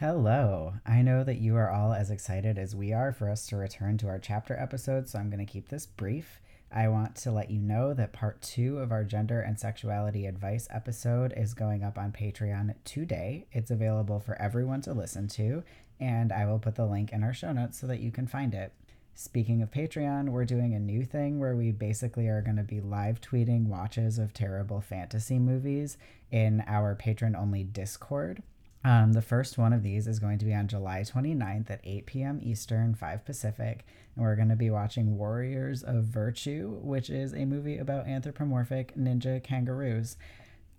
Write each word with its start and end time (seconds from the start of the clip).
Hello. 0.00 0.74
I 0.86 1.02
know 1.02 1.24
that 1.24 1.40
you 1.40 1.56
are 1.56 1.72
all 1.72 1.92
as 1.92 2.08
excited 2.08 2.56
as 2.56 2.76
we 2.76 2.92
are 2.92 3.10
for 3.10 3.28
us 3.28 3.48
to 3.48 3.56
return 3.56 3.98
to 3.98 4.06
our 4.06 4.20
chapter 4.20 4.56
episode, 4.56 5.08
so 5.08 5.18
I'm 5.18 5.28
going 5.28 5.44
to 5.44 5.52
keep 5.52 5.70
this 5.70 5.86
brief. 5.86 6.40
I 6.70 6.86
want 6.86 7.16
to 7.16 7.32
let 7.32 7.50
you 7.50 7.58
know 7.58 7.94
that 7.94 8.12
part 8.12 8.40
two 8.40 8.78
of 8.78 8.92
our 8.92 9.02
gender 9.02 9.40
and 9.40 9.58
sexuality 9.58 10.26
advice 10.26 10.68
episode 10.70 11.34
is 11.36 11.52
going 11.52 11.82
up 11.82 11.98
on 11.98 12.12
Patreon 12.12 12.76
today. 12.84 13.46
It's 13.50 13.72
available 13.72 14.20
for 14.20 14.40
everyone 14.40 14.82
to 14.82 14.92
listen 14.92 15.26
to, 15.30 15.64
and 15.98 16.32
I 16.32 16.46
will 16.46 16.60
put 16.60 16.76
the 16.76 16.86
link 16.86 17.12
in 17.12 17.24
our 17.24 17.34
show 17.34 17.50
notes 17.50 17.80
so 17.80 17.88
that 17.88 17.98
you 17.98 18.12
can 18.12 18.28
find 18.28 18.54
it. 18.54 18.72
Speaking 19.16 19.62
of 19.62 19.72
Patreon, 19.72 20.28
we're 20.28 20.44
doing 20.44 20.74
a 20.74 20.78
new 20.78 21.04
thing 21.04 21.40
where 21.40 21.56
we 21.56 21.72
basically 21.72 22.28
are 22.28 22.40
going 22.40 22.56
to 22.56 22.62
be 22.62 22.80
live 22.80 23.20
tweeting 23.20 23.66
watches 23.66 24.16
of 24.20 24.32
terrible 24.32 24.80
fantasy 24.80 25.40
movies 25.40 25.98
in 26.30 26.62
our 26.68 26.94
patron 26.94 27.34
only 27.34 27.64
Discord. 27.64 28.44
Um, 28.84 29.12
the 29.12 29.22
first 29.22 29.58
one 29.58 29.72
of 29.72 29.82
these 29.82 30.06
is 30.06 30.18
going 30.18 30.38
to 30.38 30.44
be 30.44 30.54
on 30.54 30.68
July 30.68 31.00
29th 31.02 31.70
at 31.70 31.80
8 31.84 32.06
p.m. 32.06 32.40
Eastern, 32.42 32.94
5 32.94 33.24
Pacific. 33.24 33.84
And 34.14 34.24
we're 34.24 34.36
going 34.36 34.48
to 34.48 34.56
be 34.56 34.70
watching 34.70 35.16
Warriors 35.18 35.82
of 35.82 36.04
Virtue, 36.04 36.78
which 36.82 37.10
is 37.10 37.32
a 37.34 37.44
movie 37.44 37.78
about 37.78 38.06
anthropomorphic 38.06 38.96
ninja 38.96 39.42
kangaroos. 39.42 40.16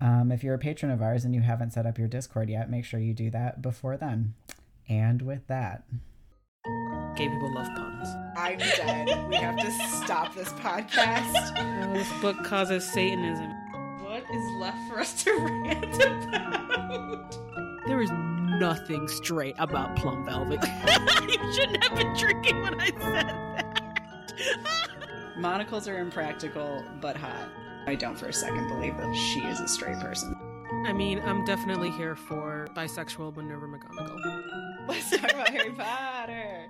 Um, 0.02 0.32
if 0.32 0.44
you're 0.44 0.56
a 0.56 0.60
patron 0.60 0.92
of 0.92 1.02
ours 1.02 1.26
and 1.26 1.36
you 1.36 1.42
haven't 1.42 1.74
set 1.74 1.86
up 1.86 1.98
your 1.98 2.08
Discord 2.08 2.50
yet, 2.50 2.70
make 2.70 2.86
sure 2.86 3.00
you 3.02 3.14
do 3.14 3.30
that 3.32 3.62
before 3.62 3.98
then. 3.98 4.34
And 4.88 5.22
with 5.22 5.46
that, 5.48 5.84
Gay 7.16 7.28
people 7.28 7.54
love 7.54 7.68
puns. 7.76 8.08
I'm 8.38 8.58
dead. 8.58 9.28
we 9.30 9.36
have 9.36 9.58
to 9.58 9.72
stop 9.72 10.34
this 10.36 10.54
podcast. 10.54 11.54
Oh, 11.58 11.94
this 11.94 12.12
book 12.22 12.42
causes 12.46 12.90
Satanism. 12.90 13.50
What 14.04 14.24
is 14.34 14.52
left 14.60 14.78
for 14.90 15.00
us 15.00 15.24
to 15.24 15.32
rant 15.38 16.04
about? 16.04 17.46
There 17.90 18.02
is 18.04 18.12
nothing 18.12 19.08
straight 19.08 19.56
about 19.58 19.96
Plum 19.96 20.24
Velvet. 20.24 20.60
you 21.28 21.54
shouldn't 21.54 21.84
have 21.84 21.98
been 21.98 22.14
drinking 22.14 22.62
when 22.62 22.80
I 22.80 22.86
said 22.86 23.00
that. 23.02 24.02
Monocles 25.38 25.88
are 25.88 25.98
impractical, 25.98 26.86
but 27.02 27.18
hot. 27.18 27.50
I 27.88 27.96
don't 27.96 28.16
for 28.16 28.28
a 28.28 28.34
second 28.34 28.68
believe 28.68 28.96
that 28.98 29.16
she 29.16 29.40
is 29.40 29.60
a 29.60 29.68
straight 29.68 29.98
person. 30.00 30.36
I 30.86 30.94
mean, 30.94 31.20
I'm 31.26 31.44
definitely 31.46 31.90
here 31.90 32.16
for 32.16 32.68
bisexual 32.76 33.36
Minerva 33.36 33.66
McGonagall. 33.66 34.88
Let's 34.88 35.10
talk 35.10 35.32
about 35.32 35.50
Harry 35.50 35.72
Potter. 35.72 36.68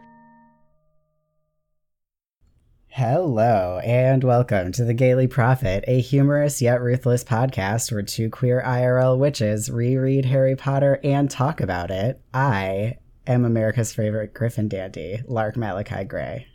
Hello, 2.92 3.80
and 3.84 4.24
welcome 4.24 4.72
to 4.72 4.84
the 4.84 4.96
Gayly 4.96 5.28
Prophet, 5.28 5.84
a 5.88 6.02
humorous 6.02 6.60
yet 6.60 6.82
ruthless 6.82 7.24
podcast 7.24 7.92
where 7.92 8.02
two 8.02 8.32
queer 8.32 8.64
IRL 8.66 9.18
witches 9.18 9.70
reread 9.70 10.26
Harry 10.26 10.56
Potter 10.56 11.00
and 11.04 11.30
talk 11.30 11.62
about 11.62 11.92
it. 11.92 12.20
I 12.34 12.98
am 13.28 13.46
America's 13.46 13.94
favorite 13.94 14.34
Griffin 14.34 14.68
dandy, 14.68 15.22
Lark 15.28 15.56
Malachi 15.56 16.04
Gray. 16.04 16.48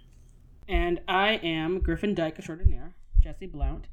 And 0.68 1.00
I 1.06 1.34
am 1.36 1.78
Griffin 1.78 2.14
Dyke 2.14 2.36
extraordinaire, 2.36 2.96
Jesse 3.22 3.46
Blount. 3.46 3.86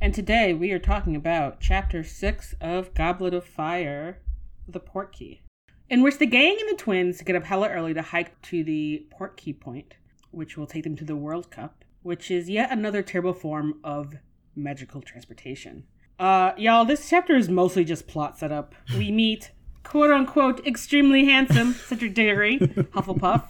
And 0.00 0.12
today 0.12 0.52
we 0.52 0.72
are 0.72 0.80
talking 0.80 1.14
about 1.14 1.60
Chapter 1.60 2.02
6 2.02 2.56
of 2.60 2.92
Goblet 2.94 3.34
of 3.34 3.44
Fire, 3.44 4.18
The 4.66 4.80
Portkey, 4.80 5.40
in 5.88 6.02
which 6.02 6.18
the 6.18 6.26
gang 6.26 6.56
and 6.60 6.76
the 6.76 6.82
twins 6.82 7.22
get 7.22 7.36
up 7.36 7.44
hella 7.44 7.68
early 7.68 7.94
to 7.94 8.02
hike 8.02 8.42
to 8.42 8.64
the 8.64 9.06
Portkey 9.16 9.58
Point, 9.58 9.94
which 10.32 10.56
will 10.58 10.66
take 10.66 10.82
them 10.82 10.96
to 10.96 11.04
the 11.04 11.16
World 11.16 11.50
Cup, 11.52 11.83
which 12.04 12.30
is 12.30 12.48
yet 12.48 12.70
another 12.70 13.02
terrible 13.02 13.32
form 13.32 13.80
of 13.82 14.14
magical 14.54 15.00
transportation. 15.00 15.84
Uh, 16.18 16.52
y'all, 16.56 16.84
this 16.84 17.08
chapter 17.08 17.34
is 17.34 17.48
mostly 17.48 17.84
just 17.84 18.06
plot 18.06 18.38
setup. 18.38 18.74
We 18.96 19.10
meet 19.10 19.50
quote 19.82 20.10
unquote 20.10 20.64
extremely 20.66 21.24
handsome 21.24 21.72
Cedric 21.72 22.14
Diggory, 22.14 22.58
Hufflepuff, 22.94 23.48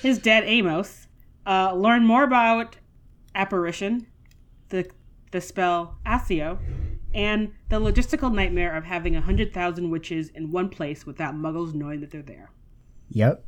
his 0.00 0.18
dad 0.18 0.44
Amos, 0.44 1.08
uh, 1.46 1.74
learn 1.74 2.06
more 2.06 2.22
about 2.22 2.76
apparition, 3.34 4.06
the 4.68 4.88
the 5.32 5.40
spell 5.40 5.98
Accio, 6.06 6.58
and 7.12 7.52
the 7.68 7.80
logistical 7.80 8.32
nightmare 8.32 8.76
of 8.76 8.84
having 8.84 9.16
a 9.16 9.20
hundred 9.20 9.52
thousand 9.52 9.90
witches 9.90 10.28
in 10.28 10.52
one 10.52 10.68
place 10.68 11.04
without 11.04 11.34
muggles 11.34 11.74
knowing 11.74 12.00
that 12.00 12.12
they're 12.12 12.22
there. 12.22 12.52
Yep. 13.10 13.44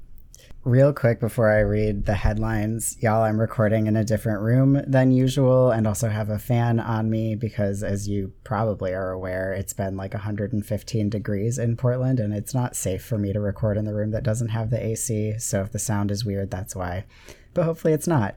Real 0.64 0.94
quick 0.94 1.20
before 1.20 1.50
I 1.50 1.60
read 1.60 2.06
the 2.06 2.14
headlines, 2.14 2.96
y'all, 2.98 3.22
I'm 3.22 3.38
recording 3.38 3.86
in 3.86 3.96
a 3.96 4.04
different 4.04 4.40
room 4.40 4.82
than 4.86 5.10
usual 5.10 5.70
and 5.70 5.86
also 5.86 6.08
have 6.08 6.30
a 6.30 6.38
fan 6.38 6.80
on 6.80 7.10
me 7.10 7.34
because, 7.34 7.82
as 7.82 8.08
you 8.08 8.32
probably 8.44 8.94
are 8.94 9.10
aware, 9.10 9.52
it's 9.52 9.74
been 9.74 9.94
like 9.98 10.14
115 10.14 11.10
degrees 11.10 11.58
in 11.58 11.76
Portland 11.76 12.18
and 12.18 12.32
it's 12.32 12.54
not 12.54 12.76
safe 12.76 13.04
for 13.04 13.18
me 13.18 13.30
to 13.34 13.40
record 13.40 13.76
in 13.76 13.84
the 13.84 13.92
room 13.92 14.10
that 14.12 14.22
doesn't 14.22 14.48
have 14.48 14.70
the 14.70 14.82
AC. 14.82 15.38
So 15.38 15.60
if 15.60 15.70
the 15.70 15.78
sound 15.78 16.10
is 16.10 16.24
weird, 16.24 16.50
that's 16.50 16.74
why. 16.74 17.04
But 17.52 17.64
hopefully 17.64 17.92
it's 17.92 18.08
not. 18.08 18.36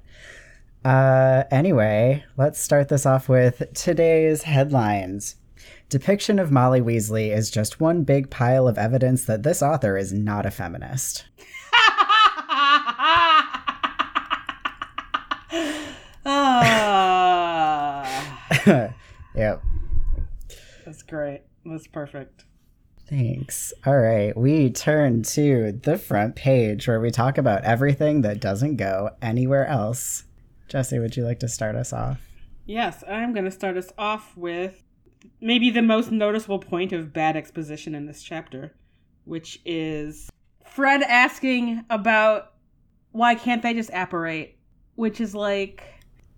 Uh, 0.84 1.46
anyway, 1.50 2.26
let's 2.36 2.60
start 2.60 2.90
this 2.90 3.06
off 3.06 3.30
with 3.30 3.64
today's 3.74 4.44
headlines. 4.44 5.38
Depiction 5.88 6.40
of 6.40 6.52
Molly 6.52 6.82
Weasley 6.82 7.34
is 7.34 7.50
just 7.50 7.80
one 7.80 8.04
big 8.04 8.30
pile 8.30 8.68
of 8.68 8.78
evidence 8.78 9.24
that 9.24 9.44
this 9.44 9.64
author 9.64 9.98
is 9.98 10.12
not 10.12 10.46
a 10.46 10.52
feminist. 10.52 11.24
yep. 19.36 19.62
that's 20.86 21.04
great. 21.04 21.44
That's 21.66 21.88
perfect. 21.88 22.46
Thanks. 23.10 23.72
All 23.86 23.98
right, 23.98 24.36
we 24.36 24.70
turn 24.70 25.24
to 25.24 25.72
the 25.72 25.98
front 25.98 26.36
page 26.36 26.88
where 26.88 27.00
we 27.00 27.10
talk 27.10 27.38
about 27.38 27.64
everything 27.64 28.22
that 28.24 28.42
doesn't 28.42 28.76
go 28.76 29.12
anywhere 29.22 29.66
else. 29.66 30.26
Jesse, 30.68 31.00
would 31.00 31.16
you 31.16 31.24
like 31.24 31.40
to 31.40 31.48
start 31.48 31.78
us 31.78 31.94
off? 31.94 32.20
Yes, 32.66 33.06
I'm 33.08 33.32
going 33.32 33.46
to 33.46 33.52
start 33.52 33.78
us 33.78 33.94
off 33.98 34.36
with 34.36 34.84
maybe 35.40 35.70
the 35.70 35.82
most 35.82 36.12
noticeable 36.12 36.60
point 36.60 36.92
of 36.92 37.14
bad 37.14 37.38
exposition 37.38 37.96
in 37.96 38.06
this 38.06 38.22
chapter, 38.22 38.76
which 39.24 39.62
is 39.64 40.30
Fred 40.66 41.02
asking 41.04 41.86
about 41.90 42.52
why 43.12 43.36
can't 43.36 43.64
they 43.64 43.74
just 43.74 43.90
apparate, 43.94 44.58
which 44.96 45.22
is 45.22 45.34
like 45.34 45.97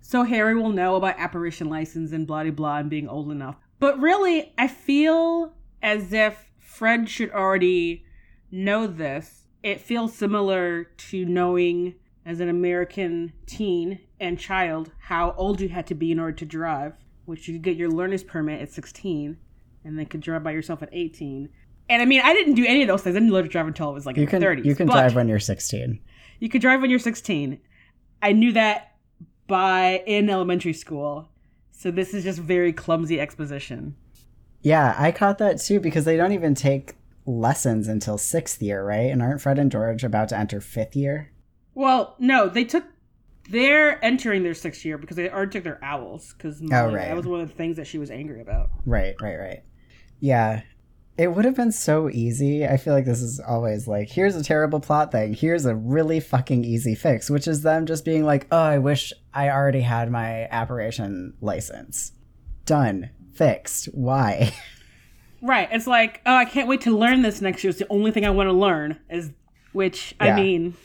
so 0.09 0.23
Harry 0.23 0.55
will 0.55 0.71
know 0.71 0.95
about 0.95 1.19
apparition 1.19 1.69
license 1.69 2.13
and 2.13 2.25
blah 2.25 2.41
blah 2.41 2.51
blah 2.51 2.77
and 2.77 2.89
being 2.89 3.07
old 3.07 3.31
enough. 3.31 3.57
But 3.79 3.99
really, 3.99 4.51
I 4.57 4.67
feel 4.67 5.53
as 5.83 6.11
if 6.11 6.49
Fred 6.57 7.07
should 7.07 7.29
already 7.29 8.05
know 8.49 8.87
this. 8.87 9.43
It 9.61 9.79
feels 9.79 10.15
similar 10.15 10.85
to 10.85 11.25
knowing 11.25 11.93
as 12.25 12.39
an 12.39 12.49
American 12.49 13.33
teen 13.45 13.99
and 14.19 14.39
child 14.39 14.89
how 14.97 15.35
old 15.37 15.61
you 15.61 15.69
had 15.69 15.85
to 15.85 15.93
be 15.93 16.11
in 16.11 16.19
order 16.19 16.37
to 16.37 16.45
drive, 16.45 16.93
which 17.25 17.47
you 17.47 17.53
could 17.53 17.61
get 17.61 17.77
your 17.77 17.91
learner's 17.91 18.23
permit 18.23 18.63
at 18.63 18.71
16 18.71 19.37
and 19.85 19.99
then 19.99 20.07
could 20.07 20.21
drive 20.21 20.43
by 20.43 20.49
yourself 20.49 20.81
at 20.81 20.89
18. 20.91 21.49
And 21.87 22.01
I 22.01 22.05
mean, 22.05 22.21
I 22.23 22.33
didn't 22.33 22.55
do 22.55 22.65
any 22.65 22.81
of 22.81 22.87
those 22.87 23.03
things. 23.03 23.15
I 23.15 23.19
didn't 23.19 23.31
learn 23.31 23.43
to 23.43 23.49
drive 23.49 23.67
until 23.67 23.89
I 23.89 23.93
was 23.93 24.07
like 24.07 24.17
You 24.17 24.23
in 24.23 24.29
can 24.29 24.41
30s. 24.41 24.65
you 24.65 24.73
can 24.73 24.87
drive 24.87 25.13
when 25.13 25.27
you're 25.27 25.37
16. 25.37 25.99
You 26.39 26.49
could 26.49 26.61
drive 26.61 26.81
when 26.81 26.89
you're 26.89 26.97
16. 26.97 27.59
I 28.23 28.31
knew 28.31 28.53
that 28.53 28.95
by 29.49 30.01
in 30.07 30.29
elementary 30.29 30.71
school. 30.71 31.27
So 31.71 31.91
this 31.91 32.13
is 32.13 32.23
just 32.23 32.39
very 32.39 32.71
clumsy 32.71 33.19
exposition. 33.19 33.95
Yeah, 34.61 34.95
I 34.97 35.11
caught 35.11 35.37
that 35.39 35.59
too 35.59 35.79
because 35.81 36.05
they 36.05 36.15
don't 36.17 36.31
even 36.31 36.55
take 36.55 36.95
lessons 37.25 37.87
until 37.87 38.17
sixth 38.17 38.61
year, 38.61 38.83
right? 38.85 39.11
And 39.11 39.21
aren't 39.21 39.41
Fred 39.41 39.59
and 39.59 39.71
George 39.71 40.03
about 40.03 40.29
to 40.29 40.37
enter 40.37 40.61
fifth 40.61 40.95
year? 40.95 41.31
Well, 41.73 42.15
no, 42.19 42.47
they 42.47 42.63
took. 42.63 42.83
They're 43.49 44.03
entering 44.05 44.43
their 44.43 44.53
sixth 44.53 44.85
year 44.85 44.97
because 44.97 45.17
they 45.17 45.29
already 45.29 45.51
took 45.51 45.63
their 45.63 45.83
owls. 45.83 46.33
Because 46.37 46.61
Oh, 46.61 46.91
right. 46.91 47.07
that 47.07 47.15
was 47.15 47.25
one 47.25 47.41
of 47.41 47.47
the 47.49 47.55
things 47.55 47.77
that 47.77 47.87
she 47.87 47.97
was 47.97 48.11
angry 48.11 48.41
about. 48.41 48.69
Right, 48.85 49.15
right, 49.21 49.37
right. 49.37 49.63
Yeah. 50.19 50.61
It 51.19 51.35
would 51.35 51.43
have 51.43 51.55
been 51.55 51.73
so 51.73 52.09
easy. 52.09 52.65
I 52.65 52.77
feel 52.77 52.93
like 52.93 53.03
this 53.03 53.21
is 53.21 53.41
always 53.41 53.89
like, 53.89 54.09
here's 54.09 54.37
a 54.37 54.43
terrible 54.43 54.79
plot 54.79 55.11
thing. 55.11 55.33
Here's 55.33 55.65
a 55.65 55.75
really 55.75 56.21
fucking 56.21 56.63
easy 56.63 56.95
fix, 56.95 57.29
which 57.29 57.45
is 57.45 57.61
them 57.61 57.85
just 57.85 58.05
being 58.05 58.23
like, 58.23 58.47
oh, 58.53 58.57
I 58.57 58.77
wish 58.77 59.11
I 59.33 59.49
already 59.49 59.81
had 59.81 60.09
my 60.09 60.47
apparition 60.49 61.33
license. 61.41 62.13
Done. 62.63 63.09
Fixed. 63.33 63.87
Why? 63.87 64.55
Right. 65.41 65.67
It's 65.73 65.87
like, 65.87 66.21
oh, 66.25 66.35
I 66.35 66.45
can't 66.45 66.69
wait 66.69 66.79
to 66.81 66.97
learn 66.97 67.21
this 67.21 67.41
next 67.41 67.65
year. 67.65 67.69
It's 67.71 67.79
the 67.79 67.87
only 67.89 68.11
thing 68.11 68.25
I 68.25 68.29
want 68.29 68.47
to 68.47 68.53
learn. 68.53 68.97
Is 69.09 69.31
which 69.73 70.15
Yeah. 70.21 70.35
I 70.35 70.41
mean, 70.41 70.77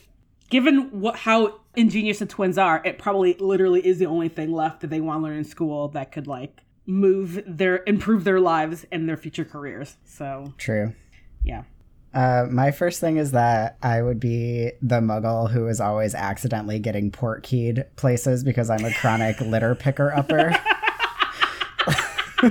given 0.51 1.01
what 1.01 1.15
how 1.15 1.61
ingenious 1.77 2.19
the 2.19 2.27
twins 2.27 2.59
are, 2.59 2.83
it 2.85 2.99
probably 2.99 3.35
literally 3.35 3.87
is 3.87 3.99
the 3.99 4.07
only 4.07 4.29
thing 4.29 4.51
left 4.51 4.81
that 4.81 4.91
they 4.91 5.01
want 5.01 5.21
to 5.21 5.23
learn 5.23 5.37
in 5.37 5.45
school 5.45 5.89
that 5.91 6.11
could 6.11 6.27
like 6.27 6.64
move 6.87 7.43
their 7.47 7.83
improve 7.87 8.25
their 8.25 8.41
lives 8.41 8.85
and 8.93 9.09
their 9.09 9.17
future 9.17 9.45
careers. 9.45 9.97
So 10.05 10.53
True. 10.59 10.95
yeah. 11.43 11.65
Uh, 12.13 12.47
my 12.49 12.71
first 12.71 13.01
thing 13.01 13.17
is 13.17 13.33
that 13.33 13.77
I 13.83 14.01
would 14.01 14.21
be 14.21 14.71
the 14.81 15.01
muggle 15.01 15.51
who 15.51 15.67
is 15.67 15.81
always 15.81 16.15
accidentally 16.15 16.79
getting 16.79 17.11
port 17.11 17.43
keyed 17.43 17.87
places 17.97 18.45
because 18.45 18.71
I'm 18.71 18.85
a 18.85 18.95
chronic 18.95 19.41
litter 19.41 19.75
picker 19.75 20.15
upper. 20.15 20.55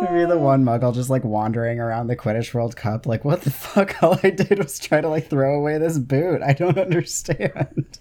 Maybe 0.00 0.24
the 0.26 0.38
one 0.38 0.64
muggle 0.64 0.94
just 0.94 1.10
like 1.10 1.24
wandering 1.24 1.80
around 1.80 2.06
the 2.06 2.16
Quidditch 2.16 2.54
World 2.54 2.76
Cup, 2.76 3.06
like, 3.06 3.24
what 3.24 3.42
the 3.42 3.50
fuck? 3.50 3.96
All 4.02 4.18
I 4.22 4.30
did 4.30 4.58
was 4.58 4.78
try 4.78 5.00
to 5.00 5.08
like 5.08 5.28
throw 5.28 5.56
away 5.56 5.78
this 5.78 5.98
boot. 5.98 6.42
I 6.42 6.54
don't 6.54 6.78
understand. 6.78 7.98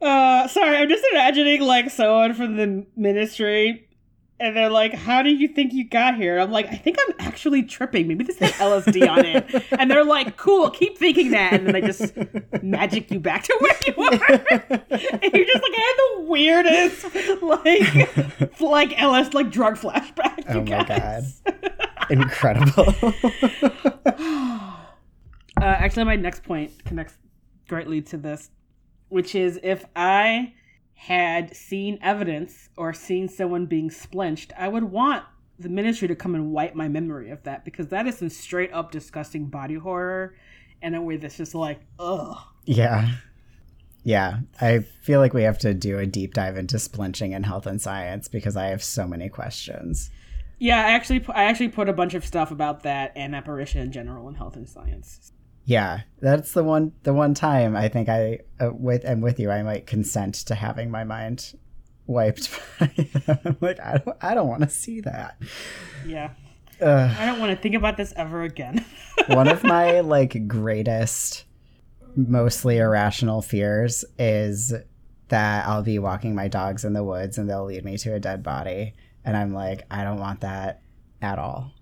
Uh, 0.00 0.46
sorry, 0.48 0.76
I'm 0.76 0.88
just 0.88 1.04
imagining 1.10 1.62
like 1.62 1.90
someone 1.90 2.34
from 2.34 2.56
the 2.56 2.86
ministry, 2.96 3.88
and 4.38 4.54
they're 4.56 4.68
like, 4.70 4.92
"How 4.92 5.22
do 5.22 5.30
you 5.30 5.48
think 5.48 5.72
you 5.72 5.88
got 5.88 6.16
here?" 6.16 6.38
I'm 6.38 6.50
like, 6.50 6.66
"I 6.66 6.76
think 6.76 6.98
I'm 7.06 7.14
actually 7.18 7.62
tripping. 7.62 8.06
Maybe 8.06 8.24
this 8.24 8.38
has 8.38 8.52
LSD 8.52 9.08
on 9.08 9.24
it." 9.24 9.64
And 9.78 9.90
they're 9.90 10.04
like, 10.04 10.36
"Cool, 10.36 10.70
keep 10.70 10.98
thinking 10.98 11.30
that," 11.30 11.54
and 11.54 11.66
then 11.66 11.72
they 11.72 11.80
just 11.80 12.12
magic 12.62 13.10
you 13.10 13.20
back 13.20 13.44
to 13.44 13.56
where 13.60 13.76
you 13.86 13.94
were, 13.96 14.10
and 14.90 15.32
you're 15.32 15.46
just 15.46 15.62
like, 15.62 15.74
"I 15.74 15.82
had 15.86 15.98
the 15.98 16.24
weirdest 16.28 17.06
like 17.42 18.60
like 18.60 19.00
LS 19.02 19.32
like 19.32 19.50
drug 19.50 19.76
flashback." 19.76 20.44
Oh 20.48 20.58
you 20.58 20.64
my 20.64 20.84
guys. 20.84 21.42
Incredible. 22.10 22.94
Uh, 25.58 25.64
actually, 25.64 26.04
my 26.04 26.16
next 26.16 26.42
point 26.42 26.70
connects 26.84 27.14
greatly 27.66 28.02
to 28.02 28.18
this, 28.18 28.50
which 29.08 29.34
is 29.34 29.58
if 29.62 29.84
I 29.94 30.54
had 30.94 31.54
seen 31.54 31.98
evidence 32.00 32.70
or 32.76 32.92
seen 32.92 33.28
someone 33.28 33.66
being 33.66 33.90
splinched, 33.90 34.52
I 34.56 34.68
would 34.68 34.84
want 34.84 35.24
the 35.58 35.68
ministry 35.68 36.08
to 36.08 36.16
come 36.16 36.34
and 36.34 36.52
wipe 36.52 36.74
my 36.74 36.88
memory 36.88 37.30
of 37.30 37.42
that 37.44 37.64
because 37.64 37.88
that 37.88 38.06
is 38.06 38.18
some 38.18 38.28
straight 38.28 38.72
up 38.72 38.90
disgusting 38.90 39.46
body 39.46 39.74
horror 39.74 40.34
in 40.82 40.94
a 40.94 41.02
way 41.02 41.16
that's 41.16 41.36
just 41.36 41.54
like, 41.54 41.80
ugh. 41.98 42.38
yeah. 42.64 43.10
Yeah. 44.04 44.40
I 44.60 44.80
feel 45.02 45.20
like 45.20 45.34
we 45.34 45.42
have 45.42 45.58
to 45.60 45.74
do 45.74 45.98
a 45.98 46.06
deep 46.06 46.34
dive 46.34 46.56
into 46.56 46.76
splinching 46.76 47.34
in 47.34 47.42
health 47.42 47.66
and 47.66 47.80
science 47.80 48.28
because 48.28 48.56
I 48.56 48.66
have 48.66 48.82
so 48.82 49.06
many 49.06 49.28
questions. 49.28 50.10
Yeah, 50.58 50.78
I 50.78 50.92
actually, 50.92 51.24
I 51.28 51.44
actually 51.44 51.68
put 51.68 51.88
a 51.88 51.92
bunch 51.92 52.14
of 52.14 52.24
stuff 52.24 52.50
about 52.50 52.82
that 52.84 53.12
and 53.16 53.34
apparition 53.34 53.80
in 53.80 53.92
general 53.92 54.28
in 54.28 54.34
health 54.36 54.56
and 54.56 54.68
science. 54.68 55.32
Yeah, 55.66 56.02
that's 56.20 56.52
the 56.52 56.62
one 56.62 56.92
the 57.02 57.12
one 57.12 57.34
time 57.34 57.74
I 57.74 57.88
think 57.88 58.08
I 58.08 58.38
uh, 58.60 58.70
with 58.72 59.04
and 59.04 59.20
with 59.20 59.40
you 59.40 59.50
I 59.50 59.64
might 59.64 59.86
consent 59.86 60.36
to 60.46 60.54
having 60.54 60.92
my 60.92 61.02
mind 61.02 61.58
wiped. 62.06 62.50
by. 62.78 62.90
I'm 63.26 63.56
like 63.60 63.80
I 63.80 63.98
don't 63.98 64.16
I 64.22 64.34
don't 64.34 64.48
want 64.48 64.62
to 64.62 64.68
see 64.68 65.00
that. 65.00 65.36
Yeah. 66.06 66.30
I 66.80 67.26
don't 67.26 67.40
want 67.40 67.50
to 67.50 67.60
think 67.60 67.74
about 67.74 67.96
this 67.96 68.12
ever 68.16 68.42
again. 68.42 68.84
one 69.26 69.48
of 69.48 69.64
my 69.64 70.00
like 70.00 70.46
greatest 70.46 71.44
mostly 72.14 72.78
irrational 72.78 73.42
fears 73.42 74.04
is 74.18 74.72
that 75.28 75.66
I'll 75.66 75.82
be 75.82 75.98
walking 75.98 76.36
my 76.36 76.46
dogs 76.46 76.84
in 76.84 76.92
the 76.92 77.02
woods 77.02 77.38
and 77.38 77.50
they'll 77.50 77.64
lead 77.64 77.84
me 77.84 77.98
to 77.98 78.14
a 78.14 78.20
dead 78.20 78.44
body 78.44 78.94
and 79.24 79.36
I'm 79.36 79.52
like 79.52 79.84
I 79.90 80.04
don't 80.04 80.20
want 80.20 80.42
that 80.42 80.82
at 81.20 81.40
all. 81.40 81.72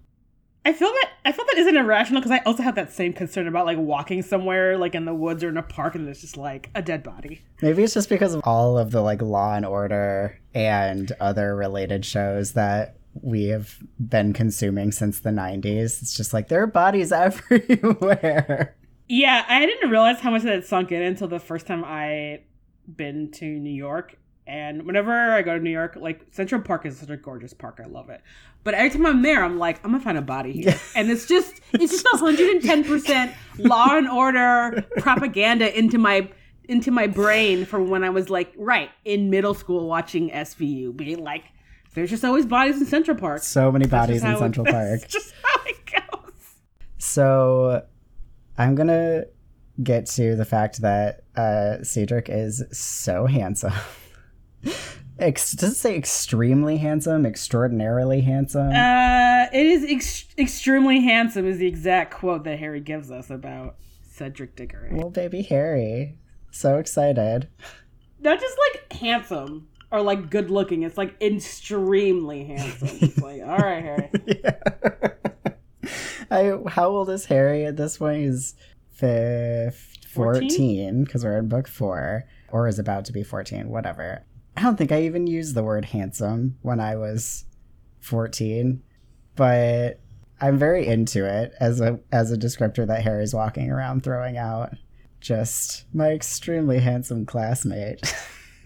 I 0.65 0.73
feel 0.73 0.89
that 0.89 1.11
I 1.25 1.33
feel 1.33 1.45
that 1.47 1.57
isn't 1.59 1.77
irrational 1.77 2.21
because 2.21 2.31
I 2.31 2.43
also 2.45 2.63
have 2.63 2.75
that 2.75 2.93
same 2.93 3.13
concern 3.15 3.49
about 3.49 3.65
like 3.65 3.79
walking 3.79 4.23
somewhere 4.23 4.77
like 4.77 4.95
in 4.95 5.07
the 5.07 5.15
woods 5.15 5.43
or 5.43 5.49
in 5.49 5.57
a 5.57 5.63
park 5.63 5.95
and 5.95 6.07
there's 6.07 6.21
just 6.21 6.37
like 6.37 6.71
a 6.75 6.83
dead 6.83 7.03
body. 7.03 7.41
Maybe 7.63 7.83
it's 7.83 7.95
just 7.95 8.11
because 8.11 8.35
of 8.35 8.43
all 8.45 8.77
of 8.79 8.91
the 8.91 9.01
like 9.01 9.23
Law 9.23 9.55
and 9.55 9.65
Order 9.65 10.39
and 10.55 11.11
other 11.21 11.57
related 11.57 12.05
shows 12.05 12.53
that 12.53 12.97
we 13.23 13.45
have 13.45 13.79
been 13.99 14.33
consuming 14.33 14.93
since 14.93 15.21
the 15.21 15.31
90s. 15.31 16.03
It's 16.03 16.15
just 16.15 16.35
like 16.35 16.49
there 16.49 16.63
are 16.63 16.67
bodies 16.67 17.11
everywhere. 17.13 18.77
Yeah, 19.09 19.45
I 19.49 19.65
didn't 19.65 19.91
realize 19.91 20.21
how 20.21 20.31
much 20.31 20.43
that 20.43 20.67
sunk 20.67 20.93
in 20.93 21.03
until 21.03 21.29
the 21.29 21.39
first 21.39 21.67
time 21.67 21.85
I 21.85 22.41
been 22.87 23.31
to 23.33 23.47
New 23.47 23.73
York. 23.73 24.19
And 24.47 24.85
whenever 24.87 25.33
I 25.33 25.41
go 25.43 25.57
to 25.57 25.63
New 25.63 25.71
York, 25.71 25.97
like 25.97 26.27
Central 26.31 26.61
Park 26.61 26.85
is 26.85 26.99
such 26.99 27.09
a 27.11 27.17
gorgeous 27.17 27.55
park. 27.55 27.81
I 27.83 27.87
love 27.89 28.11
it. 28.11 28.21
But 28.63 28.75
every 28.75 28.91
time 28.91 29.07
I'm 29.07 29.23
there, 29.23 29.43
I'm 29.43 29.59
like, 29.59 29.83
I'm 29.85 29.93
gonna 29.93 30.03
find 30.05 30.19
a 30.19 30.23
body 30.23 30.53
here. 30.53 30.79
And 30.95 31.11
it's 31.11 31.27
just 31.27 31.61
it's 31.73 31.93
just 32.03 32.05
110 32.13 32.85
percent 32.85 33.33
law 33.59 33.97
and 33.97 34.09
order 34.09 34.85
propaganda 34.99 35.77
into 35.77 35.99
my 35.99 36.31
into 36.69 36.91
my 36.91 37.07
brain 37.07 37.65
from 37.67 37.89
when 37.91 38.05
I 38.05 38.11
was 38.11 38.31
like, 38.31 38.53
right, 38.57 38.91
in 39.05 39.31
middle 39.31 39.55
school 39.55 39.87
watching 39.87 40.31
SVU, 40.31 40.97
being 40.97 41.23
like, 41.23 41.45
there's 41.95 42.11
just 42.11 42.25
always 42.25 42.47
bodies 42.47 42.79
in 42.81 42.87
Central 42.87 43.17
Park. 43.17 43.43
So 43.43 43.71
many 43.73 43.87
bodies 43.87 44.23
in 44.23 44.29
how 44.29 44.37
it- 44.37 44.39
Central 44.41 44.65
Park. 44.71 45.01
That's 45.01 45.13
just 45.13 45.35
how 45.43 45.61
it 45.67 45.77
goes. 45.87 46.33
So 46.99 47.85
I'm 48.57 48.75
going 48.75 48.87
to 48.89 49.29
get 49.83 50.07
to 50.07 50.37
the 50.37 50.45
fact 50.45 50.81
that 50.81 51.25
uh, 51.37 51.83
Cedric 51.83 52.29
is 52.31 52.63
so 52.73 53.27
handsome. 53.27 53.73
Ex- 55.19 55.53
does 55.53 55.73
it 55.73 55.77
say 55.77 55.97
extremely 55.97 56.79
handsome? 56.79 57.25
Extraordinarily 57.25 58.21
handsome? 58.23 58.71
Uh, 58.73 59.47
it 59.53 59.67
is 59.67 59.85
ex- 59.89 60.27
extremely 60.37 61.01
handsome, 61.01 61.47
is 61.47 61.59
the 61.59 61.67
exact 61.69 62.13
quote 62.15 62.45
that 62.45 62.59
Harry 62.59 62.81
gives 62.81 63.11
us 63.11 63.31
about 63.31 63.77
Cedric 64.03 64.57
Diggory. 64.57 64.91
Well, 64.93 65.11
baby 65.11 65.43
Harry. 65.43 66.19
So 66.51 66.79
excited. 66.79 67.49
Not 68.21 68.41
just 68.41 68.57
like 68.73 68.93
handsome 68.93 69.69
or 69.91 70.03
like 70.03 70.31
good 70.31 70.51
looking, 70.51 70.83
it's 70.83 70.99
like 70.99 71.21
extremely 71.21 72.45
handsome. 72.45 72.89
It's 73.01 73.19
like, 73.19 73.43
all 73.45 73.59
right, 73.59 73.83
Harry. 73.83 74.11
yeah. 74.27 74.57
I, 76.31 76.59
how 76.71 76.89
old 76.89 77.11
is 77.11 77.27
Harry 77.27 77.67
at 77.67 77.77
this 77.77 77.99
point? 77.99 78.23
He's 78.23 78.55
fif- 78.91 79.97
14 80.09 81.05
because 81.05 81.25
we're 81.25 81.39
in 81.39 81.49
book 81.49 81.69
four, 81.69 82.25
or 82.51 82.67
is 82.67 82.79
about 82.79 83.05
to 83.07 83.13
be 83.13 83.23
14, 83.23 83.69
whatever. 83.69 84.25
I 84.57 84.63
don't 84.63 84.77
think 84.77 84.93
I 84.93 85.03
even 85.03 85.27
used 85.27 85.55
the 85.55 85.63
word 85.63 85.87
handsome 85.87 86.59
when 86.63 86.81
I 86.81 86.97
was 86.97 87.45
14, 88.01 88.83
but 89.35 90.01
I'm 90.41 90.59
very 90.59 90.87
into 90.87 91.25
it 91.27 91.53
as 91.61 91.81
a 91.81 91.99
as 92.13 92.31
a 92.31 92.37
descriptor 92.37 92.87
that 92.87 93.03
Harry's 93.03 93.35
walking 93.35 93.71
around 93.71 94.03
throwing 94.03 94.37
out. 94.37 94.75
Just 95.21 95.87
my 95.95 96.11
extremely 96.11 96.79
handsome 96.81 97.25
classmate. 97.27 98.01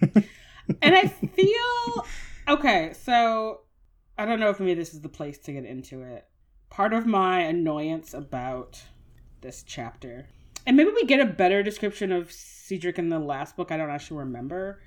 And 0.81 0.95
I 0.95 1.07
feel 1.07 2.05
okay, 2.47 2.93
so 2.93 3.61
I 4.17 4.25
don't 4.25 4.39
know 4.39 4.49
if 4.49 4.59
maybe 4.59 4.75
this 4.75 4.93
is 4.93 5.01
the 5.01 5.09
place 5.09 5.37
to 5.39 5.53
get 5.53 5.65
into 5.65 6.01
it. 6.01 6.25
Part 6.69 6.93
of 6.93 7.05
my 7.05 7.39
annoyance 7.39 8.13
about 8.13 8.81
this 9.41 9.63
chapter, 9.63 10.27
and 10.67 10.77
maybe 10.77 10.91
we 10.91 11.05
get 11.05 11.19
a 11.19 11.25
better 11.25 11.63
description 11.63 12.11
of 12.11 12.31
Cedric 12.31 12.99
in 12.99 13.09
the 13.09 13.19
last 13.19 13.57
book. 13.57 13.71
I 13.71 13.77
don't 13.77 13.89
actually 13.89 14.19
remember, 14.19 14.81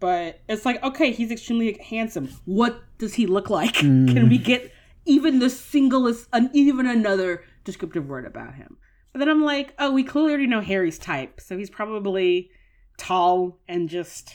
but 0.00 0.40
it's 0.48 0.64
like 0.64 0.82
okay, 0.82 1.12
he's 1.12 1.30
extremely 1.30 1.78
handsome. 1.88 2.28
What 2.44 2.82
does 2.98 3.14
he 3.14 3.26
look 3.26 3.50
like? 3.50 3.74
Can 3.74 4.28
we 4.28 4.38
mm. 4.38 4.44
get 4.44 4.72
even 5.04 5.38
the 5.38 5.50
singlest, 5.50 6.28
an, 6.32 6.50
even 6.52 6.86
another 6.86 7.44
descriptive 7.64 8.08
word 8.08 8.26
about 8.26 8.54
him? 8.54 8.76
But 9.12 9.20
then 9.20 9.28
I'm 9.28 9.42
like, 9.42 9.74
oh, 9.78 9.92
we 9.92 10.04
clearly 10.04 10.30
already 10.30 10.46
know 10.46 10.60
Harry's 10.60 10.98
type, 10.98 11.40
so 11.40 11.58
he's 11.58 11.70
probably 11.70 12.50
tall 12.96 13.58
and 13.66 13.88
just 13.88 14.34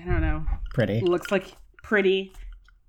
I 0.00 0.04
don't 0.04 0.20
know 0.20 0.44
Pretty. 0.74 1.00
looks 1.00 1.30
like 1.30 1.56
pretty 1.84 2.32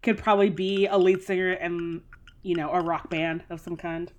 could 0.02 0.18
probably 0.18 0.50
be 0.50 0.88
a 0.88 0.98
lead 0.98 1.22
singer 1.22 1.54
in 1.54 2.02
you 2.42 2.56
know 2.56 2.72
a 2.72 2.82
rock 2.82 3.10
band 3.10 3.44
of 3.52 3.60
some 3.60 3.78
kind 3.78 4.12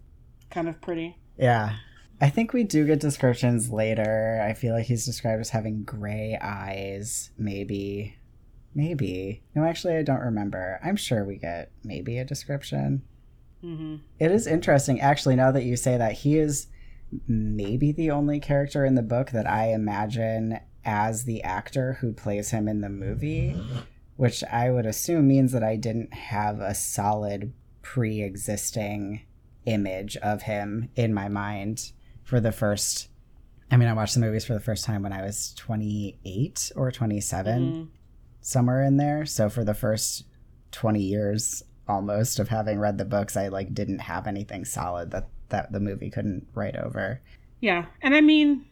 kind 0.51 0.69
of 0.69 0.81
pretty 0.81 1.19
Yeah. 1.37 1.77
I 2.21 2.31
think 2.31 2.53
we 2.53 2.65
do 2.65 2.85
get 2.85 3.01
descriptions 3.01 3.71
later. 3.71 4.45
I 4.45 4.55
feel 4.55 4.75
like 4.75 4.87
he's 4.87 5.07
described 5.07 5.41
as 5.41 5.51
having 5.51 5.85
gray 5.85 6.37
eyes, 6.41 7.31
maybe. 7.39 8.17
Maybe. 8.75 9.43
No, 9.55 9.65
actually, 9.65 9.97
I 9.97 10.03
don't 10.03 10.21
remember. 10.21 10.81
I'm 10.83 10.97
sure 10.97 11.25
we 11.25 11.37
get 11.37 11.71
maybe 11.85 12.19
a 12.19 12.25
description. 12.25 13.03
hmm 13.61 13.97
It 14.19 14.33
is 14.33 14.47
interesting, 14.47 15.01
actually, 15.01 15.37
now 15.37 15.53
that 15.53 15.65
you 15.65 15.77
say 15.77 15.97
that, 15.97 16.13
he 16.13 16.39
is 16.39 16.67
maybe 17.27 17.93
the 17.93 18.11
only 18.11 18.41
character 18.41 18.85
in 18.85 18.95
the 18.95 19.03
book 19.03 19.31
that 19.31 19.49
I 19.49 19.73
imagine 19.73 20.61
as 20.85 21.25
the 21.25 21.43
actor 21.43 21.95
who 21.95 22.13
plays 22.13 22.51
him 22.51 22.69
in 22.69 22.81
the 22.81 22.89
movie, 22.89 23.57
which 24.17 24.43
I 24.45 24.71
would 24.71 24.87
assume 24.87 25.29
means 25.29 25.53
that 25.53 25.63
I 25.63 25.77
didn't 25.77 26.13
have 26.15 26.61
a 26.61 26.75
solid 26.75 27.53
pre 27.83 28.23
existing 28.23 29.23
image 29.67 30.17
of 30.19 30.43
him 30.43 30.89
in 30.97 31.15
my 31.15 31.29
mind 31.29 31.93
for 32.29 32.41
the 32.41 32.53
first. 32.53 33.09
I 33.71 33.77
mean, 33.77 33.89
I 33.89 33.93
watched 33.95 34.15
the 34.15 34.21
movies 34.21 34.45
for 34.45 34.53
the 34.55 34.61
first 34.61 34.85
time 34.85 35.03
when 35.03 35.13
I 35.13 35.23
was 35.23 35.55
28 35.55 36.73
or 36.77 36.91
27 36.93 37.73
Mhm. 37.73 37.89
somewhere 38.41 38.83
in 38.83 38.97
there. 38.99 39.25
So 39.27 39.49
for 39.49 39.65
the 39.65 39.75
first 39.75 40.25
20 40.73 41.01
years 41.03 41.63
almost 41.87 42.39
of 42.39 42.49
having 42.49 42.79
read 42.79 42.99
the 42.99 43.05
books, 43.05 43.37
I 43.37 43.49
like 43.49 43.73
didn't 43.75 44.01
have 44.01 44.27
anything 44.27 44.65
solid 44.65 45.11
that 45.11 45.29
that 45.49 45.73
the 45.73 45.81
movie 45.81 46.11
couldn't 46.11 46.47
write 46.55 46.77
over. 46.77 47.21
yeah 47.61 47.87
and 48.03 48.15
i 48.15 48.21
mean 48.21 48.65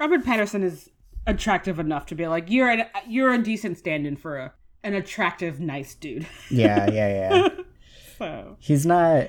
robert 0.00 0.22
pattinson 0.24 0.62
is 0.64 0.90
attractive 1.28 1.78
enough 1.78 2.04
to 2.06 2.14
be 2.16 2.26
like 2.26 2.50
you're 2.50 2.68
an, 2.68 2.82
you're 3.08 3.32
a 3.32 3.38
decent 3.42 3.78
stand-in 3.78 4.16
for 4.16 4.36
a, 4.36 4.52
an 4.82 4.92
attractive 4.94 5.60
nice 5.60 5.94
dude 5.94 6.26
Yeah, 6.50 6.90
yeah, 6.90 7.08
yeah. 7.30 7.48
so 8.18 8.56
He's 8.58 8.84
not 8.84 9.28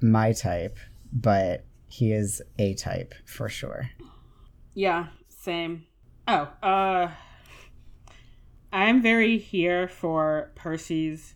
my 0.00 0.32
type, 0.32 0.78
but 1.12 1.64
he 1.88 2.12
is 2.12 2.40
a 2.58 2.74
type 2.74 3.14
for 3.24 3.48
sure. 3.48 3.90
yeah 4.74 5.06
same 5.28 5.84
oh 6.26 6.48
uh 6.62 7.08
i'm 8.72 9.00
very 9.02 9.38
here 9.38 9.88
for 9.88 10.50
percy's 10.54 11.34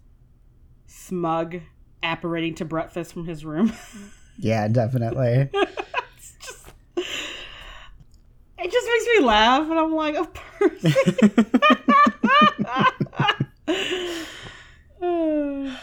smug 0.87 1.61
apparating 2.03 2.55
to 2.57 2.65
breakfast 2.65 3.13
from 3.13 3.27
his 3.27 3.45
room. 3.45 3.73
Yeah, 4.39 4.67
definitely. 4.67 5.51
it's 5.55 6.37
just 6.41 6.69
it 6.97 8.73
just 8.73 8.87
makes 8.89 9.07
me 9.19 9.25
laugh 9.25 9.71
and 9.71 9.79
I'm 9.79 9.95
like, 9.95 10.15
of 10.17 10.33
Percy. 10.33 10.95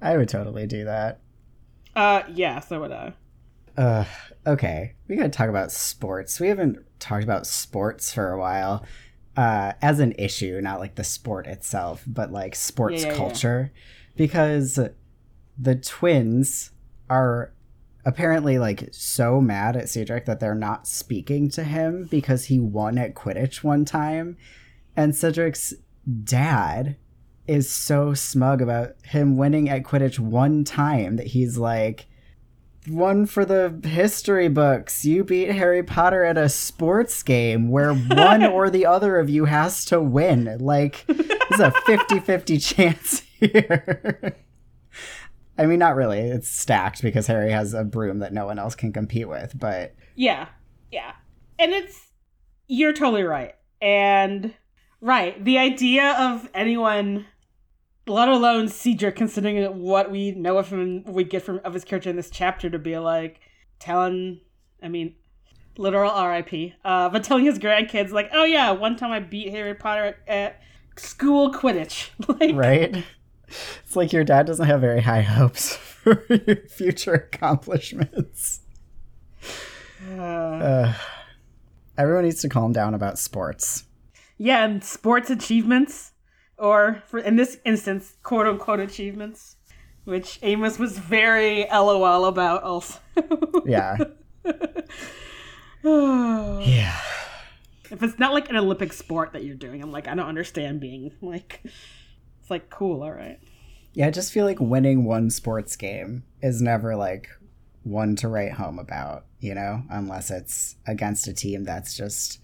I 0.00 0.16
would 0.16 0.28
totally 0.30 0.66
do 0.66 0.84
that. 0.86 1.20
uh 1.94 2.22
yeah, 2.32 2.60
so 2.60 2.80
would 2.80 2.90
I. 2.92 3.12
Uh, 3.76 4.04
okay, 4.46 4.94
we 5.08 5.16
gotta 5.16 5.28
talk 5.28 5.48
about 5.48 5.72
sports. 5.72 6.38
We 6.40 6.48
haven't 6.48 6.78
talked 7.00 7.24
about 7.24 7.46
sports 7.46 8.12
for 8.12 8.30
a 8.30 8.38
while. 8.38 8.84
Uh, 9.36 9.72
as 9.82 9.98
an 9.98 10.14
issue, 10.16 10.60
not 10.60 10.78
like 10.78 10.94
the 10.94 11.02
sport 11.02 11.46
itself, 11.48 12.04
but 12.06 12.30
like 12.30 12.54
sports 12.54 13.02
Yeah, 13.02 13.08
yeah, 13.08 13.12
yeah. 13.12 13.18
culture, 13.18 13.72
because 14.16 14.78
the 15.58 15.74
twins 15.74 16.70
are 17.10 17.52
apparently 18.04 18.58
like 18.58 18.88
so 18.92 19.40
mad 19.40 19.76
at 19.76 19.88
Cedric 19.88 20.24
that 20.26 20.38
they're 20.38 20.54
not 20.54 20.86
speaking 20.86 21.48
to 21.50 21.64
him 21.64 22.04
because 22.10 22.44
he 22.44 22.60
won 22.60 22.96
at 22.96 23.14
Quidditch 23.14 23.64
one 23.64 23.84
time, 23.84 24.36
and 24.96 25.16
Cedric's 25.16 25.74
dad 26.22 26.96
is 27.48 27.68
so 27.68 28.14
smug 28.14 28.62
about 28.62 28.94
him 29.04 29.36
winning 29.36 29.68
at 29.68 29.82
Quidditch 29.82 30.18
one 30.18 30.62
time 30.62 31.16
that 31.16 31.28
he's 31.28 31.58
like 31.58 32.06
one 32.86 33.26
for 33.26 33.44
the 33.44 33.80
history 33.84 34.48
books. 34.48 35.04
You 35.04 35.24
beat 35.24 35.50
Harry 35.50 35.82
Potter 35.82 36.24
at 36.24 36.36
a 36.38 36.48
sports 36.48 37.22
game 37.22 37.68
where 37.68 37.94
one 37.94 38.44
or 38.44 38.70
the 38.70 38.86
other 38.86 39.18
of 39.18 39.30
you 39.30 39.46
has 39.46 39.84
to 39.86 40.00
win. 40.00 40.58
Like, 40.60 41.04
there's 41.06 41.60
a 41.60 41.70
50 41.70 42.20
50 42.20 42.58
chance 42.58 43.20
here. 43.38 44.36
I 45.56 45.66
mean, 45.66 45.78
not 45.78 45.94
really. 45.94 46.18
It's 46.18 46.48
stacked 46.48 47.02
because 47.02 47.26
Harry 47.26 47.52
has 47.52 47.74
a 47.74 47.84
broom 47.84 48.18
that 48.18 48.32
no 48.32 48.46
one 48.46 48.58
else 48.58 48.74
can 48.74 48.92
compete 48.92 49.28
with, 49.28 49.58
but 49.58 49.94
Yeah. 50.16 50.48
Yeah. 50.90 51.12
And 51.58 51.72
it's 51.72 52.08
you're 52.66 52.92
totally 52.92 53.22
right. 53.22 53.54
And 53.80 54.54
right, 55.00 55.42
the 55.44 55.58
idea 55.58 56.12
of 56.18 56.48
anyone 56.54 57.26
let 58.06 58.28
alone 58.28 58.68
Cedric 58.68 59.16
considering 59.16 59.64
what 59.80 60.10
we 60.10 60.32
know 60.32 60.58
of 60.58 60.68
him 60.68 61.04
we 61.04 61.24
get 61.24 61.42
from 61.42 61.60
of 61.64 61.74
his 61.74 61.84
character 61.84 62.10
in 62.10 62.16
this 62.16 62.30
chapter 62.30 62.68
to 62.70 62.78
be 62.78 62.98
like 62.98 63.40
telling 63.78 64.40
I 64.82 64.88
mean 64.88 65.14
literal 65.78 66.12
RIP. 66.12 66.72
Uh 66.84 67.08
but 67.08 67.24
telling 67.24 67.44
his 67.44 67.58
grandkids 67.58 68.10
like, 68.10 68.30
"Oh 68.32 68.44
yeah, 68.44 68.70
one 68.72 68.96
time 68.96 69.10
I 69.12 69.20
beat 69.20 69.50
Harry 69.50 69.74
Potter 69.74 70.16
at, 70.26 70.28
at 70.28 70.62
school 70.96 71.52
Quidditch." 71.52 72.10
like 72.40 72.54
right? 72.54 73.04
It's 73.84 73.94
like 73.94 74.12
your 74.12 74.24
dad 74.24 74.46
doesn't 74.46 74.66
have 74.66 74.80
very 74.80 75.02
high 75.02 75.20
hopes 75.22 75.76
for 75.76 76.24
your 76.28 76.56
future 76.68 77.14
accomplishments. 77.14 78.60
uh, 80.10 80.20
Uh, 80.22 80.94
everyone 81.96 82.24
needs 82.24 82.40
to 82.42 82.48
calm 82.48 82.72
down 82.72 82.94
about 82.94 83.18
sports. 83.18 83.84
yeah, 84.38 84.64
and 84.64 84.82
sports 84.82 85.30
achievements 85.30 86.12
or 86.58 87.02
for 87.06 87.18
in 87.18 87.36
this 87.36 87.58
instance, 87.64 88.14
quote 88.22 88.46
unquote 88.46 88.80
achievements, 88.80 89.56
which 90.04 90.38
Amos 90.42 90.78
was 90.78 90.98
very 90.98 91.66
LOL 91.70 92.26
about 92.26 92.62
also. 92.62 92.98
Yeah. 93.66 93.96
Yeah. 95.84 96.98
If 97.90 98.02
it's 98.02 98.18
not 98.18 98.32
like 98.32 98.48
an 98.48 98.56
Olympic 98.56 98.94
sport 98.94 99.34
that 99.34 99.44
you're 99.44 99.54
doing, 99.54 99.82
I'm 99.82 99.92
like, 99.92 100.08
I 100.08 100.14
don't 100.14 100.26
understand 100.26 100.80
being 100.80 101.12
like 101.20 101.60
it's 101.64 102.50
like 102.50 102.70
cool, 102.70 103.02
all 103.02 103.12
right. 103.12 103.38
Yeah, 103.92 104.06
I 104.06 104.10
just 104.10 104.32
feel 104.32 104.44
like 104.46 104.60
winning 104.60 105.04
one 105.04 105.30
sports 105.30 105.76
game 105.76 106.24
is 106.42 106.60
never 106.62 106.96
like 106.96 107.28
one 107.82 108.16
to 108.16 108.28
write 108.28 108.52
home 108.52 108.78
about, 108.78 109.26
you 109.40 109.54
know, 109.54 109.82
unless 109.90 110.30
it's 110.30 110.76
against 110.86 111.28
a 111.28 111.34
team 111.34 111.64
that's 111.64 111.94
just 111.96 112.40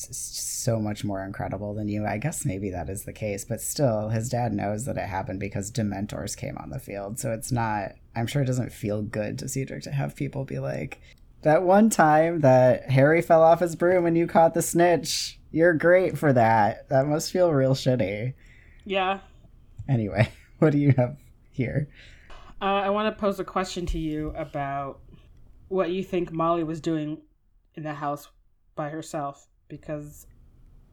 so 0.00 0.78
much 0.78 1.04
more 1.04 1.24
incredible 1.24 1.74
than 1.74 1.88
you. 1.88 2.06
I 2.06 2.18
guess 2.18 2.44
maybe 2.44 2.70
that 2.70 2.88
is 2.88 3.04
the 3.04 3.12
case, 3.12 3.44
but 3.44 3.60
still, 3.60 4.08
his 4.08 4.28
dad 4.28 4.52
knows 4.52 4.84
that 4.84 4.96
it 4.96 5.08
happened 5.08 5.40
because 5.40 5.70
Dementors 5.70 6.36
came 6.36 6.56
on 6.58 6.70
the 6.70 6.78
field. 6.78 7.18
So 7.18 7.32
it's 7.32 7.52
not, 7.52 7.92
I'm 8.14 8.26
sure 8.26 8.42
it 8.42 8.46
doesn't 8.46 8.72
feel 8.72 9.02
good 9.02 9.38
to 9.38 9.48
Cedric 9.48 9.82
to 9.84 9.90
have 9.90 10.16
people 10.16 10.44
be 10.44 10.58
like, 10.58 11.00
that 11.42 11.62
one 11.62 11.90
time 11.90 12.40
that 12.40 12.90
Harry 12.90 13.22
fell 13.22 13.42
off 13.42 13.60
his 13.60 13.76
broom 13.76 14.06
and 14.06 14.16
you 14.16 14.26
caught 14.26 14.54
the 14.54 14.62
snitch, 14.62 15.38
you're 15.50 15.74
great 15.74 16.18
for 16.18 16.32
that. 16.32 16.88
That 16.88 17.06
must 17.06 17.32
feel 17.32 17.52
real 17.52 17.74
shitty. 17.74 18.34
Yeah. 18.84 19.20
Anyway, 19.88 20.28
what 20.58 20.72
do 20.72 20.78
you 20.78 20.94
have 20.96 21.16
here? 21.50 21.88
Uh, 22.60 22.64
I 22.64 22.90
want 22.90 23.14
to 23.14 23.20
pose 23.20 23.38
a 23.38 23.44
question 23.44 23.86
to 23.86 23.98
you 23.98 24.32
about 24.36 25.00
what 25.68 25.90
you 25.90 26.02
think 26.02 26.32
Molly 26.32 26.64
was 26.64 26.80
doing 26.80 27.18
in 27.74 27.84
the 27.84 27.94
house 27.94 28.28
by 28.74 28.88
herself 28.88 29.46
because 29.68 30.26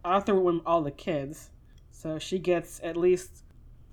Arthur 0.03 0.35
went 0.35 0.57
with 0.57 0.67
all 0.67 0.81
the 0.81 0.91
kids, 0.91 1.49
so 1.91 2.19
she 2.19 2.39
gets 2.39 2.79
at 2.83 2.97
least 2.97 3.43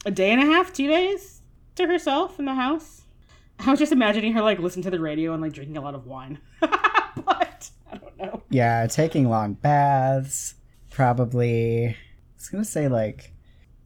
a 0.05 0.11
day 0.11 0.31
and 0.33 0.43
a 0.43 0.47
half, 0.47 0.73
two 0.73 0.87
days 0.89 1.43
to 1.77 1.87
herself 1.87 2.39
in 2.39 2.45
the 2.45 2.55
house. 2.55 3.03
I 3.59 3.71
was 3.71 3.79
just 3.79 3.93
imagining 3.93 4.33
her 4.33 4.43
like 4.43 4.59
listening 4.59 4.83
to 4.85 4.91
the 4.91 5.01
radio 5.01 5.33
and 5.33 5.43
like 5.43 5.53
drinking 5.53 5.77
a 5.77 5.81
lot 5.81 5.95
of 5.95 6.07
wine, 6.07 6.39
but 6.61 7.71
I 7.91 7.97
don't 7.97 8.19
know. 8.19 8.43
Yeah, 8.51 8.87
taking 8.89 9.29
long 9.29 9.55
baths. 9.55 10.55
Probably. 10.91 11.87
I 11.89 11.97
was 12.37 12.49
gonna 12.49 12.65
say 12.65 12.89
like 12.89 13.33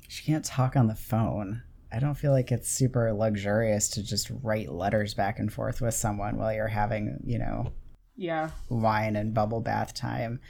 she 0.08 0.24
can't 0.24 0.44
talk 0.44 0.76
on 0.76 0.86
the 0.86 0.94
phone. 0.94 1.62
I 1.92 1.98
don't 1.98 2.14
feel 2.14 2.32
like 2.32 2.50
it's 2.50 2.68
super 2.68 3.12
luxurious 3.12 3.88
to 3.90 4.02
just 4.02 4.30
write 4.42 4.72
letters 4.72 5.14
back 5.14 5.38
and 5.38 5.52
forth 5.52 5.80
with 5.80 5.94
someone 5.94 6.36
while 6.36 6.52
you're 6.52 6.66
having, 6.66 7.20
you 7.24 7.38
know, 7.38 7.72
Yeah, 8.16 8.50
wine 8.68 9.14
and 9.16 9.32
bubble 9.32 9.60
bath 9.60 9.94
time. 9.94 10.40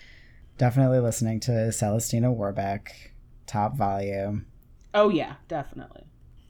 Definitely 0.58 1.00
listening 1.00 1.40
to 1.40 1.50
Celestina 1.72 2.32
Warbeck, 2.32 3.12
top 3.46 3.76
volume. 3.76 4.46
oh 4.94 5.08
yeah, 5.10 5.34
definitely. 5.48 6.02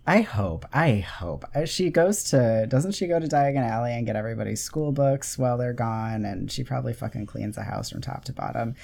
I 0.09 0.21
hope, 0.21 0.65
I 0.73 0.99
hope. 0.99 1.45
Uh, 1.53 1.65
She 1.65 1.91
goes 1.91 2.23
to, 2.31 2.67
doesn't 2.69 2.93
she 2.93 3.09
go 3.09 3.19
to 3.19 3.27
Diagon 3.27 3.69
Alley 3.69 3.93
and 3.93 4.07
get 4.07 4.15
everybody's 4.15 4.63
school 4.63 4.93
books 4.93 5.37
while 5.37 5.59
they're 5.59 5.73
gone? 5.73 6.25
And 6.25 6.49
she 6.53 6.63
probably 6.63 6.93
fucking 6.93 7.27
cleans 7.27 7.57
the 7.57 7.65
house 7.65 7.91
from 7.91 8.03
top 8.03 8.25
to 8.27 8.33
bottom 8.33 8.77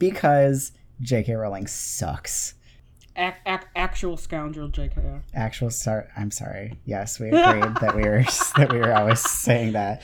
because 0.00 0.72
J.K. 1.00 1.32
Rowling 1.34 1.68
sucks. 1.68 2.54
Ac- 3.14 3.36
ac- 3.46 3.62
actual 3.76 4.16
scoundrel, 4.16 4.68
JKR. 4.68 5.22
Actual 5.34 5.70
start, 5.70 6.08
I'm 6.16 6.32
sorry. 6.32 6.80
Yes, 6.84 7.20
we 7.20 7.28
agreed 7.28 7.76
that 7.80 7.94
we 7.94 8.02
were 8.02 8.24
that 8.56 8.72
we 8.72 8.80
were 8.80 8.92
always 8.92 9.20
saying 9.20 9.74
that. 9.74 10.02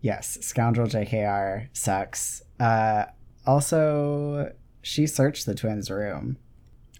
Yes, 0.00 0.38
scoundrel 0.40 0.86
JKR 0.86 1.68
sucks. 1.74 2.40
Uh, 2.58 3.04
also, 3.48 4.52
she 4.82 5.06
searched 5.06 5.46
the 5.46 5.54
twins' 5.54 5.90
room. 5.90 6.36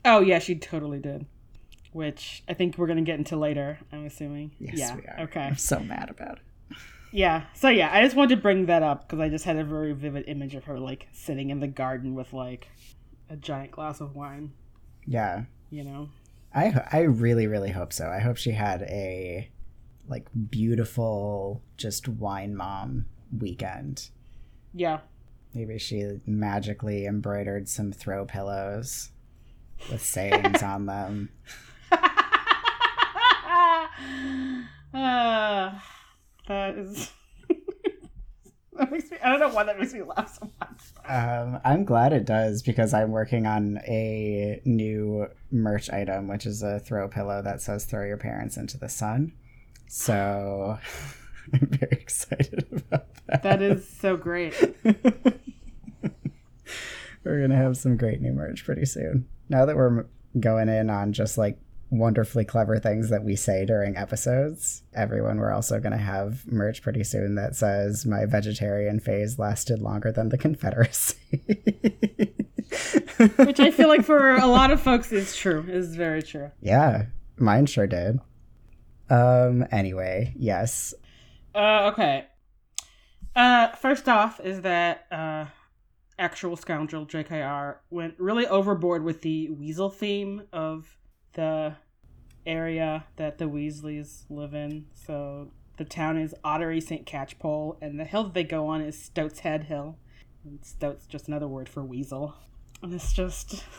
Oh 0.04 0.20
yeah, 0.20 0.38
she 0.38 0.54
totally 0.54 0.98
did. 0.98 1.26
Which 1.92 2.42
I 2.48 2.54
think 2.54 2.78
we're 2.78 2.86
gonna 2.86 3.02
get 3.02 3.18
into 3.18 3.36
later. 3.36 3.78
I'm 3.92 4.06
assuming. 4.06 4.52
Yes, 4.58 4.78
yeah. 4.78 4.96
we 4.96 5.02
are. 5.02 5.20
Okay. 5.24 5.40
I'm 5.40 5.56
so 5.56 5.78
mad 5.80 6.08
about 6.08 6.38
it. 6.38 6.76
Yeah. 7.12 7.44
So 7.54 7.68
yeah, 7.68 7.90
I 7.92 8.02
just 8.02 8.16
wanted 8.16 8.36
to 8.36 8.40
bring 8.40 8.66
that 8.66 8.82
up 8.82 9.06
because 9.06 9.20
I 9.20 9.28
just 9.28 9.44
had 9.44 9.56
a 9.56 9.64
very 9.64 9.92
vivid 9.92 10.24
image 10.26 10.54
of 10.54 10.64
her 10.64 10.78
like 10.78 11.08
sitting 11.12 11.50
in 11.50 11.60
the 11.60 11.66
garden 11.68 12.14
with 12.14 12.32
like 12.32 12.68
a 13.28 13.36
giant 13.36 13.72
glass 13.72 14.00
of 14.00 14.14
wine. 14.14 14.52
Yeah, 15.06 15.44
You 15.70 15.84
know. 15.84 16.08
I 16.54 16.72
I 16.90 17.00
really 17.02 17.46
really 17.46 17.70
hope 17.72 17.92
so. 17.92 18.08
I 18.08 18.20
hope 18.20 18.38
she 18.38 18.52
had 18.52 18.82
a 18.82 19.50
like 20.08 20.28
beautiful 20.50 21.62
just 21.76 22.08
wine 22.08 22.56
mom 22.56 23.04
weekend. 23.36 24.08
Yeah. 24.72 25.00
Maybe 25.54 25.78
she 25.78 26.20
magically 26.26 27.06
embroidered 27.06 27.68
some 27.68 27.92
throw 27.92 28.24
pillows 28.24 29.10
with 29.90 30.02
sayings 30.02 30.62
on 30.62 30.86
them. 30.86 31.30
uh, 31.92 31.98
that 36.48 36.74
is. 36.76 37.10
that 38.74 38.90
makes 38.90 39.10
me. 39.10 39.16
I 39.22 39.30
don't 39.30 39.40
know 39.40 39.48
why 39.48 39.64
that 39.64 39.78
makes 39.78 39.94
me 39.94 40.02
laugh 40.02 40.38
so 40.38 40.50
much. 40.60 40.68
Um, 41.06 41.60
I'm 41.64 41.84
glad 41.84 42.12
it 42.12 42.26
does 42.26 42.62
because 42.62 42.92
I'm 42.92 43.10
working 43.10 43.46
on 43.46 43.78
a 43.88 44.60
new 44.64 45.28
merch 45.50 45.90
item, 45.90 46.28
which 46.28 46.46
is 46.46 46.62
a 46.62 46.78
throw 46.78 47.08
pillow 47.08 47.42
that 47.42 47.62
says 47.62 47.84
"Throw 47.84 48.04
your 48.04 48.18
parents 48.18 48.56
into 48.56 48.78
the 48.78 48.88
sun." 48.88 49.32
So 49.88 50.78
I'm 51.52 51.66
very 51.66 51.98
excited 52.00 52.66
about 52.70 53.07
that. 53.28 53.62
Is 53.62 53.88
so 53.88 54.16
great. 54.16 54.54
We're 57.24 57.40
gonna 57.42 57.56
have 57.56 57.76
some 57.76 57.96
great 57.96 58.20
new 58.22 58.32
merch 58.32 58.64
pretty 58.64 58.86
soon. 58.86 59.26
Now 59.48 59.66
that 59.66 59.76
we're 59.76 60.06
going 60.38 60.68
in 60.68 60.88
on 60.88 61.12
just 61.12 61.36
like 61.36 61.58
wonderfully 61.90 62.44
clever 62.44 62.78
things 62.78 63.08
that 63.10 63.24
we 63.24 63.34
say 63.36 63.64
during 63.66 63.96
episodes, 63.96 64.82
everyone, 64.94 65.38
we're 65.38 65.52
also 65.52 65.78
gonna 65.80 65.98
have 65.98 66.46
merch 66.50 66.80
pretty 66.80 67.04
soon 67.04 67.34
that 67.34 67.54
says 67.54 68.06
"My 68.06 68.24
vegetarian 68.24 68.98
phase 69.00 69.38
lasted 69.38 69.80
longer 69.80 70.10
than 70.12 70.30
the 70.30 70.38
Confederacy." 70.38 71.16
Which 73.36 73.60
I 73.60 73.70
feel 73.72 73.88
like 73.88 74.04
for 74.04 74.36
a 74.36 74.46
lot 74.46 74.70
of 74.70 74.80
folks 74.80 75.12
is 75.12 75.36
true. 75.36 75.66
Is 75.68 75.96
very 75.96 76.22
true. 76.22 76.50
yeah, 76.62 77.06
mine 77.36 77.66
sure 77.66 77.86
did. 77.86 78.20
Um. 79.10 79.66
Anyway, 79.70 80.32
yes. 80.38 80.94
Uh, 81.54 81.90
okay. 81.92 82.26
Uh, 83.38 83.68
first 83.76 84.08
off 84.08 84.40
is 84.40 84.62
that 84.62 85.06
uh, 85.12 85.44
actual 86.18 86.56
scoundrel 86.56 87.06
JKR 87.06 87.76
went 87.88 88.14
really 88.18 88.48
overboard 88.48 89.04
with 89.04 89.22
the 89.22 89.48
weasel 89.50 89.90
theme 89.90 90.42
of 90.52 90.98
the 91.34 91.76
area 92.44 93.04
that 93.14 93.38
the 93.38 93.44
Weasleys 93.44 94.24
live 94.28 94.54
in. 94.54 94.86
So 94.92 95.52
the 95.76 95.84
town 95.84 96.18
is 96.18 96.34
Ottery 96.42 96.80
St. 96.80 97.06
Catchpole, 97.06 97.76
and 97.80 98.00
the 98.00 98.04
hill 98.04 98.24
that 98.24 98.34
they 98.34 98.42
go 98.42 98.66
on 98.66 98.80
is 98.80 99.00
Stoat's 99.00 99.38
Head 99.38 99.64
Hill. 99.64 99.96
And 100.44 100.58
Stoat's 100.64 101.06
just 101.06 101.28
another 101.28 101.46
word 101.46 101.68
for 101.68 101.84
weasel. 101.84 102.34
And 102.82 102.92
it's 102.92 103.12
just. 103.12 103.64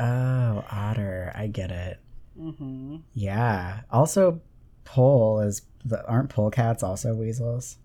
Oh, 0.00 0.64
otter. 0.70 1.30
I 1.34 1.48
get 1.48 1.70
it. 1.70 2.00
hmm 2.34 2.96
Yeah. 3.12 3.80
Also, 3.90 4.40
pole 4.84 5.40
is 5.40 5.60
the 5.84 6.02
aren't 6.08 6.30
polecats 6.30 6.82
also 6.82 7.14
weasels? 7.14 7.76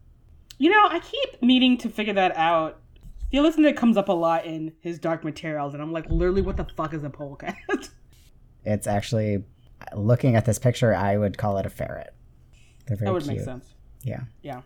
You 0.57 0.71
know, 0.71 0.87
I 0.89 0.99
keep 0.99 1.41
needing 1.41 1.77
to 1.79 1.89
figure 1.89 2.13
that 2.13 2.35
out. 2.35 2.79
The 3.31 3.41
listen 3.41 3.63
that 3.63 3.75
comes 3.75 3.97
up 3.97 4.09
a 4.09 4.13
lot 4.13 4.45
in 4.45 4.73
his 4.79 4.99
Dark 4.99 5.23
Materials, 5.23 5.73
and 5.73 5.83
I'm 5.83 5.91
like, 5.91 6.09
literally, 6.09 6.41
what 6.41 6.57
the 6.57 6.63
fuck 6.63 6.93
is 6.93 7.03
a 7.03 7.09
polecat? 7.09 7.55
It's 8.65 8.85
actually 8.85 9.45
looking 9.95 10.35
at 10.35 10.43
this 10.43 10.59
picture. 10.59 10.93
I 10.93 11.15
would 11.15 11.37
call 11.37 11.57
it 11.57 11.65
a 11.65 11.69
ferret. 11.69 12.13
They're 12.85 12.97
very 12.97 13.05
that 13.07 13.13
would 13.13 13.23
cute. 13.23 13.37
make 13.37 13.45
sense. 13.45 13.73
Yeah. 14.03 14.23
Yeah. 14.41 14.61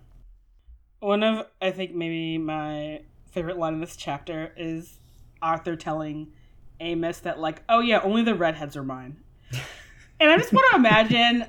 One 1.02 1.22
of, 1.22 1.46
I 1.62 1.70
think, 1.70 1.94
maybe 1.94 2.40
my 2.40 3.02
favorite 3.30 3.60
line 3.60 3.76
in 3.76 3.80
this 3.80 3.96
chapter 3.96 4.54
is 4.58 4.98
Arthur 5.40 5.76
telling 5.76 6.32
Amos 6.80 7.20
that, 7.20 7.40
like, 7.40 7.62
oh 7.70 7.80
yeah, 7.80 8.02
only 8.02 8.24
the 8.24 8.34
redheads 8.34 8.76
are 8.76 8.84
mine. 8.84 9.18
and 10.20 10.32
I 10.32 10.38
just 10.38 10.52
want 10.52 10.66
to 10.72 10.78
imagine 10.78 11.46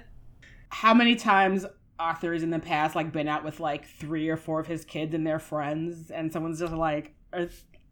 how 0.68 0.92
many 0.92 1.16
times 1.16 1.64
Arthur 2.02 2.32
has 2.32 2.42
in 2.42 2.50
the 2.50 2.58
past, 2.58 2.94
like, 2.96 3.12
been 3.12 3.28
out 3.28 3.44
with, 3.44 3.60
like, 3.60 3.86
three 3.86 4.28
or 4.28 4.36
four 4.36 4.60
of 4.60 4.66
his 4.66 4.84
kids 4.84 5.14
and 5.14 5.26
their 5.26 5.38
friends, 5.38 6.10
and 6.10 6.32
someone's 6.32 6.58
just 6.58 6.72
like, 6.72 7.14
are, 7.32 7.48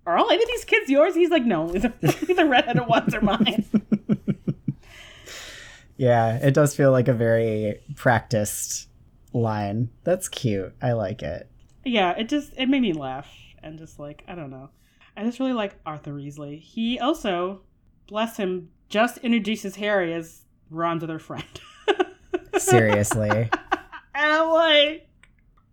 are 0.07 0.19
all 0.19 0.31
eight 0.31 0.43
of 0.43 0.49
these 0.49 0.65
kids 0.65 0.91
yours? 0.91 1.15
He's 1.15 1.31
like, 1.31 1.45
no, 1.45 1.69
the, 1.73 2.35
the 2.37 2.47
redheaded 2.47 2.87
ones 2.87 3.15
are 3.15 3.21
mine. 3.21 3.65
Yeah, 5.97 6.37
it 6.37 6.55
does 6.55 6.75
feel 6.75 6.93
like 6.93 7.09
a 7.09 7.13
very 7.13 7.79
practiced 7.95 8.89
line. 9.35 9.91
That's 10.03 10.31
cute. 10.31 10.75
I 10.81 10.93
like 10.93 11.23
it. 11.23 11.47
yeah, 11.85 12.13
it 12.13 12.31
just 12.31 12.55
it 12.57 12.71
made 12.71 12.81
me 12.81 12.95
laugh 12.95 13.29
and 13.63 13.79
just 13.79 13.99
like 13.99 14.25
I 14.27 14.35
don't 14.35 14.49
know. 14.49 14.71
I 15.15 15.25
just 15.25 15.39
really 15.39 15.53
like 15.53 15.75
Arthur 15.85 16.13
Weasley. 16.13 16.59
He 16.59 16.99
also, 16.99 17.61
bless 18.07 18.39
him, 18.39 18.71
just 18.89 19.19
introduces 19.19 19.77
Harry 19.77 20.15
as 20.15 20.47
Ron's 20.71 21.05
other 21.05 21.19
friend. 21.19 21.45
Seriously. 22.57 23.51
And 24.25 24.33
I'm 24.33 24.51
like, 24.51 25.09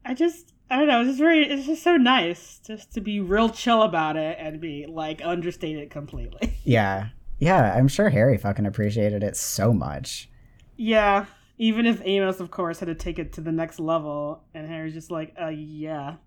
I 0.05 0.13
just 0.13 0.53
I 0.69 0.77
don't 0.77 0.87
know. 0.87 0.99
It's 1.01 1.09
just 1.09 1.19
very. 1.19 1.47
It's 1.47 1.65
just 1.65 1.83
so 1.83 1.95
nice 1.97 2.59
just 2.65 2.93
to 2.93 3.01
be 3.01 3.19
real 3.19 3.49
chill 3.49 3.83
about 3.83 4.17
it 4.17 4.37
and 4.39 4.59
be 4.59 4.85
like 4.87 5.21
understate 5.23 5.77
it 5.77 5.89
completely. 5.89 6.57
yeah. 6.63 7.09
Yeah, 7.39 7.73
I'm 7.75 7.87
sure 7.87 8.09
Harry 8.09 8.37
fucking 8.37 8.65
appreciated 8.65 9.21
it 9.23 9.37
so 9.37 9.71
much. 9.73 10.29
yeah. 10.75 11.25
Even 11.59 11.87
if 11.87 11.99
Amos, 12.05 12.39
of 12.39 12.51
course, 12.51 12.79
had 12.79 12.85
to 12.85 12.93
take 12.93 13.17
it 13.17 13.33
to 13.33 13.41
the 13.41 13.51
next 13.51 13.79
level, 13.79 14.43
and 14.53 14.67
Harry's 14.67 14.93
just 14.93 15.09
like, 15.09 15.33
uh, 15.41 15.47
yeah, 15.47 16.17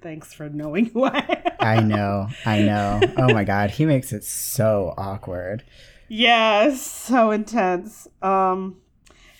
thanks 0.00 0.32
for 0.32 0.48
knowing 0.48 0.92
am. 0.94 1.52
I 1.58 1.80
know. 1.82 2.28
I 2.44 2.62
know. 2.62 3.00
Oh 3.16 3.32
my 3.34 3.42
god, 3.42 3.70
he 3.72 3.84
makes 3.84 4.12
it 4.12 4.22
so 4.22 4.94
awkward. 4.96 5.64
Yeah, 6.08 6.72
so 6.74 7.32
intense. 7.32 8.06
Um, 8.22 8.76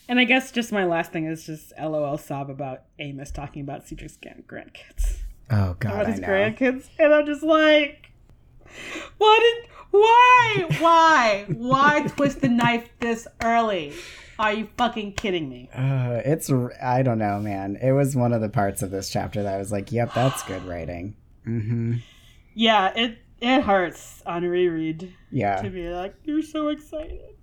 and 0.09 0.19
I 0.19 0.25
guess 0.25 0.51
just 0.53 0.73
my 0.73 0.85
last 0.85 1.13
thing 1.13 1.27
is 1.27 1.47
just 1.47 1.73
LOL 1.81 2.19
sob 2.19 2.51
about 2.51 2.83
Amos 2.99 3.31
talking 3.31 3.63
about 3.63 3.87
Cedric's 3.87 4.17
grandkids. 4.17 5.19
Oh 5.51 5.77
god, 5.79 5.93
about 5.93 6.07
his 6.09 6.21
grandkids, 6.21 6.89
and 6.99 7.15
I'm 7.15 7.27
just 7.27 7.43
like, 7.43 8.11
what 9.19 9.41
did, 9.41 9.71
why, 9.91 10.67
why, 10.81 11.45
why 11.49 12.07
twist 12.17 12.41
the 12.41 12.49
knife 12.49 12.89
this 13.01 13.27
early? 13.43 13.93
Are 14.39 14.53
you 14.53 14.69
fucking 14.77 15.15
kidding 15.15 15.49
me? 15.49 15.71
Uh, 15.75 16.21
it's 16.25 16.51
I 16.83 17.03
don't 17.03 17.19
know, 17.19 17.39
man. 17.41 17.77
It 17.81 17.93
was 17.93 18.15
one 18.15 18.33
of 18.35 18.43
the 18.43 18.51
parts 18.51 18.83
of 18.83 18.91
this 18.91 19.09
chapter 19.09 19.43
that 19.43 19.55
I 19.55 19.59
was 19.59 19.73
like, 19.73 19.91
"Yep, 19.93 20.13
that's 20.15 20.43
good 20.43 20.63
writing." 20.67 21.17
Mm-hmm. 21.47 21.95
Yeah, 22.55 22.93
it 22.95 23.19
it 23.41 23.63
hurts 23.63 24.23
on 24.27 24.43
reread 24.43 25.15
Yeah. 25.31 25.63
to 25.63 25.71
be 25.71 25.89
like, 25.89 26.15
you're 26.25 26.43
so 26.43 26.69
excited. 26.69 27.36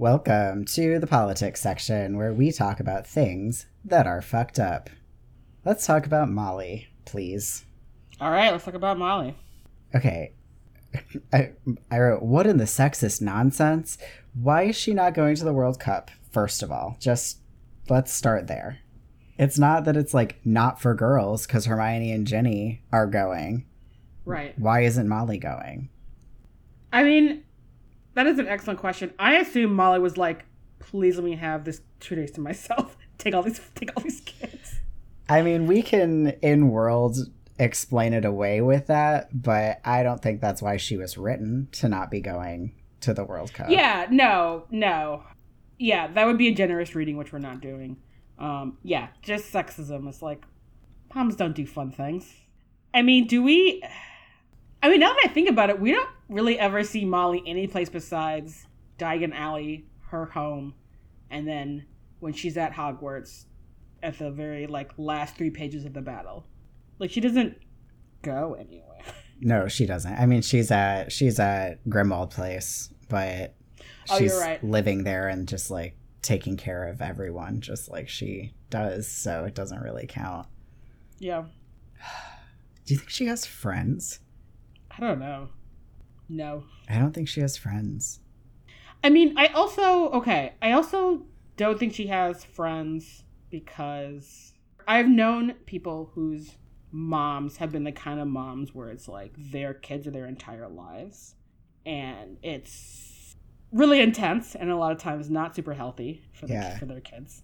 Welcome 0.00 0.64
to 0.66 1.00
the 1.00 1.08
politics 1.08 1.60
section 1.60 2.16
where 2.16 2.32
we 2.32 2.52
talk 2.52 2.78
about 2.78 3.04
things 3.04 3.66
that 3.84 4.06
are 4.06 4.22
fucked 4.22 4.60
up. 4.60 4.88
Let's 5.64 5.84
talk 5.84 6.06
about 6.06 6.30
Molly, 6.30 6.86
please. 7.04 7.64
All 8.20 8.30
right, 8.30 8.52
let's 8.52 8.64
talk 8.64 8.74
about 8.74 8.96
Molly. 8.96 9.34
Okay. 9.92 10.34
I, 11.32 11.50
I 11.90 11.98
wrote, 11.98 12.22
what 12.22 12.46
in 12.46 12.58
the 12.58 12.64
sexist 12.64 13.20
nonsense? 13.20 13.98
Why 14.34 14.66
is 14.66 14.76
she 14.76 14.94
not 14.94 15.14
going 15.14 15.34
to 15.34 15.44
the 15.44 15.52
World 15.52 15.80
Cup, 15.80 16.12
first 16.30 16.62
of 16.62 16.70
all? 16.70 16.96
Just 17.00 17.38
let's 17.88 18.12
start 18.12 18.46
there. 18.46 18.78
It's 19.36 19.58
not 19.58 19.84
that 19.86 19.96
it's 19.96 20.14
like 20.14 20.36
not 20.44 20.80
for 20.80 20.94
girls 20.94 21.44
because 21.44 21.66
Hermione 21.66 22.12
and 22.12 22.24
Ginny 22.24 22.84
are 22.92 23.08
going. 23.08 23.66
Right. 24.24 24.56
Why 24.60 24.82
isn't 24.82 25.08
Molly 25.08 25.38
going? 25.38 25.88
I 26.92 27.02
mean, 27.02 27.42
that 28.18 28.26
is 28.26 28.40
an 28.40 28.48
excellent 28.48 28.80
question. 28.80 29.12
I 29.16 29.36
assume 29.36 29.72
Molly 29.72 30.00
was 30.00 30.16
like, 30.16 30.44
"Please 30.80 31.14
let 31.14 31.24
me 31.24 31.36
have 31.36 31.64
this 31.64 31.82
two 32.00 32.16
days 32.16 32.32
to 32.32 32.40
myself. 32.40 32.96
Take 33.18 33.32
all 33.32 33.42
these, 33.42 33.60
take 33.76 33.90
all 33.96 34.02
these 34.02 34.20
kids." 34.20 34.80
I 35.28 35.42
mean, 35.42 35.66
we 35.66 35.82
can 35.82 36.28
in 36.42 36.70
world 36.70 37.16
explain 37.58 38.12
it 38.12 38.24
away 38.24 38.60
with 38.60 38.86
that, 38.86 39.28
but 39.32 39.80
I 39.84 40.02
don't 40.02 40.20
think 40.20 40.40
that's 40.40 40.60
why 40.60 40.78
she 40.78 40.96
was 40.96 41.16
written 41.16 41.68
to 41.72 41.88
not 41.88 42.10
be 42.10 42.20
going 42.20 42.74
to 43.02 43.14
the 43.14 43.24
World 43.24 43.52
Cup. 43.52 43.70
Yeah, 43.70 44.06
no, 44.10 44.64
no, 44.70 45.22
yeah, 45.78 46.08
that 46.08 46.26
would 46.26 46.38
be 46.38 46.48
a 46.48 46.54
generous 46.54 46.94
reading, 46.96 47.16
which 47.16 47.32
we're 47.32 47.38
not 47.38 47.60
doing. 47.60 47.98
Um, 48.38 48.78
yeah, 48.82 49.08
just 49.22 49.52
sexism. 49.52 50.08
It's 50.08 50.22
like 50.22 50.44
moms 51.14 51.36
don't 51.36 51.54
do 51.54 51.66
fun 51.66 51.92
things. 51.92 52.32
I 52.92 53.02
mean, 53.02 53.28
do 53.28 53.44
we? 53.44 53.82
I 54.82 54.88
mean, 54.88 55.00
now 55.00 55.12
that 55.12 55.22
I 55.24 55.28
think 55.28 55.48
about 55.48 55.70
it, 55.70 55.80
we 55.80 55.92
don't 55.92 56.10
really 56.28 56.58
ever 56.58 56.82
see 56.84 57.04
Molly 57.04 57.42
any 57.46 57.66
place 57.66 57.88
besides 57.88 58.66
Diagon 58.98 59.34
Alley, 59.34 59.86
her 60.08 60.26
home, 60.26 60.74
and 61.30 61.46
then 61.46 61.86
when 62.20 62.32
she's 62.32 62.56
at 62.56 62.72
Hogwarts 62.72 63.44
at 64.02 64.18
the 64.18 64.30
very 64.30 64.66
like 64.66 64.92
last 64.96 65.36
three 65.36 65.50
pages 65.50 65.84
of 65.84 65.92
the 65.94 66.02
battle. 66.02 66.44
Like 66.98 67.10
she 67.10 67.20
doesn't 67.20 67.56
go 68.22 68.54
anywhere. 68.58 68.84
No, 69.40 69.68
she 69.68 69.86
doesn't. 69.86 70.12
I 70.14 70.26
mean, 70.26 70.42
she's 70.42 70.70
at 70.70 71.12
she's 71.12 71.38
at 71.38 71.84
Grimmauld 71.88 72.30
Place, 72.30 72.92
but 73.08 73.54
Oh, 74.10 74.18
she's 74.18 74.32
you're 74.32 74.40
right. 74.40 74.64
living 74.64 75.04
there 75.04 75.28
and 75.28 75.46
just 75.46 75.70
like 75.70 75.94
taking 76.22 76.56
care 76.56 76.88
of 76.88 77.00
everyone, 77.02 77.60
just 77.60 77.88
like 77.90 78.08
she 78.08 78.52
does. 78.70 79.06
So 79.06 79.44
it 79.44 79.54
doesn't 79.54 79.80
really 79.80 80.06
count. 80.08 80.46
Yeah, 81.18 81.44
Do 82.86 82.94
you 82.94 82.98
think 82.98 83.10
she 83.10 83.26
has 83.26 83.44
friends? 83.44 84.20
I 84.90 85.00
don't 85.00 85.18
know. 85.18 85.48
No. 86.28 86.64
I 86.88 86.98
don't 86.98 87.12
think 87.12 87.28
she 87.28 87.40
has 87.40 87.56
friends. 87.56 88.20
I 89.02 89.10
mean, 89.10 89.34
I 89.38 89.46
also 89.48 90.10
okay. 90.10 90.54
I 90.60 90.72
also 90.72 91.22
don't 91.56 91.78
think 91.78 91.94
she 91.94 92.08
has 92.08 92.44
friends 92.44 93.24
because 93.50 94.52
I've 94.86 95.08
known 95.08 95.54
people 95.66 96.10
whose 96.14 96.56
moms 96.90 97.58
have 97.58 97.70
been 97.72 97.84
the 97.84 97.92
kind 97.92 98.20
of 98.20 98.26
moms 98.26 98.74
where 98.74 98.88
it's 98.90 99.08
like 99.08 99.32
their 99.36 99.74
kids 99.74 100.06
are 100.06 100.10
their 100.10 100.26
entire 100.26 100.68
lives, 100.68 101.34
and 101.86 102.38
it's 102.42 103.36
really 103.70 104.00
intense 104.00 104.54
and 104.54 104.70
a 104.70 104.76
lot 104.76 104.92
of 104.92 104.98
times 104.98 105.28
not 105.28 105.54
super 105.54 105.74
healthy 105.74 106.22
for 106.32 106.46
the, 106.46 106.54
Yeah. 106.54 106.78
for 106.78 106.86
their 106.86 107.00
kids. 107.00 107.42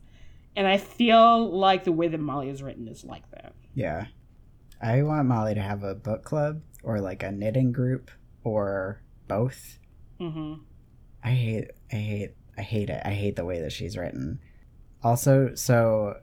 And 0.56 0.66
I 0.66 0.78
feel 0.78 1.50
like 1.54 1.84
the 1.84 1.92
way 1.92 2.08
that 2.08 2.18
Molly 2.18 2.48
is 2.48 2.62
written 2.62 2.88
is 2.88 3.04
like 3.04 3.30
that. 3.32 3.52
Yeah. 3.74 4.06
I 4.80 5.02
want 5.02 5.28
Molly 5.28 5.54
to 5.54 5.60
have 5.60 5.82
a 5.82 5.94
book 5.94 6.24
club 6.24 6.62
or 6.82 7.00
like 7.00 7.22
a 7.22 7.30
knitting 7.30 7.72
group 7.72 8.10
or 8.44 9.02
both. 9.28 9.78
hmm 10.18 10.54
I 11.22 11.30
hate 11.30 11.70
I 11.92 11.96
hate 11.96 12.30
I 12.57 12.62
hate 12.62 12.90
it. 12.90 13.02
I 13.04 13.11
hate 13.11 13.35
the 13.37 13.44
way 13.44 13.61
that 13.61 13.72
she's 13.72 13.96
written. 13.96 14.38
Also, 15.02 15.54
so 15.54 16.18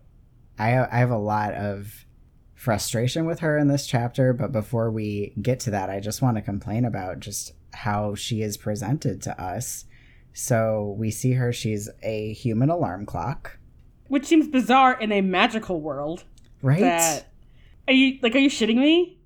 I 0.58 0.78
I 0.78 0.98
have 1.00 1.12
a 1.12 1.18
lot 1.18 1.54
of 1.56 2.06
frustration 2.54 3.26
with 3.26 3.40
her 3.40 3.58
in 3.58 3.68
this 3.68 3.88
chapter, 3.88 4.32
but 4.34 4.52
before 4.52 4.92
we 4.92 5.34
get 5.42 5.60
to 5.62 5.72
that, 5.72 5.90
I 5.90 6.00
just 6.00 6.22
want 6.22 6.38
to 6.38 6.42
complain 6.42 6.86
about 6.86 7.20
just 7.20 7.54
how 7.74 8.14
she 8.16 8.42
is 8.44 8.58
presented 8.58 9.22
to 9.24 9.42
us. 9.42 9.86
So 10.34 10.96
we 10.98 11.10
see 11.12 11.34
her 11.34 11.52
she's 11.52 11.90
a 12.04 12.34
human 12.34 12.70
alarm 12.70 13.06
clock, 13.06 13.58
Which 14.08 14.26
seems 14.26 14.48
bizarre 14.48 14.94
in 15.00 15.12
a 15.12 15.22
magical 15.22 15.82
world. 15.82 16.24
right? 16.62 16.80
that 16.82 17.28
are 17.88 17.94
you 17.94 18.20
like 18.22 18.36
are 18.36 18.40
you 18.40 18.50
shitting 18.50 18.78
me 18.78 19.18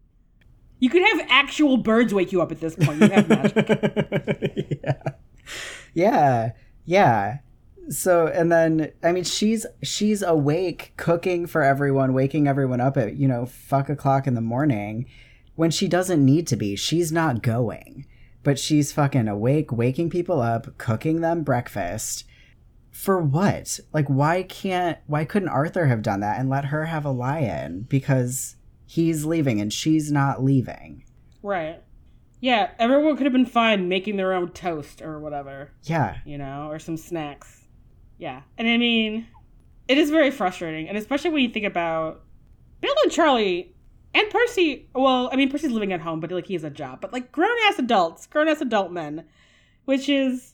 you 0.80 0.90
could 0.90 1.04
have 1.04 1.28
actual 1.30 1.78
birds 1.78 2.14
wake 2.14 2.32
you 2.32 2.42
up 2.42 2.52
at 2.52 2.60
this 2.60 2.76
point 2.76 3.02
you 3.02 3.08
have 3.10 3.30
magic 3.30 4.80
yeah. 4.84 5.02
yeah, 5.94 6.52
yeah. 6.86 7.38
So 7.90 8.28
and 8.28 8.52
then 8.52 8.92
I 9.04 9.12
mean 9.12 9.24
she's 9.24 9.66
she's 9.84 10.22
awake 10.22 10.94
cooking 10.98 11.46
for 11.48 11.62
everyone, 11.62 12.14
waking 12.14 12.48
everyone 12.48 12.82
up 12.82 12.98
at, 12.98 13.16
you 13.16 13.28
know, 13.28 13.46
fuck 13.46 13.90
o'clock 13.90 14.28
in 14.28 14.34
the 14.34 14.42
morning 14.42 15.06
when 15.56 15.72
she 15.72 15.88
doesn't 15.88 16.24
need 16.24 16.48
to 16.48 16.56
be. 16.56 16.76
She's 16.76 17.12
not 17.12 17.42
going. 17.42 18.06
But 18.44 18.60
she's 18.60 18.92
fucking 18.92 19.28
awake, 19.28 19.72
waking 19.72 20.12
people 20.12 20.40
up, 20.40 20.78
cooking 20.78 21.22
them 21.22 21.44
breakfast. 21.44 22.26
For 22.92 23.20
what? 23.20 23.80
Like 23.94 24.08
why 24.08 24.44
can't 24.44 24.98
why 25.08 25.26
couldn't 25.26 25.50
Arthur 25.50 25.88
have 25.88 26.02
done 26.02 26.22
that 26.22 26.40
and 26.40 26.50
let 26.50 26.66
her 26.66 26.86
have 26.86 27.06
a 27.06 27.12
lie-in? 27.12 27.82
Because 27.84 28.56
he's 28.96 29.26
leaving 29.26 29.60
and 29.60 29.74
she's 29.74 30.10
not 30.12 30.42
leaving. 30.42 31.04
Right. 31.44 31.82
Yeah, 32.40 32.72
everyone 32.80 33.18
could 33.18 33.26
have 33.26 33.34
been 33.34 33.46
fine 33.46 33.90
making 33.90 34.16
their 34.16 34.32
own 34.34 34.52
toast 34.52 35.02
or 35.02 35.20
whatever, 35.20 35.72
Yeah. 35.84 36.18
you 36.26 36.38
know, 36.38 36.70
or 36.72 36.80
some 36.80 36.96
snacks. 36.96 37.66
Yeah. 38.18 38.42
And 38.58 38.68
I 38.70 38.78
mean, 38.78 39.28
it 39.90 39.98
is 39.98 40.10
very 40.10 40.32
frustrating, 40.32 40.88
and 40.88 40.98
especially 40.98 41.32
when 41.32 41.44
you 41.44 41.50
think 41.50 41.66
about 41.66 42.24
Bill 42.80 42.96
and 43.04 43.12
Charlie 43.12 43.76
and 44.14 44.30
Percy. 44.30 44.88
Well, 44.96 45.30
I 45.32 45.36
mean, 45.36 45.50
Percy's 45.52 45.72
living 45.72 45.92
at 45.92 46.00
home, 46.00 46.22
but 46.22 46.32
like 46.32 46.48
he 46.48 46.54
has 46.54 46.64
a 46.64 46.70
job, 46.70 47.02
but 47.02 47.12
like 47.12 47.32
grown 47.34 47.56
ass 47.68 47.78
adults, 47.80 48.28
grown 48.28 48.48
ass 48.48 48.62
adult 48.62 48.92
men, 48.94 49.26
which 49.84 50.08
is 50.08 50.54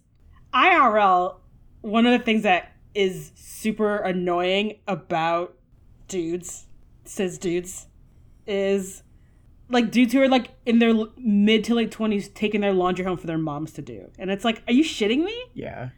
IRL. 0.54 1.36
One 1.82 2.06
of 2.08 2.18
the 2.18 2.24
things 2.26 2.42
that 2.44 2.72
is 2.96 3.32
super 3.36 3.98
annoying 3.98 4.80
about 4.88 5.56
dudes, 6.08 6.66
says 7.06 7.38
dudes, 7.38 7.88
is 8.48 9.04
like 9.70 9.92
dudes 9.92 10.14
who 10.14 10.22
are 10.22 10.28
like 10.28 10.50
in 10.66 10.80
their 10.80 10.94
mid 11.18 11.64
to 11.66 11.76
late 11.76 11.92
20s 11.92 12.34
taking 12.34 12.62
their 12.62 12.74
laundry 12.74 13.06
home 13.06 13.18
for 13.18 13.28
their 13.28 13.38
moms 13.38 13.72
to 13.74 13.82
do. 13.82 14.10
And 14.20 14.30
it's 14.30 14.44
like, 14.44 14.62
are 14.68 14.74
you 14.74 14.84
shitting 14.84 15.24
me? 15.24 15.44
Yeah. 15.54 15.90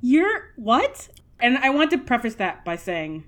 You're 0.00 0.52
what? 0.56 1.08
And 1.40 1.58
I 1.58 1.70
want 1.70 1.90
to 1.90 1.98
preface 1.98 2.36
that 2.36 2.64
by 2.64 2.76
saying 2.76 3.24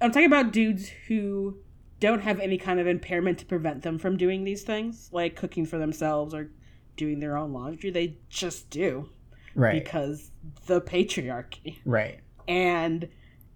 I'm 0.00 0.10
talking 0.10 0.26
about 0.26 0.52
dudes 0.52 0.88
who 1.08 1.58
don't 2.00 2.20
have 2.22 2.40
any 2.40 2.58
kind 2.58 2.80
of 2.80 2.86
impairment 2.86 3.38
to 3.38 3.46
prevent 3.46 3.82
them 3.82 3.98
from 3.98 4.16
doing 4.16 4.44
these 4.44 4.62
things, 4.62 5.08
like 5.12 5.36
cooking 5.36 5.64
for 5.66 5.78
themselves 5.78 6.34
or 6.34 6.50
doing 6.96 7.20
their 7.20 7.36
own 7.36 7.52
laundry. 7.52 7.90
They 7.90 8.18
just 8.28 8.70
do 8.70 9.08
Right. 9.54 9.82
because 9.84 10.30
the 10.66 10.80
patriarchy. 10.80 11.76
right. 11.84 12.18
And 12.48 13.08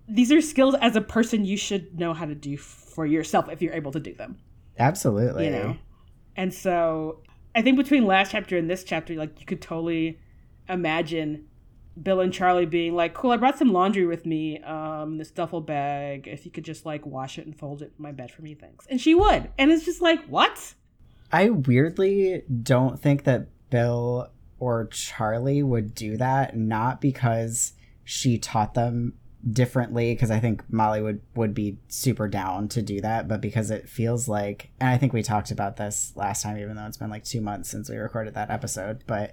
these 0.09 0.31
are 0.33 0.41
skills 0.41 0.75
as 0.81 0.97
a 0.97 1.01
person 1.01 1.45
you 1.45 1.57
should 1.57 1.99
know 1.99 2.15
how 2.15 2.25
to 2.25 2.35
do 2.35 2.57
for 2.57 3.05
yourself 3.05 3.49
if 3.51 3.61
you're 3.61 3.75
able 3.75 3.93
to 3.93 4.01
do 4.01 4.15
them 4.15 4.39
Absolutely. 4.79 5.47
you 5.47 5.51
know? 5.51 5.77
And 6.37 6.53
so 6.55 7.21
i 7.55 7.63
think 7.63 7.77
between 7.77 8.07
last 8.07 8.31
chapter 8.31 8.57
and 8.57 8.69
this 8.71 8.85
chapter 8.85 9.15
like 9.15 9.41
you 9.41 9.47
could 9.47 9.61
totally 9.61 10.21
imagine 10.69 11.47
bill 12.01 12.21
and 12.21 12.33
charlie 12.33 12.67
being 12.67 12.95
like 12.95 13.15
cool 13.15 13.31
i 13.31 13.37
brought 13.37 13.59
some 13.59 13.73
laundry 13.73 14.07
with 14.07 14.27
me 14.27 14.59
um 14.61 15.19
this 15.19 15.31
duffel 15.31 15.61
bag. 15.61 16.29
If 16.29 16.45
you 16.45 16.51
could 16.51 16.65
just 16.65 16.87
like 16.87 17.05
wash 17.07 17.39
it 17.39 17.47
and 17.47 17.57
fold 17.57 17.83
it 17.83 17.93
in 17.97 18.03
my 18.03 18.13
bed 18.13 18.31
for 18.31 18.43
me 18.43 18.55
thanks. 18.55 18.87
And 18.89 19.01
she 19.01 19.15
would. 19.15 19.51
And 19.59 19.71
it's 19.71 19.85
just 19.85 20.01
like 20.01 20.25
what? 20.27 20.75
I 21.33 21.51
weirdly 21.51 22.43
don't 22.63 23.01
think 23.01 23.25
that 23.25 23.49
Bill 23.71 24.31
or 24.59 24.87
Charlie 24.87 25.63
would 25.63 25.95
do 25.95 26.17
that, 26.17 26.57
not 26.57 27.01
because 27.01 27.73
she 28.05 28.39
taught 28.39 28.75
them 28.75 29.15
differently, 29.53 30.13
because 30.15 30.31
I 30.31 30.41
think 30.41 30.63
Molly 30.73 31.01
would, 31.01 31.21
would 31.37 31.55
be 31.55 31.79
super 31.89 32.27
down 32.29 32.69
to 32.69 32.83
do 32.83 33.01
that, 33.01 33.29
but 33.29 33.41
because 33.41 33.71
it 33.71 33.89
feels 33.89 34.29
like, 34.29 34.71
and 34.81 34.89
I 34.91 34.99
think 34.99 35.13
we 35.13 35.23
talked 35.23 35.51
about 35.51 35.77
this 35.77 36.13
last 36.17 36.43
time, 36.43 36.59
even 36.59 36.77
though 36.77 36.87
it's 36.87 36.97
been 36.97 37.11
like 37.11 37.25
two 37.25 37.41
months 37.41 37.69
since 37.71 37.89
we 37.89 37.97
recorded 37.97 38.35
that 38.35 38.51
episode, 38.51 39.05
but 39.07 39.33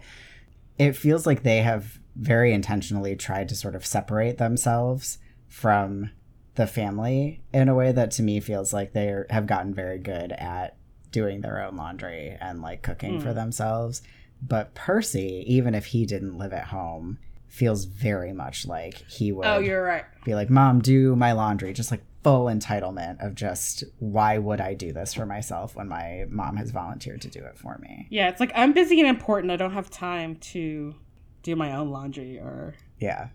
it 0.78 0.96
feels 0.96 1.26
like 1.26 1.44
they 1.44 1.62
have 1.62 2.00
very 2.15 2.54
intentionally 2.54 3.15
tried 3.15 3.50
to 3.50 3.56
sort 3.56 3.76
of 3.76 3.86
separate 3.86 4.38
themselves 4.38 5.18
from 5.48 6.12
the 6.56 6.68
family 6.68 7.41
in 7.54 7.68
a 7.68 7.76
way 7.76 7.91
that 7.91 8.12
to 8.12 8.24
me 8.24 8.39
feels 8.39 8.72
like 8.74 8.94
they 8.94 9.10
are- 9.10 9.28
have 9.30 9.48
gotten 9.48 9.74
very 9.74 9.98
good 9.98 10.32
at 10.34 10.78
doing 11.12 11.41
their 11.41 11.62
own 11.65 11.76
laundry 11.76 12.38
and 12.39 12.62
like 12.62 12.82
cooking 12.82 13.20
for 13.20 13.30
Mm. 13.32 13.36
themselves. 13.36 14.02
But 14.41 14.74
Percy, 14.76 15.44
even 15.48 15.74
if 15.74 15.88
he 15.88 16.06
didn't 16.06 16.38
live 16.38 16.54
at 16.54 16.65
home, 16.65 17.18
feels 17.56 17.86
very 17.86 18.34
much 18.34 18.68
like 18.68 18.96
he 19.10 19.32
oh, 19.32 19.36
would 19.36 19.46
oh 19.48 19.60
you're 19.60 19.84
right 19.84 20.04
be 20.26 20.36
like, 20.36 20.50
Mom, 20.50 20.80
do 20.80 21.15
my 21.15 21.32
laundry. 21.32 21.72
Just 21.74 21.91
like 21.91 22.04
full 22.24 22.46
entitlement 22.46 23.24
of 23.26 23.36
just 23.36 23.84
why 24.00 24.38
would 24.38 24.60
I 24.60 24.74
do 24.74 24.91
this 24.91 25.13
for 25.13 25.26
myself 25.28 25.76
when 25.76 25.88
my 25.88 26.26
mom 26.28 26.58
has 26.58 26.72
volunteered 26.72 27.22
to 27.22 27.30
do 27.30 27.44
it 27.46 27.56
for 27.58 27.78
me? 27.78 28.08
yeah 28.10 28.30
it's 28.30 28.39
like 28.39 28.52
i'm 28.56 28.74
busy 28.74 29.00
and 29.00 29.08
important 29.08 29.52
i 29.52 29.56
don't 29.56 29.74
have 29.74 29.91
time 29.91 30.36
to 30.38 30.96
do 31.44 31.56
my 31.56 31.76
own 31.76 31.89
laundry 31.91 32.39
or 32.39 32.74
Yeah. 33.00 33.28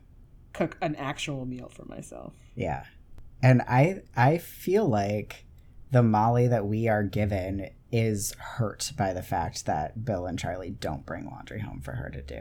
cook 0.52 0.76
an 0.82 0.96
actual 0.96 1.46
meal 1.46 1.68
for 1.72 1.84
myself 1.84 2.32
Yeah. 2.56 2.82
And 3.42 3.62
I 3.62 4.02
I 4.16 4.38
feel 4.38 4.86
like 4.88 5.46
the 5.92 6.02
Molly 6.02 6.46
that 6.48 6.66
we 6.66 6.88
are 6.88 7.02
given 7.04 7.70
is 7.92 8.32
hurt 8.38 8.92
by 8.98 9.12
the 9.12 9.22
fact 9.22 9.66
that 9.66 10.04
Bill 10.04 10.26
and 10.26 10.38
Charlie 10.38 10.70
don't 10.70 11.06
bring 11.06 11.24
laundry 11.26 11.60
home 11.60 11.80
for 11.80 11.92
her 11.92 12.10
to 12.10 12.22
do. 12.22 12.40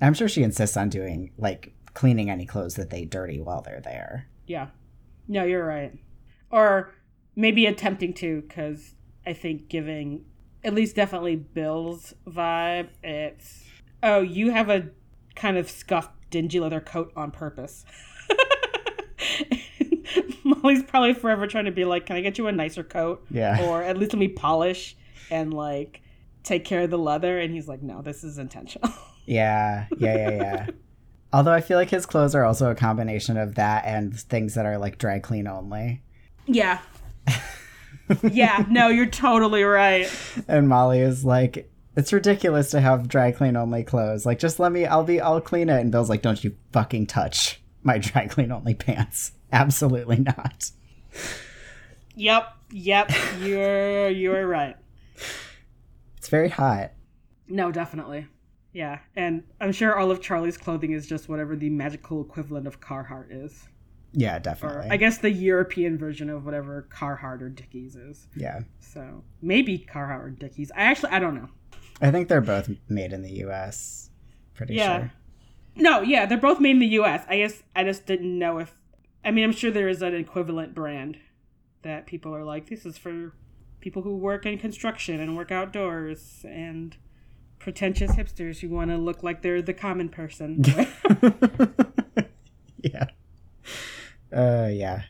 I'm 0.00 0.14
sure 0.14 0.28
she 0.28 0.42
insists 0.42 0.76
on 0.76 0.88
doing 0.88 1.32
like 1.38 1.72
cleaning 1.94 2.30
any 2.30 2.46
clothes 2.46 2.74
that 2.74 2.90
they 2.90 3.04
dirty 3.04 3.40
while 3.40 3.62
they're 3.62 3.80
there. 3.80 4.28
Yeah. 4.46 4.68
No, 5.28 5.44
you're 5.44 5.66
right. 5.66 5.96
Or 6.50 6.94
maybe 7.36 7.66
attempting 7.66 8.14
to, 8.14 8.42
because 8.42 8.94
I 9.26 9.32
think 9.32 9.68
giving 9.68 10.24
at 10.64 10.74
least 10.74 10.96
definitely 10.96 11.36
Bill's 11.36 12.14
vibe, 12.26 12.88
it's 13.02 13.64
oh, 14.02 14.20
you 14.20 14.50
have 14.50 14.68
a 14.68 14.88
kind 15.34 15.56
of 15.56 15.70
scuffed, 15.70 16.10
dingy 16.30 16.60
leather 16.60 16.80
coat 16.80 17.12
on 17.16 17.30
purpose. 17.30 17.84
Molly's 20.44 20.82
probably 20.82 21.14
forever 21.14 21.46
trying 21.46 21.66
to 21.66 21.70
be 21.70 21.84
like, 21.84 22.06
can 22.06 22.16
I 22.16 22.20
get 22.20 22.38
you 22.38 22.46
a 22.46 22.52
nicer 22.52 22.82
coat? 22.82 23.24
Yeah. 23.30 23.66
Or 23.66 23.82
at 23.82 23.96
least 23.96 24.12
let 24.12 24.18
me 24.18 24.28
polish 24.28 24.96
and 25.30 25.54
like 25.54 26.02
take 26.42 26.64
care 26.64 26.82
of 26.82 26.90
the 26.90 26.98
leather. 26.98 27.38
And 27.38 27.52
he's 27.52 27.68
like, 27.68 27.82
no, 27.82 28.02
this 28.02 28.24
is 28.24 28.38
intentional. 28.38 28.92
Yeah, 29.26 29.86
yeah, 29.98 30.16
yeah, 30.16 30.30
yeah. 30.30 30.66
Although 31.32 31.52
I 31.52 31.60
feel 31.60 31.78
like 31.78 31.90
his 31.90 32.06
clothes 32.06 32.34
are 32.34 32.44
also 32.44 32.70
a 32.70 32.74
combination 32.74 33.36
of 33.36 33.54
that 33.54 33.84
and 33.84 34.18
things 34.18 34.54
that 34.54 34.66
are 34.66 34.78
like 34.78 34.98
dry 34.98 35.20
clean 35.20 35.46
only. 35.46 36.02
yeah. 36.46 36.80
yeah, 38.22 38.64
no, 38.68 38.88
you're 38.88 39.06
totally 39.06 39.62
right. 39.62 40.10
And 40.48 40.68
Molly 40.68 41.00
is 41.00 41.24
like, 41.24 41.70
it's 41.96 42.12
ridiculous 42.12 42.70
to 42.72 42.80
have 42.80 43.06
dry 43.08 43.30
clean 43.30 43.56
only 43.56 43.84
clothes. 43.84 44.26
Like, 44.26 44.40
just 44.40 44.58
let 44.58 44.72
me, 44.72 44.86
I'll 44.86 45.04
be, 45.04 45.20
I'll 45.20 45.40
clean 45.40 45.68
it. 45.68 45.80
And 45.80 45.92
Bill's 45.92 46.08
like, 46.08 46.22
don't 46.22 46.42
you 46.42 46.56
fucking 46.72 47.06
touch 47.06 47.60
my 47.82 47.98
dry 47.98 48.26
clean 48.26 48.52
only 48.52 48.74
pants. 48.74 49.32
Absolutely 49.52 50.18
not. 50.18 50.70
Yep, 52.14 52.48
yep, 52.70 53.10
you're 53.40 54.08
you're 54.10 54.46
right. 54.46 54.76
It's 56.18 56.28
very 56.28 56.48
hot. 56.48 56.92
No, 57.48 57.72
definitely. 57.72 58.26
Yeah, 58.72 59.00
and 59.16 59.42
I'm 59.60 59.72
sure 59.72 59.98
all 59.98 60.10
of 60.10 60.20
Charlie's 60.20 60.56
clothing 60.56 60.92
is 60.92 61.06
just 61.06 61.28
whatever 61.28 61.56
the 61.56 61.70
magical 61.70 62.20
equivalent 62.22 62.66
of 62.68 62.80
Carhartt 62.80 63.26
is, 63.30 63.66
Yeah, 64.12 64.36
or 64.36 64.40
definitely. 64.40 64.88
I 64.90 64.96
guess 64.96 65.18
the 65.18 65.30
European 65.30 65.98
version 65.98 66.30
of 66.30 66.44
whatever 66.44 66.86
Carhartt 66.90 67.42
or 67.42 67.48
Dickies 67.48 67.96
is. 67.96 68.28
yeah. 68.36 68.60
So 68.80 69.24
maybe 69.42 69.78
Carhartt 69.78 70.24
or 70.24 70.30
Dickies. 70.30 70.70
I 70.76 70.82
actually 70.82 71.10
I 71.12 71.18
don't 71.18 71.34
know. 71.34 71.48
I 72.00 72.10
think 72.10 72.28
they're 72.28 72.40
both 72.40 72.70
made 72.88 73.12
in 73.12 73.22
the 73.22 73.44
US. 73.44 74.10
Pretty 74.54 74.74
Yeah. 74.74 74.98
sure. 74.98 75.12
No, 75.76 76.00
yeah, 76.02 76.26
they're 76.26 76.38
both 76.38 76.60
made 76.60 76.70
in 76.72 76.78
the 76.80 76.86
U.S. 76.88 77.24
I 77.28 77.38
guess 77.38 77.62
I 77.76 77.84
just 77.84 78.04
didn't 78.06 78.36
know 78.38 78.58
if. 78.58 78.74
I 79.24 79.30
mean, 79.30 79.44
I'm 79.44 79.52
sure 79.52 79.70
there 79.70 79.88
is 79.88 80.02
an 80.02 80.14
equivalent 80.14 80.74
brand 80.74 81.18
that 81.82 82.06
people 82.06 82.34
are 82.34 82.44
like, 82.44 82.68
this 82.68 82.84
is 82.86 82.98
for 82.98 83.32
people 83.80 84.02
who 84.02 84.16
work 84.16 84.44
in 84.46 84.58
construction 84.58 85.20
and 85.20 85.36
work 85.36 85.50
outdoors 85.52 86.44
and 86.48 86.96
pretentious 87.60 88.10
hipsters 88.12 88.58
who 88.58 88.68
want 88.70 88.90
to 88.90 88.96
look 88.96 89.22
like 89.22 89.42
they're 89.42 89.62
the 89.62 89.74
common 89.74 90.08
person. 90.08 90.64
yeah. 92.82 93.04
Uh, 94.34 94.68
yeah. 94.72 95.02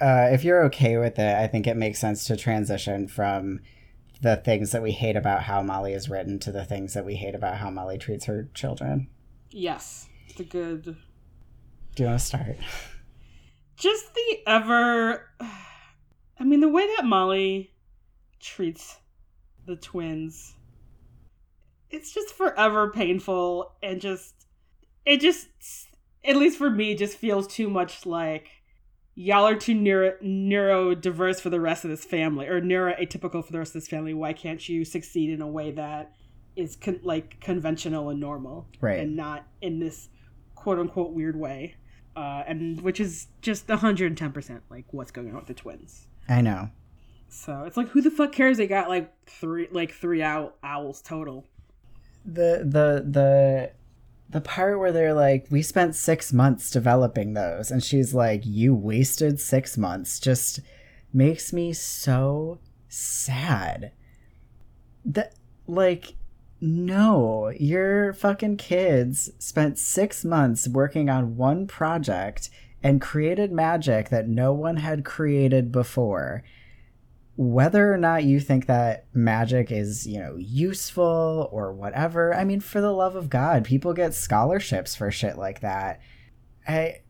Uh, 0.00 0.28
if 0.32 0.42
you're 0.42 0.64
okay 0.64 0.96
with 0.96 1.18
it, 1.18 1.36
I 1.36 1.46
think 1.46 1.66
it 1.66 1.76
makes 1.76 2.00
sense 2.00 2.24
to 2.26 2.36
transition 2.36 3.06
from 3.06 3.60
the 4.20 4.36
things 4.36 4.72
that 4.72 4.82
we 4.82 4.92
hate 4.92 5.16
about 5.16 5.42
how 5.42 5.62
Molly 5.62 5.92
is 5.92 6.08
written 6.08 6.38
to 6.40 6.50
the 6.50 6.64
things 6.64 6.94
that 6.94 7.04
we 7.04 7.16
hate 7.16 7.34
about 7.34 7.58
how 7.58 7.70
Molly 7.70 7.98
treats 7.98 8.24
her 8.24 8.48
children. 8.54 9.08
yes, 9.50 10.08
it's 10.28 10.40
a 10.40 10.44
good. 10.44 10.96
Do 11.94 12.02
you 12.02 12.08
want 12.08 12.20
to 12.20 12.26
start? 12.26 12.56
Just 13.76 14.14
the 14.14 14.38
ever. 14.46 15.30
I 16.38 16.44
mean, 16.44 16.60
the 16.60 16.68
way 16.68 16.86
that 16.96 17.04
Molly 17.04 17.72
treats 18.40 18.98
the 19.66 19.76
twins, 19.76 20.54
it's 21.90 22.12
just 22.12 22.34
forever 22.34 22.90
painful 22.90 23.72
and 23.82 24.00
just. 24.00 24.34
It 25.04 25.20
just, 25.20 25.46
at 26.24 26.34
least 26.36 26.58
for 26.58 26.68
me, 26.68 26.96
just 26.96 27.16
feels 27.16 27.46
too 27.46 27.70
much 27.70 28.04
like 28.06 28.48
y'all 29.14 29.46
are 29.46 29.54
too 29.54 29.72
neuro 29.74 30.12
neurodiverse 30.22 31.40
for 31.40 31.48
the 31.50 31.60
rest 31.60 31.84
of 31.84 31.90
this 31.90 32.04
family 32.04 32.46
or 32.48 32.60
neuroatypical 32.60 33.44
for 33.44 33.52
the 33.52 33.58
rest 33.58 33.70
of 33.74 33.80
this 33.82 33.88
family. 33.88 34.14
Why 34.14 34.32
can't 34.32 34.68
you 34.68 34.84
succeed 34.84 35.30
in 35.30 35.40
a 35.40 35.46
way 35.46 35.70
that 35.72 36.12
is 36.56 36.74
con- 36.76 37.00
like 37.04 37.40
conventional 37.40 38.08
and 38.10 38.18
normal, 38.18 38.66
Right. 38.80 38.98
and 38.98 39.14
not 39.16 39.46
in 39.60 39.78
this 39.78 40.08
quote 40.56 40.78
unquote 40.80 41.12
weird 41.12 41.36
way, 41.38 41.76
uh, 42.16 42.42
and 42.48 42.80
which 42.80 42.98
is 42.98 43.28
just 43.42 43.68
hundred 43.70 44.06
and 44.06 44.18
ten 44.18 44.32
percent 44.32 44.62
like 44.70 44.86
what's 44.92 45.10
going 45.12 45.28
on 45.30 45.36
with 45.36 45.46
the 45.46 45.54
twins. 45.54 46.08
I 46.28 46.40
know. 46.40 46.70
So 47.28 47.62
it's 47.64 47.76
like, 47.76 47.88
who 47.90 48.00
the 48.00 48.10
fuck 48.10 48.32
cares? 48.32 48.56
They 48.56 48.66
got 48.66 48.88
like 48.88 49.12
three, 49.26 49.68
like 49.70 49.92
three 49.92 50.22
owl- 50.22 50.54
owls 50.64 51.00
total. 51.02 51.46
The 52.26 52.62
the 52.64 53.04
the 53.08 53.70
the 54.28 54.40
part 54.40 54.78
where 54.78 54.92
they're 54.92 55.14
like 55.14 55.46
we 55.50 55.62
spent 55.62 55.94
six 55.94 56.32
months 56.32 56.70
developing 56.70 57.34
those 57.34 57.70
and 57.70 57.82
she's 57.82 58.12
like 58.12 58.42
you 58.44 58.74
wasted 58.74 59.38
six 59.40 59.78
months 59.78 60.18
just 60.18 60.60
makes 61.12 61.52
me 61.52 61.72
so 61.72 62.58
sad. 62.88 63.92
That 65.04 65.34
like 65.66 66.14
no 66.60 67.52
your 67.58 68.12
fucking 68.12 68.56
kids 68.56 69.30
spent 69.38 69.78
six 69.78 70.24
months 70.24 70.66
working 70.66 71.08
on 71.08 71.36
one 71.36 71.66
project 71.66 72.50
and 72.82 73.00
created 73.00 73.52
magic 73.52 74.08
that 74.08 74.28
no 74.28 74.52
one 74.52 74.76
had 74.76 75.04
created 75.04 75.70
before 75.70 76.42
whether 77.36 77.92
or 77.92 77.98
not 77.98 78.24
you 78.24 78.40
think 78.40 78.66
that 78.66 79.06
magic 79.12 79.70
is, 79.70 80.06
you 80.06 80.18
know, 80.18 80.36
useful 80.36 81.48
or 81.52 81.72
whatever, 81.72 82.34
I 82.34 82.44
mean, 82.44 82.60
for 82.60 82.80
the 82.80 82.92
love 82.92 83.14
of 83.14 83.28
God, 83.28 83.64
people 83.64 83.92
get 83.92 84.14
scholarships 84.14 84.94
for 84.96 85.10
shit 85.10 85.36
like 85.36 85.60
that. 85.60 86.00
I, 86.66 87.02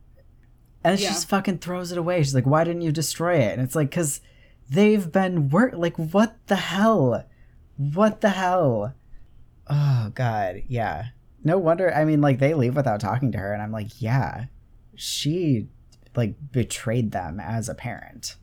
and 0.83 0.99
she 0.99 1.05
Yeah. 1.05 1.11
just 1.13 1.29
fucking 1.29 1.59
throws 1.59 1.93
it 1.93 1.99
away. 1.99 2.23
She's 2.23 2.35
like, 2.35 2.47
why 2.47 2.65
didn't 2.65 2.83
you 2.83 2.91
destroy 2.93 3.37
it? 3.37 3.53
And 3.53 3.63
it's 3.63 3.77
like, 3.77 3.91
because 3.91 4.21
they've 4.69 5.11
been 5.11 5.49
work. 5.49 5.75
Like, 5.75 5.97
what 5.97 6.37
the 6.49 6.57
hell? 6.57 7.25
What 7.77 8.21
the 8.21 8.31
hell? 8.31 8.95
Oh, 9.69 10.11
God. 10.15 10.63
Yeah. 10.67 11.07
No 11.45 11.57
wonder. 11.59 11.95
I 11.95 12.05
mean, 12.05 12.21
like, 12.21 12.41
they 12.41 12.55
leave 12.55 12.75
without 12.75 12.99
talking 13.01 13.31
to 13.33 13.39
her. 13.39 13.53
And 13.53 13.63
I'm 13.63 13.73
like, 13.73 14.03
yeah, 14.03 14.47
she, 14.97 15.69
like, 16.17 16.35
betrayed 16.51 17.13
them 17.13 17.39
as 17.39 17.69
a 17.69 17.75
parent. 17.75 18.37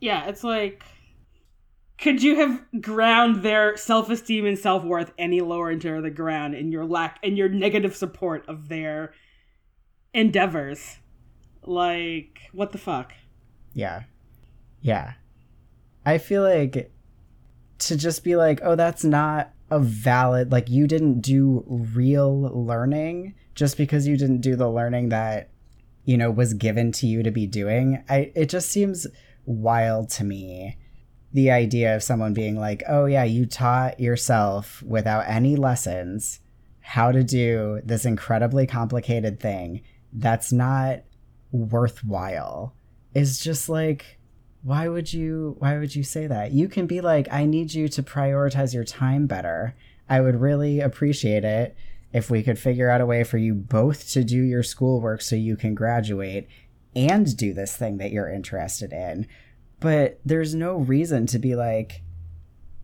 Yeah, 0.00 0.26
it's 0.26 0.44
like, 0.44 0.84
could 1.98 2.22
you 2.22 2.36
have 2.36 2.62
ground 2.80 3.42
their 3.42 3.76
self 3.76 4.08
esteem 4.08 4.46
and 4.46 4.58
self 4.58 4.84
worth 4.84 5.12
any 5.18 5.40
lower 5.40 5.70
into 5.70 6.00
the 6.00 6.10
ground 6.10 6.54
in 6.54 6.70
your 6.70 6.84
lack 6.84 7.18
and 7.22 7.36
your 7.36 7.48
negative 7.48 7.96
support 7.96 8.44
of 8.48 8.68
their 8.68 9.12
endeavors? 10.14 10.98
Like, 11.64 12.40
what 12.52 12.72
the 12.72 12.78
fuck? 12.78 13.12
Yeah. 13.74 14.04
Yeah. 14.80 15.14
I 16.06 16.18
feel 16.18 16.42
like 16.42 16.90
to 17.80 17.96
just 17.96 18.24
be 18.24 18.36
like, 18.36 18.60
oh, 18.62 18.76
that's 18.76 19.04
not 19.04 19.52
a 19.70 19.78
valid, 19.78 20.50
like, 20.50 20.70
you 20.70 20.86
didn't 20.86 21.20
do 21.20 21.64
real 21.66 22.40
learning 22.40 23.34
just 23.54 23.76
because 23.76 24.06
you 24.06 24.16
didn't 24.16 24.40
do 24.40 24.56
the 24.56 24.70
learning 24.70 25.10
that, 25.10 25.50
you 26.04 26.16
know, 26.16 26.30
was 26.30 26.54
given 26.54 26.92
to 26.92 27.06
you 27.06 27.22
to 27.22 27.30
be 27.30 27.46
doing. 27.46 28.02
I, 28.08 28.32
it 28.34 28.48
just 28.48 28.70
seems 28.70 29.06
wild 29.44 30.08
to 30.10 30.24
me. 30.24 30.76
The 31.38 31.52
idea 31.52 31.94
of 31.94 32.02
someone 32.02 32.34
being 32.34 32.58
like, 32.58 32.82
oh, 32.88 33.04
yeah, 33.04 33.22
you 33.22 33.46
taught 33.46 34.00
yourself 34.00 34.82
without 34.82 35.28
any 35.28 35.54
lessons 35.54 36.40
how 36.80 37.12
to 37.12 37.22
do 37.22 37.80
this 37.84 38.04
incredibly 38.04 38.66
complicated 38.66 39.38
thing 39.38 39.82
that's 40.12 40.50
not 40.50 41.04
worthwhile. 41.52 42.74
Is 43.14 43.38
just 43.38 43.68
like 43.68 44.18
why 44.64 44.88
would 44.88 45.12
you 45.12 45.54
why 45.60 45.78
would 45.78 45.94
you 45.94 46.02
say 46.02 46.26
that? 46.26 46.50
You 46.50 46.66
can 46.66 46.88
be 46.88 47.00
like 47.00 47.28
i 47.30 47.44
need 47.44 47.72
you 47.72 47.86
to 47.90 48.02
prioritize 48.02 48.74
your 48.74 48.82
time 48.82 49.28
better. 49.28 49.76
I 50.08 50.20
would 50.20 50.40
really 50.40 50.80
appreciate 50.80 51.44
it 51.44 51.76
if 52.12 52.30
we 52.30 52.42
could 52.42 52.58
figure 52.58 52.90
out 52.90 53.00
a 53.00 53.06
way 53.06 53.22
for 53.22 53.38
you 53.38 53.54
both 53.54 54.10
to 54.10 54.24
do 54.24 54.42
your 54.42 54.64
schoolwork 54.64 55.20
so 55.20 55.36
you 55.36 55.56
can 55.56 55.76
graduate 55.76 56.48
and 56.96 57.36
do 57.36 57.52
this 57.52 57.76
thing 57.76 57.98
that 57.98 58.10
you're 58.10 58.28
interested 58.28 58.92
in 58.92 59.28
but 59.80 60.20
there's 60.24 60.54
no 60.54 60.76
reason 60.76 61.26
to 61.26 61.38
be 61.38 61.54
like 61.54 62.02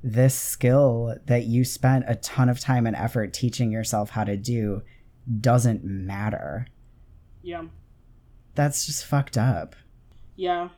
this 0.02 0.35
skill 0.35 1.16
that 1.26 1.44
you 1.44 1.64
spent 1.64 2.04
a 2.07 2.14
ton 2.16 2.48
of 2.48 2.61
time 2.61 2.87
and 2.87 2.94
effort 2.96 3.33
teaching 3.33 3.72
yourself 3.72 4.11
how 4.11 4.22
to 4.24 4.37
do 4.37 4.83
doesn't 5.40 5.83
matter 5.85 6.66
Yeah. 7.42 7.64
that's 8.54 8.85
just 8.87 9.04
fucked 9.04 9.38
up 9.38 9.74
Yeah. 10.37 10.68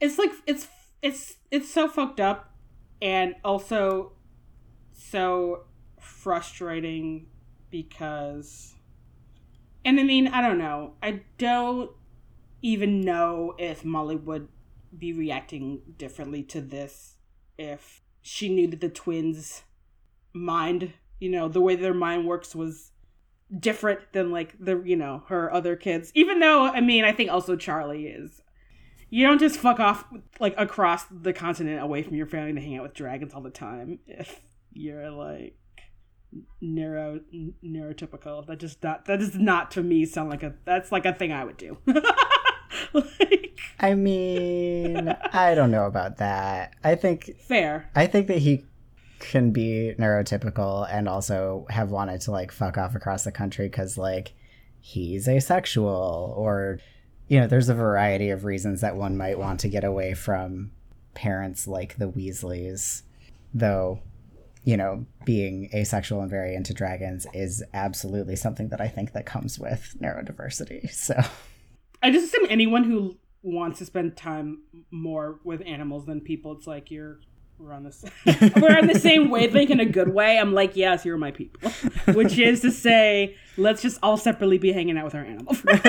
It's 0.00 0.18
like 0.18 0.30
it's 0.46 0.66
it's 1.00 1.36
it's 1.50 1.70
so 1.70 1.88
fucked 1.88 2.18
up 2.20 2.54
and 3.00 3.34
also 3.44 4.12
so 4.92 5.64
frustrating 6.00 7.26
because 7.70 8.74
and 9.84 9.98
I 9.98 10.02
mean, 10.04 10.28
I 10.28 10.40
don't 10.42 10.58
know. 10.58 10.94
I 11.02 11.22
don't 11.38 11.90
even 12.62 13.00
know 13.00 13.54
if 13.58 13.84
Molly 13.84 14.14
would 14.16 14.48
be 14.96 15.12
reacting 15.12 15.82
differently 15.96 16.42
to 16.42 16.60
this 16.60 17.16
if 17.58 18.02
she 18.20 18.48
knew 18.48 18.66
that 18.68 18.80
the 18.80 18.88
twins 18.88 19.62
mind, 20.32 20.92
you 21.18 21.30
know, 21.30 21.48
the 21.48 21.60
way 21.60 21.76
their 21.76 21.94
mind 21.94 22.26
works 22.26 22.54
was 22.54 22.92
different 23.58 24.00
than 24.12 24.30
like 24.30 24.54
the 24.58 24.82
you 24.84 24.96
know 24.96 25.24
her 25.28 25.52
other 25.52 25.76
kids. 25.76 26.10
Even 26.14 26.40
though 26.40 26.64
i 26.64 26.80
mean 26.80 27.04
i 27.04 27.12
think 27.12 27.30
also 27.30 27.56
charlie 27.56 28.06
is. 28.06 28.42
You 29.10 29.26
don't 29.26 29.38
just 29.38 29.58
fuck 29.58 29.78
off 29.78 30.06
like 30.40 30.54
across 30.56 31.04
the 31.10 31.34
continent 31.34 31.82
away 31.82 32.02
from 32.02 32.14
your 32.14 32.26
family 32.26 32.54
to 32.54 32.60
hang 32.60 32.78
out 32.78 32.84
with 32.84 32.94
dragons 32.94 33.34
all 33.34 33.42
the 33.42 33.50
time 33.50 33.98
if 34.06 34.40
you're 34.72 35.10
like 35.10 35.58
neuro 36.62 37.20
neurotypical. 37.62 38.46
That 38.46 38.58
just 38.58 38.82
not 38.82 39.04
that 39.04 39.18
does 39.18 39.34
not 39.34 39.70
to 39.72 39.82
me 39.82 40.06
sound 40.06 40.30
like 40.30 40.42
a 40.42 40.54
that's 40.64 40.90
like 40.90 41.04
a 41.04 41.12
thing 41.12 41.32
i 41.32 41.44
would 41.44 41.56
do. 41.56 41.76
Like 42.94 43.41
I 43.82 43.94
mean, 43.94 45.08
I 45.32 45.54
don't 45.54 45.72
know 45.72 45.86
about 45.86 46.18
that. 46.18 46.74
I 46.84 46.94
think 46.94 47.36
fair 47.40 47.90
I 47.94 48.06
think 48.06 48.28
that 48.28 48.38
he 48.38 48.64
can 49.18 49.50
be 49.50 49.94
neurotypical 49.98 50.88
and 50.90 51.08
also 51.08 51.66
have 51.68 51.90
wanted 51.90 52.20
to 52.22 52.30
like 52.30 52.52
fuck 52.52 52.78
off 52.78 52.94
across 52.94 53.24
the 53.24 53.32
country 53.32 53.68
cuz 53.68 53.98
like 53.98 54.32
he's 54.80 55.28
asexual 55.28 56.34
or 56.36 56.78
you 57.28 57.40
know, 57.40 57.46
there's 57.46 57.68
a 57.68 57.74
variety 57.74 58.30
of 58.30 58.44
reasons 58.44 58.82
that 58.82 58.96
one 58.96 59.16
might 59.16 59.38
want 59.38 59.60
to 59.60 59.68
get 59.68 59.84
away 59.84 60.12
from 60.12 60.70
parents 61.14 61.66
like 61.66 61.96
the 61.96 62.08
Weasleys. 62.08 63.02
Though, 63.54 64.00
you 64.64 64.76
know, 64.76 65.06
being 65.24 65.70
asexual 65.74 66.20
and 66.20 66.30
very 66.30 66.54
into 66.54 66.74
dragons 66.74 67.26
is 67.32 67.62
absolutely 67.72 68.36
something 68.36 68.68
that 68.68 68.80
I 68.80 68.88
think 68.88 69.12
that 69.12 69.26
comes 69.26 69.58
with 69.58 69.96
neurodiversity. 70.00 70.90
So, 70.92 71.20
I 72.02 72.10
just 72.10 72.26
assume 72.34 72.48
anyone 72.50 72.84
who 72.84 73.16
wants 73.42 73.78
to 73.78 73.84
spend 73.84 74.16
time 74.16 74.60
more 74.90 75.38
with 75.44 75.62
animals 75.66 76.06
than 76.06 76.20
people, 76.20 76.52
it's 76.52 76.66
like 76.66 76.90
you're 76.90 77.18
we're 77.58 77.72
on 77.72 77.84
this 77.84 78.04
we're 78.56 78.76
on 78.76 78.86
the 78.88 78.98
same 78.98 79.30
wavelength 79.30 79.70
in 79.70 79.78
a 79.80 79.84
good 79.86 80.12
way. 80.12 80.38
I'm 80.38 80.52
like, 80.52 80.74
yes, 80.76 81.04
you're 81.04 81.16
my 81.18 81.30
people, 81.30 81.70
which 82.14 82.38
is 82.38 82.60
to 82.62 82.70
say, 82.70 83.36
let's 83.56 83.82
just 83.82 83.98
all 84.02 84.16
separately 84.16 84.58
be 84.58 84.72
hanging 84.72 84.96
out 84.98 85.04
with 85.04 85.14
our 85.14 85.24
animal 85.24 85.54
friends. 85.54 85.82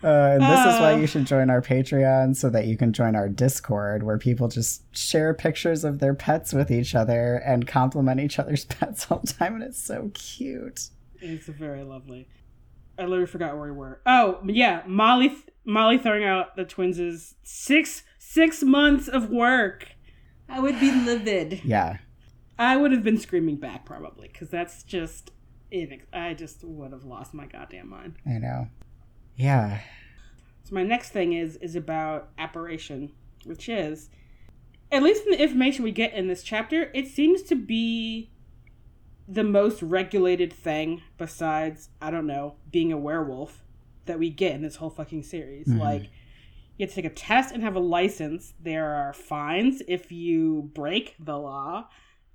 Uh, 0.00 0.30
and 0.34 0.42
this 0.42 0.60
is 0.60 0.80
why 0.80 0.92
Uh. 0.92 0.96
you 0.96 1.08
should 1.08 1.26
join 1.26 1.50
our 1.50 1.60
Patreon 1.60 2.36
so 2.36 2.48
that 2.50 2.66
you 2.66 2.76
can 2.76 2.92
join 2.92 3.16
our 3.16 3.28
Discord 3.28 4.04
where 4.04 4.16
people 4.16 4.46
just 4.46 4.82
share 4.96 5.34
pictures 5.34 5.82
of 5.82 5.98
their 5.98 6.14
pets 6.14 6.52
with 6.52 6.70
each 6.70 6.94
other 6.94 7.34
and 7.44 7.66
compliment 7.66 8.20
each 8.20 8.38
other's 8.38 8.64
pets 8.64 9.08
all 9.10 9.18
the 9.18 9.26
time, 9.32 9.54
and 9.54 9.64
it's 9.64 9.82
so 9.82 10.12
cute. 10.14 10.90
it's 11.20 11.46
very 11.48 11.82
lovely. 11.82 12.28
I 12.98 13.02
literally 13.02 13.26
forgot 13.26 13.56
where 13.56 13.66
we 13.72 13.76
were. 13.78 14.00
Oh 14.06 14.40
yeah, 14.46 14.82
Molly 14.86 15.34
Molly 15.64 15.98
throwing 15.98 16.24
out 16.24 16.56
the 16.56 16.64
twins 16.64 16.98
is 16.98 17.34
six 17.42 18.02
six 18.18 18.62
months 18.62 19.08
of 19.08 19.30
work. 19.30 19.88
I 20.48 20.60
would 20.60 20.80
be 20.80 20.90
livid. 20.90 21.60
Yeah, 21.64 21.98
I 22.58 22.76
would 22.76 22.92
have 22.92 23.04
been 23.04 23.18
screaming 23.18 23.56
back 23.56 23.84
probably 23.84 24.28
because 24.28 24.48
that's 24.48 24.82
just 24.82 25.30
inex- 25.72 26.06
I 26.12 26.34
just 26.34 26.64
would 26.64 26.92
have 26.92 27.04
lost 27.04 27.34
my 27.34 27.46
goddamn 27.46 27.88
mind. 27.90 28.16
I 28.26 28.38
know. 28.38 28.68
Yeah, 29.36 29.80
So 30.64 30.74
my 30.74 30.82
next 30.82 31.10
thing 31.10 31.32
is 31.34 31.56
is 31.56 31.76
about 31.76 32.30
apparition, 32.38 33.12
which 33.44 33.68
is 33.68 34.10
at 34.90 35.02
least 35.02 35.24
in 35.26 35.32
the 35.32 35.42
information 35.42 35.84
we 35.84 35.92
get 35.92 36.14
in 36.14 36.26
this 36.28 36.42
chapter, 36.42 36.90
it 36.94 37.06
seems 37.08 37.42
to 37.42 37.54
be 37.54 38.30
the 39.30 39.44
most 39.44 39.82
regulated 39.82 40.52
thing 40.52 41.02
besides 41.18 41.90
I 42.00 42.10
don't 42.10 42.26
know 42.26 42.56
being 42.70 42.92
a 42.92 42.96
werewolf 42.96 43.62
that 44.06 44.18
we 44.18 44.30
get 44.30 44.54
in 44.54 44.62
this 44.62 44.76
whole 44.76 44.90
fucking 44.90 45.22
series. 45.22 45.66
Mhm. 45.66 45.78
Like 45.78 46.04
you 46.76 46.86
have 46.86 46.90
to 46.90 47.02
take 47.02 47.10
a 47.10 47.14
test 47.14 47.52
and 47.52 47.62
have 47.62 47.76
a 47.76 47.80
license. 47.80 48.54
There 48.60 48.86
are 48.86 49.12
fines 49.12 49.82
if 49.86 50.10
you 50.10 50.70
break 50.74 51.14
the 51.18 51.38
law. 51.38 51.88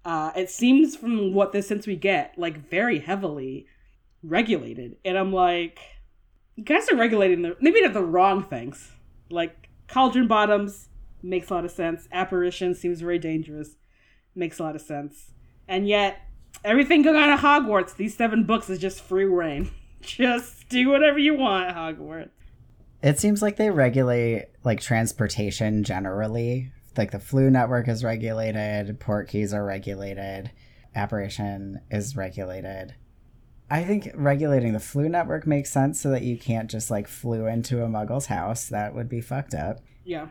Uh, 0.06 0.32
it 0.36 0.50
seems 0.50 0.96
from 0.96 1.34
what 1.34 1.54
the 1.54 1.62
sense 1.62 1.88
we 1.88 1.96
get, 1.96 2.38
like 2.38 2.70
very 2.70 3.00
heavily 3.00 3.66
regulated, 4.22 4.98
and 5.06 5.18
I'm 5.18 5.32
like, 5.32 5.80
you 6.56 6.64
guys 6.64 6.90
are 6.90 6.96
regulating 6.96 7.42
the 7.42 7.56
maybe 7.60 7.82
not 7.82 7.94
the 7.94 8.04
wrong 8.04 8.44
things, 8.44 8.92
like 9.30 9.70
cauldron 9.88 10.28
bottoms, 10.28 10.90
Makes 11.26 11.50
a 11.50 11.54
lot 11.54 11.64
of 11.64 11.72
sense. 11.72 12.10
Apparition 12.12 12.76
seems 12.76 13.00
very 13.00 13.18
dangerous. 13.18 13.78
Makes 14.36 14.60
a 14.60 14.64
lot 14.64 14.76
of 14.76 14.82
sense. 14.82 15.32
And 15.70 15.88
yet, 15.88 16.18
everything 16.64 17.02
going 17.02 17.18
on 17.18 17.30
at 17.30 17.40
Hogwarts, 17.40 17.96
these 17.96 18.16
seven 18.16 18.44
books 18.44 18.70
is 18.70 18.80
just 18.80 19.02
free 19.02 19.26
reign. 19.26 19.72
just 20.02 20.70
do 20.70 20.90
whatever 20.90 21.20
you 21.20 21.36
want 21.36 21.70
at 21.70 21.76
Hogwarts. 21.76 22.30
It 23.02 23.20
seems 23.20 23.42
like 23.42 23.58
they 23.58 23.70
regulate 23.70 24.48
like 24.64 24.80
transportation 24.80 25.84
generally. 25.84 26.72
Like 26.96 27.12
the 27.12 27.18
Floo 27.18 27.52
network 27.52 27.88
is 27.88 28.04
regulated, 28.04 29.00
port 29.00 29.28
keys 29.28 29.54
are 29.54 29.66
regulated, 29.66 30.52
apparition 30.96 31.82
is 31.90 32.16
regulated. 32.16 32.94
I 33.70 33.84
think 33.84 34.12
regulating 34.14 34.74
the 34.74 34.80
Floo 34.80 35.10
network 35.10 35.48
makes 35.48 35.72
sense 35.72 36.00
so 36.00 36.12
that 36.12 36.22
you 36.22 36.38
can't 36.38 36.70
just 36.70 36.92
like 36.92 37.08
Floo 37.08 37.52
into 37.52 37.84
a 37.84 37.90
muggle's 37.90 38.28
house. 38.28 38.68
That 38.68 38.94
would 38.94 39.10
be 39.10 39.22
fucked 39.22 39.56
up. 39.56 39.80
Yeah. 40.06 40.28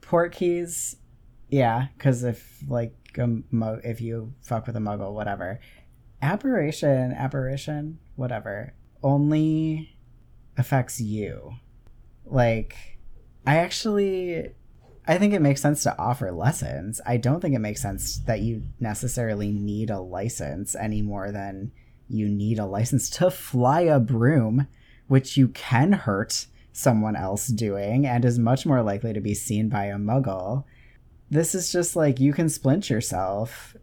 Port 0.00 0.32
keys, 0.32 0.96
yeah, 1.48 1.86
because 1.96 2.24
if 2.24 2.62
like 2.68 2.92
if 3.14 4.00
you 4.00 4.34
fuck 4.40 4.66
with 4.66 4.76
a 4.76 4.80
muggle, 4.80 5.12
whatever. 5.12 5.60
Apparition, 6.22 7.12
apparition, 7.12 7.98
whatever, 8.16 8.74
only 9.02 9.96
affects 10.56 11.00
you. 11.00 11.54
Like, 12.26 12.76
I 13.46 13.56
actually 13.56 14.52
I 15.10 15.18
think 15.18 15.34
it 15.34 15.42
makes 15.42 15.60
sense 15.60 15.82
to 15.82 15.98
offer 15.98 16.30
lessons. 16.30 17.00
I 17.04 17.16
don't 17.16 17.40
think 17.40 17.56
it 17.56 17.60
makes 17.60 17.82
sense 17.82 18.18
that 18.26 18.42
you 18.42 18.62
necessarily 18.78 19.50
need 19.50 19.90
a 19.90 20.00
license 20.00 20.76
any 20.76 21.02
more 21.02 21.32
than 21.32 21.72
you 22.08 22.28
need 22.28 22.60
a 22.60 22.66
license 22.66 23.10
to 23.10 23.30
fly 23.30 23.80
a 23.80 23.98
broom, 23.98 24.68
which 25.08 25.36
you 25.36 25.48
can 25.48 25.92
hurt 25.92 26.46
someone 26.72 27.16
else 27.16 27.48
doing 27.48 28.06
and 28.06 28.24
is 28.24 28.38
much 28.38 28.64
more 28.64 28.82
likely 28.82 29.12
to 29.12 29.20
be 29.20 29.34
seen 29.34 29.68
by 29.68 29.86
a 29.86 29.96
muggle. 29.96 30.64
This 31.30 31.54
is 31.54 31.70
just 31.70 31.94
like 31.96 32.18
you 32.20 32.32
can 32.32 32.46
splinch 32.46 32.90
yourself. 32.90 33.76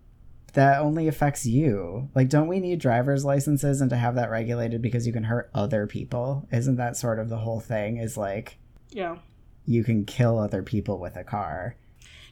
That 0.53 0.81
only 0.81 1.07
affects 1.07 1.45
you. 1.45 2.10
Like, 2.15 2.29
don't 2.29 2.47
we 2.47 2.60
need 2.60 2.79
driver's 2.79 3.23
licenses 3.23 3.79
and 3.79 3.89
to 3.91 3.95
have 3.95 4.15
that 4.15 4.31
regulated 4.31 4.81
because 4.81 5.05
you 5.05 5.13
can 5.13 5.23
hurt 5.25 5.49
other 5.53 5.86
people? 5.86 6.47
Isn't 6.51 6.77
that 6.77 6.97
sort 6.97 7.19
of 7.19 7.29
the 7.29 7.38
whole 7.38 7.60
thing? 7.60 7.97
Is 7.97 8.17
like, 8.17 8.57
Yeah. 8.89 9.17
you 9.65 9.83
can 9.83 10.03
kill 10.05 10.39
other 10.39 10.63
people 10.63 10.99
with 10.99 11.15
a 11.15 11.23
car. 11.23 11.75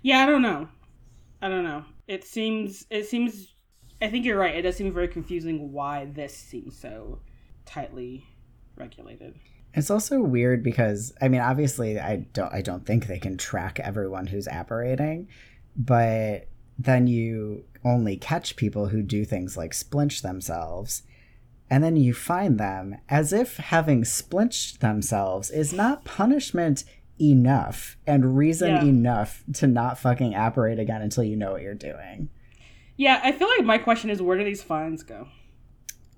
Yeah, 0.02 0.20
I 0.20 0.26
don't 0.26 0.42
know. 0.42 0.68
I 1.42 1.50
don't 1.50 1.64
know. 1.64 1.86
It 2.08 2.24
seems 2.24 2.86
it 2.90 3.06
seems 3.06 3.54
I 4.02 4.10
think 4.10 4.26
you're 4.26 4.38
right. 4.40 4.56
It 4.56 4.64
does 4.64 4.76
seem 4.76 4.92
very 4.92 5.08
confusing 5.08 5.72
why 5.72 6.06
this 6.06 6.36
seems 6.36 6.78
so 6.78 7.20
tightly 7.66 8.26
regulated. 8.76 9.36
It's 9.76 9.90
also 9.92 10.22
weird 10.22 10.64
because 10.64 11.14
I 11.22 11.28
mean, 11.28 11.42
obviously, 11.42 12.00
I 12.00 12.18
don't 12.34 12.54
I 12.54 12.62
don't 12.62 12.86
think 12.86 13.08
they 13.08 13.20
can 13.20 13.38
track 13.38 13.80
everyone 13.80 14.28
who's 14.28 14.48
apparating, 14.48 15.28
but 15.76 16.48
then 16.80 17.08
you 17.08 17.66
only 17.84 18.18
catch 18.18 18.56
people 18.56 18.88
who 18.88 19.02
do 19.02 19.26
things 19.26 19.56
like 19.58 19.72
splinch 19.72 20.22
themselves, 20.22 21.04
and 21.70 21.84
then 21.84 21.96
you 21.96 22.14
find 22.14 22.58
them 22.60 22.98
as 23.10 23.32
if 23.34 23.58
having 23.58 24.06
splinched 24.06 24.82
themselves 24.82 25.50
is 25.52 25.74
not 25.74 26.06
punishment 26.06 26.84
enough 27.20 27.98
and 28.06 28.36
reason 28.38 28.70
Yeah. 28.70 28.84
enough 28.84 29.44
to 29.54 29.68
not 29.68 29.98
fucking 29.98 30.34
apparate 30.36 30.80
again 30.80 31.02
until 31.02 31.24
you 31.24 31.36
know 31.38 31.52
what 31.54 31.62
you're 31.62 31.74
doing. 31.74 32.30
Yeah, 32.98 33.20
I 33.24 33.32
feel 33.32 33.48
like 33.58 33.66
my 33.66 33.78
question 33.78 34.10
is 34.10 34.22
where 34.22 34.38
do 34.38 34.44
these 34.44 34.64
fines 34.64 35.04
go? 35.04 35.28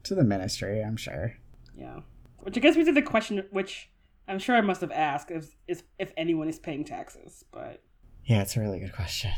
To 0.03 0.15
the 0.15 0.23
ministry, 0.23 0.81
I'm 0.83 0.97
sure. 0.97 1.35
Yeah. 1.75 1.99
Which 2.47 2.55
I 2.55 2.61
guess 2.61 2.77
we 2.77 2.85
did 2.85 2.95
the 2.95 3.01
question 3.01 3.43
which 3.51 3.89
I'm 4.25 4.39
sure 4.39 4.55
I 4.55 4.61
must 4.61 4.79
have 4.79 4.93
asked 4.93 5.31
is, 5.31 5.57
is 5.67 5.83
if 5.99 6.13
anyone 6.15 6.47
is 6.47 6.57
paying 6.57 6.85
taxes, 6.85 7.43
but 7.51 7.83
Yeah, 8.23 8.41
it's 8.41 8.55
a 8.55 8.61
really 8.61 8.79
good 8.79 8.93
question. 8.93 9.31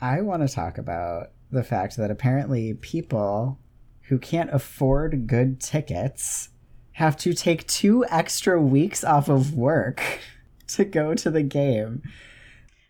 I 0.00 0.20
want 0.22 0.42
to 0.42 0.52
talk 0.52 0.78
about 0.78 1.28
the 1.52 1.62
fact 1.62 1.96
that 1.98 2.10
apparently 2.10 2.74
people 2.74 3.60
who 4.08 4.18
can't 4.18 4.52
afford 4.52 5.28
good 5.28 5.60
tickets 5.60 6.48
have 6.94 7.16
to 7.18 7.34
take 7.34 7.68
two 7.68 8.04
extra 8.10 8.60
weeks 8.60 9.04
off 9.04 9.28
of 9.28 9.54
work 9.54 10.02
to 10.70 10.84
go 10.84 11.14
to 11.14 11.30
the 11.30 11.44
game. 11.44 12.02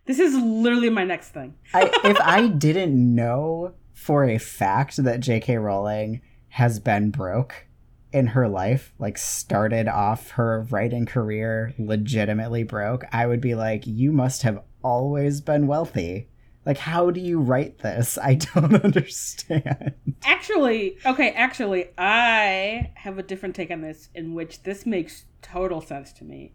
this 0.06 0.20
is 0.20 0.34
literally 0.36 0.88
my 0.88 1.04
next 1.04 1.34
thing. 1.34 1.54
I, 1.74 1.90
if 2.04 2.18
I 2.18 2.46
didn't 2.46 3.14
know 3.14 3.74
for 3.92 4.24
a 4.24 4.38
fact 4.38 4.96
that 5.04 5.20
J.K. 5.20 5.58
Rowling 5.58 6.22
has 6.48 6.80
been 6.80 7.10
broke 7.10 7.66
in 8.12 8.28
her 8.28 8.48
life, 8.48 8.92
like 8.98 9.18
started 9.18 9.88
off 9.88 10.30
her 10.30 10.66
writing 10.70 11.06
career 11.06 11.74
legitimately 11.78 12.64
broke, 12.64 13.04
I 13.12 13.26
would 13.26 13.40
be 13.40 13.54
like, 13.54 13.86
you 13.86 14.12
must 14.12 14.42
have 14.42 14.62
always 14.82 15.40
been 15.40 15.66
wealthy. 15.66 16.28
Like, 16.64 16.78
how 16.78 17.10
do 17.10 17.20
you 17.20 17.40
write 17.40 17.78
this? 17.78 18.18
I 18.22 18.34
don't 18.34 18.84
understand. 18.84 19.94
Actually, 20.24 20.98
okay, 21.04 21.30
actually, 21.30 21.86
I 21.98 22.92
have 22.94 23.18
a 23.18 23.22
different 23.22 23.54
take 23.54 23.70
on 23.70 23.80
this 23.80 24.08
in 24.14 24.34
which 24.34 24.62
this 24.62 24.86
makes 24.86 25.24
total 25.40 25.80
sense 25.80 26.12
to 26.14 26.24
me 26.24 26.54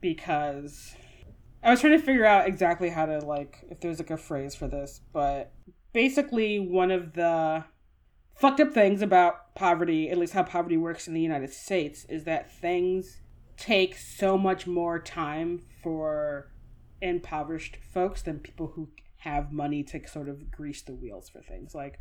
because 0.00 0.94
I 1.62 1.70
was 1.70 1.80
trying 1.80 1.98
to 1.98 2.04
figure 2.04 2.26
out 2.26 2.46
exactly 2.46 2.90
how 2.90 3.06
to 3.06 3.18
like 3.20 3.64
if 3.70 3.80
there's 3.80 3.98
like 3.98 4.10
a 4.10 4.16
phrase 4.16 4.54
for 4.54 4.68
this, 4.68 5.00
but 5.12 5.52
basically 5.92 6.58
one 6.58 6.90
of 6.90 7.14
the 7.14 7.64
fucked 8.36 8.60
up 8.60 8.72
things 8.72 9.02
about 9.02 9.54
poverty, 9.54 10.10
at 10.10 10.18
least 10.18 10.34
how 10.34 10.42
poverty 10.42 10.76
works 10.76 11.08
in 11.08 11.14
the 11.14 11.20
United 11.20 11.52
States, 11.52 12.04
is 12.08 12.24
that 12.24 12.52
things 12.52 13.20
take 13.56 13.96
so 13.96 14.36
much 14.36 14.66
more 14.66 14.98
time 14.98 15.62
for 15.82 16.52
impoverished 17.00 17.76
folks 17.92 18.22
than 18.22 18.38
people 18.38 18.72
who 18.74 18.88
have 19.18 19.52
money 19.52 19.82
to 19.82 20.06
sort 20.06 20.28
of 20.28 20.50
grease 20.50 20.82
the 20.82 20.94
wheels 20.94 21.28
for 21.28 21.40
things. 21.40 21.74
Like 21.74 21.98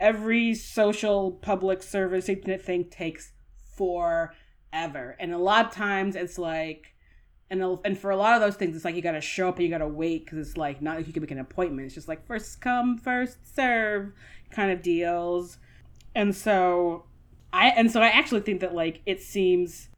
every 0.00 0.54
social 0.54 1.32
public 1.32 1.82
service 1.82 2.26
thing 2.26 2.88
takes 2.90 3.32
forever. 3.76 5.16
And 5.20 5.32
a 5.32 5.38
lot 5.38 5.66
of 5.66 5.72
times 5.72 6.16
it's 6.16 6.38
like 6.38 6.94
and 7.50 7.62
and 7.84 7.98
for 7.98 8.10
a 8.10 8.16
lot 8.16 8.34
of 8.34 8.40
those 8.40 8.56
things 8.56 8.74
it's 8.74 8.84
like 8.84 8.94
you 8.94 9.02
got 9.02 9.12
to 9.12 9.20
show 9.20 9.48
up 9.48 9.56
and 9.56 9.64
you 9.64 9.70
got 9.70 9.78
to 9.78 9.88
wait 9.88 10.26
cuz 10.26 10.38
it's 10.38 10.56
like 10.56 10.80
not 10.80 10.96
like 10.96 11.06
you 11.06 11.12
can 11.12 11.22
make 11.22 11.30
an 11.30 11.38
appointment. 11.38 11.86
It's 11.86 11.94
just 11.94 12.08
like 12.08 12.26
first 12.26 12.60
come 12.60 12.96
first 12.98 13.54
serve 13.54 14.12
kind 14.50 14.72
of 14.72 14.82
deals. 14.82 15.58
And 16.14 16.34
so 16.34 17.04
I 17.52 17.68
and 17.68 17.90
so 17.90 18.00
I 18.00 18.08
actually 18.08 18.42
think 18.42 18.60
that 18.60 18.74
like 18.74 19.02
it 19.06 19.22
seems 19.22 19.88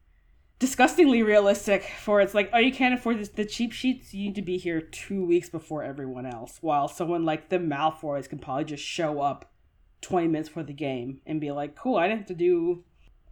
disgustingly 0.59 1.23
realistic 1.23 1.83
for 2.01 2.21
it's 2.21 2.33
like 2.33 2.49
oh 2.55 2.59
you 2.59 2.73
can't 2.73 2.95
afford 2.95 3.19
this 3.19 3.29
the 3.29 3.45
cheap 3.45 3.73
sheets 3.73 4.15
you 4.15 4.27
need 4.27 4.35
to 4.35 4.41
be 4.41 4.57
here 4.57 4.81
two 4.81 5.23
weeks 5.23 5.51
before 5.51 5.83
everyone 5.83 6.25
else 6.25 6.57
while 6.63 6.89
someone 6.89 7.27
like 7.27 7.51
the 7.51 7.59
malfoys 7.59 8.27
can 8.27 8.39
probably 8.39 8.65
just 8.65 8.83
show 8.83 9.21
up 9.21 9.53
20 10.01 10.29
minutes 10.29 10.49
before 10.49 10.63
the 10.63 10.73
game 10.73 11.21
and 11.27 11.43
be 11.43 11.53
like 11.53 11.77
cool 11.77 11.97
i 11.97 12.09
didn't 12.09 12.21
have 12.21 12.29
to 12.29 12.35
do 12.35 12.83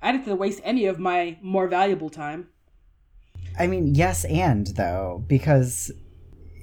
i 0.03 0.13
didn't 0.13 0.27
have 0.27 0.35
to 0.35 0.37
waste 0.37 0.61
any 0.65 0.85
of 0.85 0.99
my 0.99 1.39
more 1.41 1.67
valuable 1.67 2.11
time. 2.11 2.49
I 3.59 3.67
mean, 3.67 3.95
yes, 3.95 4.25
and 4.25 4.67
though, 4.69 5.25
because 5.27 5.93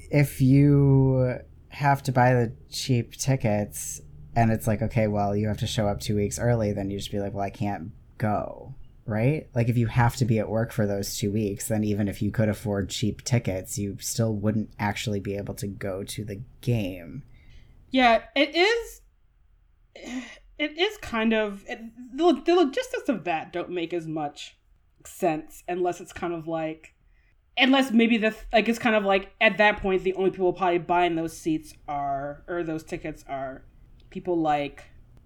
if 0.10 0.42
you 0.42 1.40
have 1.70 2.04
to 2.04 2.12
buy 2.12 2.34
the 2.34 2.54
cheap 2.70 3.16
tickets 3.16 4.02
and 4.36 4.52
it's 4.52 4.68
like, 4.68 4.82
okay, 4.82 5.08
well, 5.08 5.36
you 5.36 5.48
have 5.48 5.60
to 5.60 5.68
show 5.68 5.88
up 5.88 6.00
two 6.00 6.16
weeks 6.16 6.40
early, 6.40 6.72
then 6.72 6.90
you 6.90 6.98
just 6.98 7.12
be 7.12 7.20
like, 7.20 7.34
well, 7.34 7.44
I 7.44 7.50
can't 7.50 7.92
go, 8.18 8.74
right? 9.06 9.48
Like, 9.54 9.70
if 9.70 9.78
you 9.78 9.88
have 9.88 10.16
to 10.18 10.26
be 10.26 10.40
at 10.40 10.50
work 10.50 10.72
for 10.72 10.88
those 10.88 11.18
two 11.18 11.32
weeks, 11.32 11.68
then 11.68 11.84
even 11.84 12.08
if 12.08 12.22
you 12.22 12.32
could 12.32 12.50
afford 12.50 12.90
cheap 12.90 13.24
tickets, 13.24 13.78
you 13.78 13.98
still 14.00 14.34
wouldn't 14.34 14.72
actually 14.80 15.20
be 15.20 15.36
able 15.36 15.54
to 15.56 15.68
go 15.68 16.04
to 16.04 16.24
the 16.24 16.42
game. 16.62 17.24
yeah 17.92 18.22
it 18.36 18.56
is 18.56 19.02
it 20.58 20.78
is 20.78 20.98
kind 20.98 21.34
of 21.34 21.66
it, 21.68 21.80
the, 22.16 22.42
the 22.46 22.56
logistics 22.56 23.10
of 23.10 23.24
that 23.26 23.52
don't 23.52 23.70
make 23.70 23.94
as 23.94 24.08
much 24.08 24.58
sense 25.06 25.64
unless 25.68 26.00
it's 26.00 26.14
kind 26.14 26.34
of 26.34 26.48
like 26.48 26.94
unless 27.58 27.92
maybe 27.92 28.18
the 28.18 28.34
like 28.54 28.70
it's 28.70 28.80
kind 28.80 28.96
of 28.96 29.04
like 29.04 29.34
at 29.42 29.58
that 29.58 29.82
point 29.82 30.04
the 30.04 30.14
only 30.14 30.30
people 30.30 30.54
probably 30.54 30.78
buying 30.78 31.16
those 31.16 31.36
seats 31.36 31.74
are 31.88 32.44
or 32.48 32.64
those 32.64 32.84
tickets 32.84 33.26
are 33.28 33.64
people 34.12 34.40
like 34.40 34.84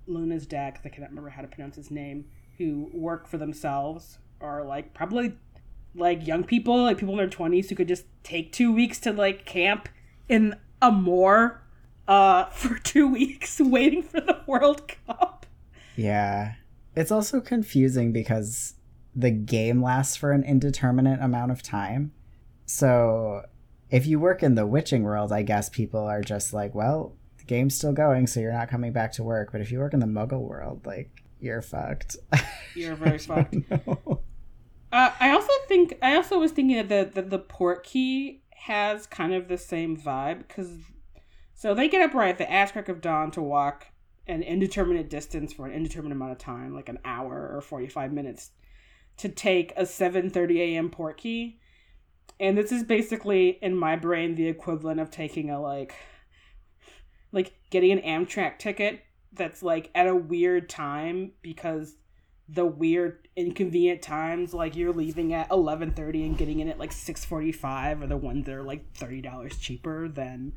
Luna's 0.08 0.46
Deck, 0.46 0.80
I 0.86 0.90
cannot 0.90 1.10
remember 1.10 1.30
how 1.30 1.42
to 1.42 1.48
pronounce 1.48 1.76
his 1.76 1.92
name 1.92 2.26
who 2.58 2.90
work 2.94 3.28
for 3.28 3.38
themselves 3.38 4.20
are 4.40 4.64
like 4.64 4.94
probably 4.94 5.34
like 5.94 6.26
young 6.26 6.44
people 6.44 6.84
like 6.84 6.98
people 6.98 7.14
in 7.14 7.18
their 7.18 7.28
20s 7.28 7.70
who 7.70 7.76
could 7.76 7.88
just 7.88 8.06
take 8.24 8.52
two 8.52 8.72
weeks 8.72 9.00
to 9.00 9.12
like 9.12 9.46
camp 9.46 9.90
in 10.28 10.56
a 10.82 10.92
moor 10.92 11.62
uh 12.08 12.46
for 12.52 12.78
two 12.80 13.08
weeks 13.08 13.60
waiting 13.60 14.04
for 14.04 14.22
the 14.22 14.40
World 14.48 14.88
Cup 15.08 15.46
Yeah. 15.96 16.54
It's 16.96 17.12
also 17.12 17.42
confusing 17.42 18.14
because 18.14 18.76
the 19.14 19.32
game 19.32 19.82
lasts 19.82 20.16
for 20.16 20.32
an 20.32 20.44
indeterminate 20.44 21.22
amount 21.22 21.52
of 21.52 21.62
time. 21.62 22.14
So 22.66 23.44
if 23.90 24.06
you 24.06 24.20
work 24.20 24.42
in 24.44 24.56
the 24.56 24.66
witching 24.66 25.04
world, 25.04 25.32
I 25.32 25.42
guess 25.42 25.70
people 25.70 26.02
are 26.02 26.22
just 26.22 26.54
like, 26.54 26.74
well, 26.74 27.14
the 27.46 27.54
game's 27.54 27.76
still 27.76 27.94
going, 27.94 28.28
so 28.28 28.40
you're 28.40 28.52
not 28.52 28.70
coming 28.70 28.92
back 28.92 29.12
to 29.14 29.24
work. 29.24 29.52
But 29.52 29.62
if 29.62 29.72
you 29.72 29.80
work 29.80 29.94
in 29.94 30.00
the 30.00 30.06
muggle 30.06 30.42
world, 30.42 30.86
like, 30.86 31.10
you're 31.40 31.62
fucked. 31.62 32.18
You're 32.76 32.96
very 32.96 33.20
fucked. 33.20 33.56
No. 33.70 34.22
Uh, 34.92 35.12
I 35.20 35.32
also 35.32 35.52
think 35.68 35.98
I 36.02 36.16
also 36.16 36.40
was 36.40 36.54
thinking 36.54 36.78
that 36.78 37.14
the, 37.14 37.22
the 37.22 37.28
the 37.28 37.40
port 37.40 37.84
key 37.84 38.44
has 38.52 39.06
kind 39.06 39.34
of 39.34 39.50
the 39.50 39.58
same 39.58 39.98
vibe 39.98 40.48
because 40.48 40.70
so 41.54 41.74
they 41.74 41.90
get 41.90 42.02
up 42.02 42.14
right 42.14 42.30
at 42.30 42.38
the 42.38 42.50
ass 42.50 42.72
crack 42.72 42.88
of 42.88 43.02
dawn 43.02 43.30
to 43.32 43.42
walk 43.42 43.88
an 44.28 44.42
indeterminate 44.42 45.10
distance 45.10 45.52
for 45.52 45.68
an 45.68 45.74
indeterminate 45.74 46.16
amount 46.16 46.32
of 46.32 46.38
time, 46.38 46.74
like 46.74 46.88
an 46.88 47.00
hour 47.04 47.52
or 47.54 47.62
45 47.62 48.14
minutes, 48.14 48.52
to 49.18 49.28
take 49.28 49.74
a 49.76 49.82
7:30 49.82 50.60
a.m. 50.60 50.90
port 50.90 51.18
key. 51.18 51.60
And 52.40 52.58
this 52.58 52.72
is 52.72 52.84
basically 52.84 53.60
in 53.62 53.76
my 53.76 53.96
brain 53.98 54.36
the 54.36 54.48
equivalent 54.48 55.00
of 55.00 55.12
taking 55.12 55.50
a 55.50 55.60
like 55.60 55.94
getting 57.76 57.92
an 57.92 58.26
Amtrak 58.26 58.58
ticket 58.58 59.04
that's 59.34 59.62
like 59.62 59.92
at 59.94 60.08
a 60.08 60.16
weird 60.16 60.70
time 60.70 61.34
because 61.42 61.98
the 62.48 62.66
weird 62.66 63.28
inconvenient 63.36 64.02
times 64.02 64.54
like 64.54 64.78
you're 64.78 64.94
leaving 64.94 65.34
at 65.34 65.50
11:30 65.50 66.26
and 66.26 66.38
getting 66.38 66.62
in 66.62 66.70
at 66.70 66.80
like 66.80 66.92
6:45 66.92 68.04
are 68.04 68.08
the 68.08 68.16
ones 68.16 68.46
that 68.46 68.56
are 68.56 68.64
like 68.64 68.94
$30 68.94 69.60
cheaper 69.60 70.08
than 70.08 70.54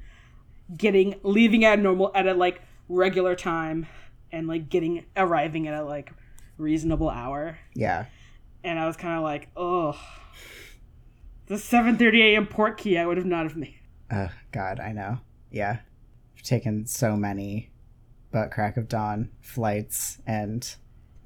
getting 0.76 1.16
leaving 1.24 1.64
at 1.64 1.80
normal 1.80 2.12
at 2.14 2.28
a 2.28 2.34
like 2.34 2.62
regular 2.88 3.34
time 3.34 3.88
and 4.30 4.46
like 4.46 4.68
getting 4.68 5.04
arriving 5.16 5.66
at 5.66 5.74
a 5.74 5.82
like 5.82 6.12
reasonable 6.56 7.10
hour. 7.10 7.58
Yeah. 7.74 8.04
And 8.62 8.78
I 8.78 8.86
was 8.86 8.96
kind 8.96 9.16
of 9.16 9.24
like, 9.24 9.48
"Oh, 9.56 9.98
the 11.46 11.56
7:30 11.56 12.20
a.m. 12.34 12.46
port 12.46 12.78
key 12.78 12.96
I 12.96 13.06
would 13.06 13.16
have 13.16 13.26
not 13.26 13.42
have 13.42 13.56
made." 13.56 13.80
Oh 14.08 14.30
God, 14.52 14.78
I 14.78 14.92
know. 14.92 15.18
Yeah, 15.50 15.78
I've 16.38 16.42
taken 16.44 16.86
so 16.86 17.16
many 17.16 17.70
butt 18.30 18.52
crack 18.52 18.76
of 18.76 18.88
dawn 18.88 19.30
flights, 19.40 20.18
and 20.24 20.72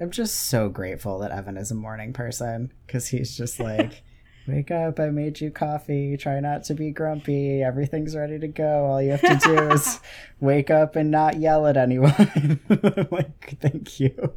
I'm 0.01 0.11
just 0.11 0.35
so 0.49 0.71
grateful 0.71 1.19
that 1.19 1.31
Evan 1.31 1.59
is 1.59 1.71
a 1.71 1.75
morning 1.75 2.15
person 2.15 2.73
because 2.87 3.09
he's 3.09 3.37
just 3.37 3.61
like, 3.61 4.03
"Wake 4.49 4.71
up! 4.71 4.99
I 4.99 5.11
made 5.11 5.39
you 5.41 5.51
coffee. 5.51 6.17
Try 6.17 6.41
not 6.41 6.65
to 6.65 6.75
be 6.75 6.91
grumpy. 6.93 7.63
Everything's 7.63 8.17
ready 8.17 8.39
to 8.39 8.49
go. 8.49 8.87
All 8.87 9.03
you 9.03 9.11
have 9.11 9.21
to 9.21 9.39
do 9.47 9.71
is 9.73 10.01
wake 10.41 10.71
up 10.71 10.97
and 10.97 11.11
not 11.11 11.39
yell 11.39 11.67
at 11.67 11.77
anyone." 11.77 12.61
Like, 13.11 13.59
thank 13.61 14.01
you. 14.01 14.33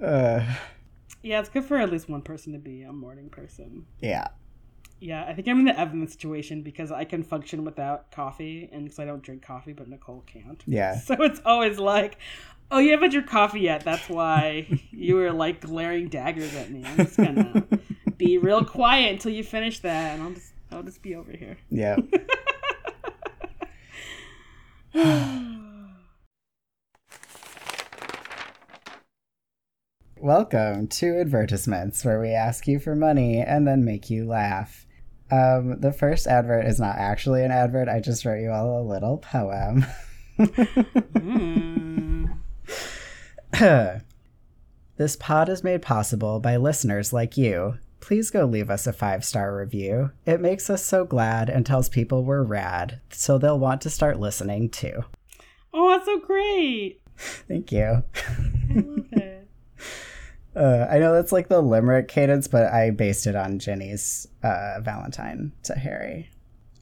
Uh, 0.00 0.44
Yeah, 1.22 1.40
it's 1.40 1.48
good 1.48 1.64
for 1.64 1.76
at 1.78 1.90
least 1.90 2.08
one 2.08 2.22
person 2.22 2.52
to 2.52 2.58
be 2.60 2.82
a 2.82 2.92
morning 2.92 3.30
person. 3.30 3.86
yeah, 4.00 4.28
Yeah, 5.00 5.24
I 5.28 5.34
think 5.34 5.48
I'm 5.48 5.58
in 5.58 5.64
the 5.66 5.78
Evan 5.78 6.06
situation 6.08 6.62
because 6.62 6.90
I 6.90 7.04
can 7.04 7.22
function 7.22 7.64
without 7.64 8.10
coffee, 8.10 8.68
and 8.72 8.84
because 8.84 8.98
I 8.98 9.04
don't 9.04 9.22
drink 9.22 9.42
coffee, 9.42 9.72
but 9.72 9.88
Nicole 9.88 10.22
can't. 10.26 10.62
yeah, 10.66 10.98
So 10.98 11.14
it's 11.22 11.40
always 11.44 11.78
like, 11.78 12.16
"Oh, 12.70 12.78
you 12.78 12.92
haven't 12.92 13.12
your 13.12 13.22
coffee 13.22 13.60
yet. 13.60 13.84
That's 13.84 14.08
why 14.08 14.66
you 14.90 15.16
were 15.16 15.32
like 15.32 15.60
glaring 15.60 16.08
daggers 16.08 16.54
at 16.54 16.70
me." 16.70 16.84
I'm 16.86 16.96
just 16.96 17.16
gonna 17.16 17.66
be 18.16 18.38
real 18.38 18.64
quiet 18.64 19.12
until 19.12 19.32
you 19.32 19.44
finish 19.44 19.80
that, 19.80 20.14
and 20.14 20.22
I'll 20.22 20.32
just 20.32 20.52
I'll 20.70 20.82
just 20.82 21.02
be 21.02 21.14
over 21.14 21.32
here. 21.32 21.58
yeah. 21.70 21.96
Welcome 30.24 30.86
to 30.86 31.20
advertisements, 31.20 32.02
where 32.02 32.18
we 32.18 32.30
ask 32.30 32.66
you 32.66 32.78
for 32.78 32.96
money 32.96 33.40
and 33.40 33.68
then 33.68 33.84
make 33.84 34.08
you 34.08 34.26
laugh. 34.26 34.86
Um, 35.30 35.78
the 35.82 35.92
first 35.92 36.26
advert 36.26 36.64
is 36.64 36.80
not 36.80 36.96
actually 36.96 37.44
an 37.44 37.50
advert. 37.50 37.90
I 37.90 38.00
just 38.00 38.24
wrote 38.24 38.40
you 38.40 38.50
all 38.50 38.80
a 38.80 38.88
little 38.88 39.18
poem. 39.18 39.84
Mm. 40.38 42.38
this 44.96 45.16
pod 45.16 45.50
is 45.50 45.62
made 45.62 45.82
possible 45.82 46.40
by 46.40 46.56
listeners 46.56 47.12
like 47.12 47.36
you. 47.36 47.74
Please 48.00 48.30
go 48.30 48.46
leave 48.46 48.70
us 48.70 48.86
a 48.86 48.94
five 48.94 49.26
star 49.26 49.54
review. 49.54 50.10
It 50.24 50.40
makes 50.40 50.70
us 50.70 50.82
so 50.82 51.04
glad 51.04 51.50
and 51.50 51.66
tells 51.66 51.90
people 51.90 52.24
we're 52.24 52.42
rad, 52.42 53.02
so 53.10 53.36
they'll 53.36 53.58
want 53.58 53.82
to 53.82 53.90
start 53.90 54.18
listening 54.18 54.70
too. 54.70 55.04
Oh, 55.74 55.90
that's 55.90 56.06
so 56.06 56.18
great! 56.18 57.02
Thank 57.18 57.72
you. 57.72 58.04
I. 60.54 60.58
Uh, 60.58 60.88
I 60.90 60.98
know 60.98 61.12
that's 61.12 61.32
like 61.32 61.48
the 61.48 61.60
limerick 61.60 62.08
cadence, 62.08 62.48
but 62.48 62.72
I 62.72 62.90
based 62.90 63.26
it 63.26 63.36
on 63.36 63.58
Ginny's 63.58 64.28
uh, 64.42 64.80
Valentine 64.80 65.52
to 65.64 65.74
Harry. 65.74 66.30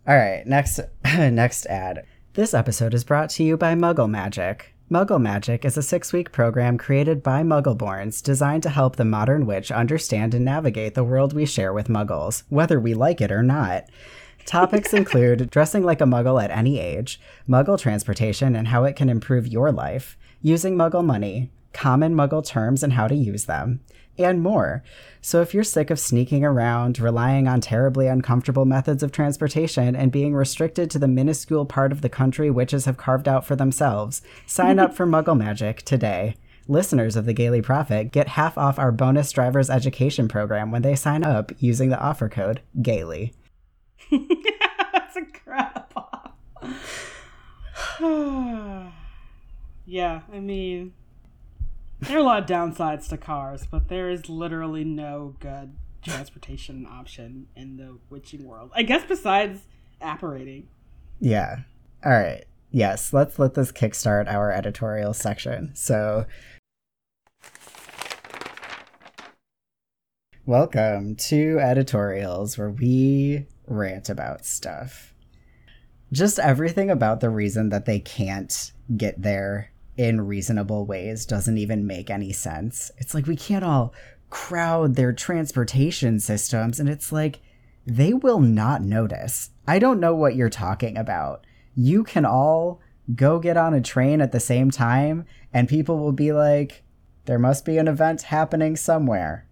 All 0.06 0.16
right, 0.16 0.46
next 0.46 0.80
next 1.04 1.66
ad. 1.66 2.04
This 2.34 2.54
episode 2.54 2.94
is 2.94 3.04
brought 3.04 3.30
to 3.30 3.44
you 3.44 3.56
by 3.56 3.74
Muggle 3.74 4.10
Magic. 4.10 4.74
Muggle 4.90 5.20
Magic 5.20 5.64
is 5.64 5.78
a 5.78 5.82
six-week 5.82 6.32
program 6.32 6.76
created 6.76 7.22
by 7.22 7.42
Muggleborns 7.42 8.22
designed 8.22 8.62
to 8.64 8.68
help 8.68 8.96
the 8.96 9.06
modern 9.06 9.46
witch 9.46 9.70
understand 9.70 10.34
and 10.34 10.44
navigate 10.44 10.94
the 10.94 11.04
world 11.04 11.32
we 11.32 11.46
share 11.46 11.72
with 11.72 11.88
Muggles, 11.88 12.42
whether 12.50 12.78
we 12.78 12.92
like 12.92 13.20
it 13.20 13.32
or 13.32 13.42
not. 13.42 13.84
Topics 14.44 14.92
include 14.92 15.48
dressing 15.50 15.82
like 15.82 16.00
a 16.00 16.04
Muggle 16.04 16.42
at 16.42 16.50
any 16.50 16.78
age, 16.78 17.20
Muggle 17.48 17.78
transportation 17.78 18.54
and 18.54 18.68
how 18.68 18.84
it 18.84 18.96
can 18.96 19.08
improve 19.08 19.46
your 19.46 19.72
life, 19.72 20.18
using 20.42 20.76
Muggle 20.76 21.04
money, 21.04 21.50
common 21.72 22.14
Muggle 22.14 22.44
terms 22.44 22.82
and 22.82 22.92
how 22.92 23.08
to 23.08 23.14
use 23.14 23.44
them, 23.46 23.80
and 24.18 24.42
more. 24.42 24.82
So 25.20 25.40
if 25.40 25.54
you're 25.54 25.64
sick 25.64 25.90
of 25.90 25.98
sneaking 25.98 26.44
around, 26.44 26.98
relying 26.98 27.48
on 27.48 27.60
terribly 27.60 28.06
uncomfortable 28.06 28.64
methods 28.64 29.02
of 29.02 29.12
transportation, 29.12 29.94
and 29.96 30.12
being 30.12 30.34
restricted 30.34 30.90
to 30.90 30.98
the 30.98 31.08
minuscule 31.08 31.66
part 31.66 31.92
of 31.92 32.00
the 32.00 32.08
country 32.08 32.50
witches 32.50 32.84
have 32.84 32.96
carved 32.96 33.28
out 33.28 33.44
for 33.44 33.56
themselves, 33.56 34.22
sign 34.46 34.78
up 34.78 34.94
for 34.94 35.06
Muggle 35.06 35.36
Magic 35.36 35.82
today. 35.82 36.36
Listeners 36.68 37.16
of 37.16 37.26
the 37.26 37.34
Gayly 37.34 37.60
Prophet 37.60 38.12
get 38.12 38.28
half 38.28 38.56
off 38.56 38.78
our 38.78 38.92
bonus 38.92 39.32
driver's 39.32 39.68
education 39.68 40.28
program 40.28 40.70
when 40.70 40.82
they 40.82 40.94
sign 40.94 41.24
up 41.24 41.52
using 41.58 41.88
the 41.88 42.00
offer 42.00 42.28
code 42.28 42.60
GAYLY. 42.80 43.32
that's 44.12 45.16
incredible. 45.16 46.08
yeah, 49.86 50.22
I 50.32 50.40
mean, 50.40 50.92
there 52.02 52.16
are 52.16 52.20
a 52.20 52.24
lot 52.24 52.42
of 52.42 52.48
downsides 52.48 53.08
to 53.08 53.16
cars, 53.16 53.66
but 53.70 53.88
there 53.88 54.10
is 54.10 54.28
literally 54.28 54.82
no 54.82 55.36
good 55.38 55.76
transportation 56.02 56.84
option 56.84 57.46
in 57.54 57.76
the 57.76 57.96
witching 58.10 58.44
world. 58.44 58.72
I 58.74 58.82
guess 58.82 59.04
besides 59.04 59.60
apparating. 60.00 60.66
Yeah. 61.20 61.60
All 62.04 62.10
right. 62.10 62.44
Yes, 62.72 63.12
let's 63.12 63.38
let 63.38 63.54
this 63.54 63.70
kickstart 63.70 64.26
our 64.26 64.50
editorial 64.50 65.14
section. 65.14 65.70
So, 65.74 66.26
welcome 70.44 71.14
to 71.16 71.58
editorials 71.60 72.58
where 72.58 72.70
we 72.70 73.46
rant 73.68 74.08
about 74.08 74.44
stuff. 74.44 75.14
Just 76.10 76.40
everything 76.40 76.90
about 76.90 77.20
the 77.20 77.30
reason 77.30 77.68
that 77.68 77.84
they 77.84 78.00
can't 78.00 78.72
get 78.96 79.22
there 79.22 79.71
in 79.96 80.20
reasonable 80.22 80.86
ways 80.86 81.26
doesn't 81.26 81.58
even 81.58 81.86
make 81.86 82.10
any 82.10 82.32
sense. 82.32 82.90
It's 82.98 83.14
like 83.14 83.26
we 83.26 83.36
can't 83.36 83.64
all 83.64 83.92
crowd 84.30 84.94
their 84.94 85.12
transportation 85.12 86.18
systems, 86.18 86.80
and 86.80 86.88
it's 86.88 87.12
like 87.12 87.40
they 87.86 88.12
will 88.12 88.40
not 88.40 88.82
notice. 88.82 89.50
I 89.66 89.78
don't 89.78 90.00
know 90.00 90.14
what 90.14 90.34
you're 90.34 90.48
talking 90.48 90.96
about. 90.96 91.46
You 91.74 92.04
can 92.04 92.24
all 92.24 92.80
go 93.14 93.38
get 93.38 93.56
on 93.56 93.74
a 93.74 93.80
train 93.80 94.20
at 94.20 94.32
the 94.32 94.40
same 94.40 94.70
time, 94.70 95.26
and 95.52 95.68
people 95.68 95.98
will 95.98 96.12
be 96.12 96.32
like, 96.32 96.82
there 97.24 97.38
must 97.38 97.64
be 97.64 97.78
an 97.78 97.88
event 97.88 98.22
happening 98.22 98.76
somewhere. 98.76 99.46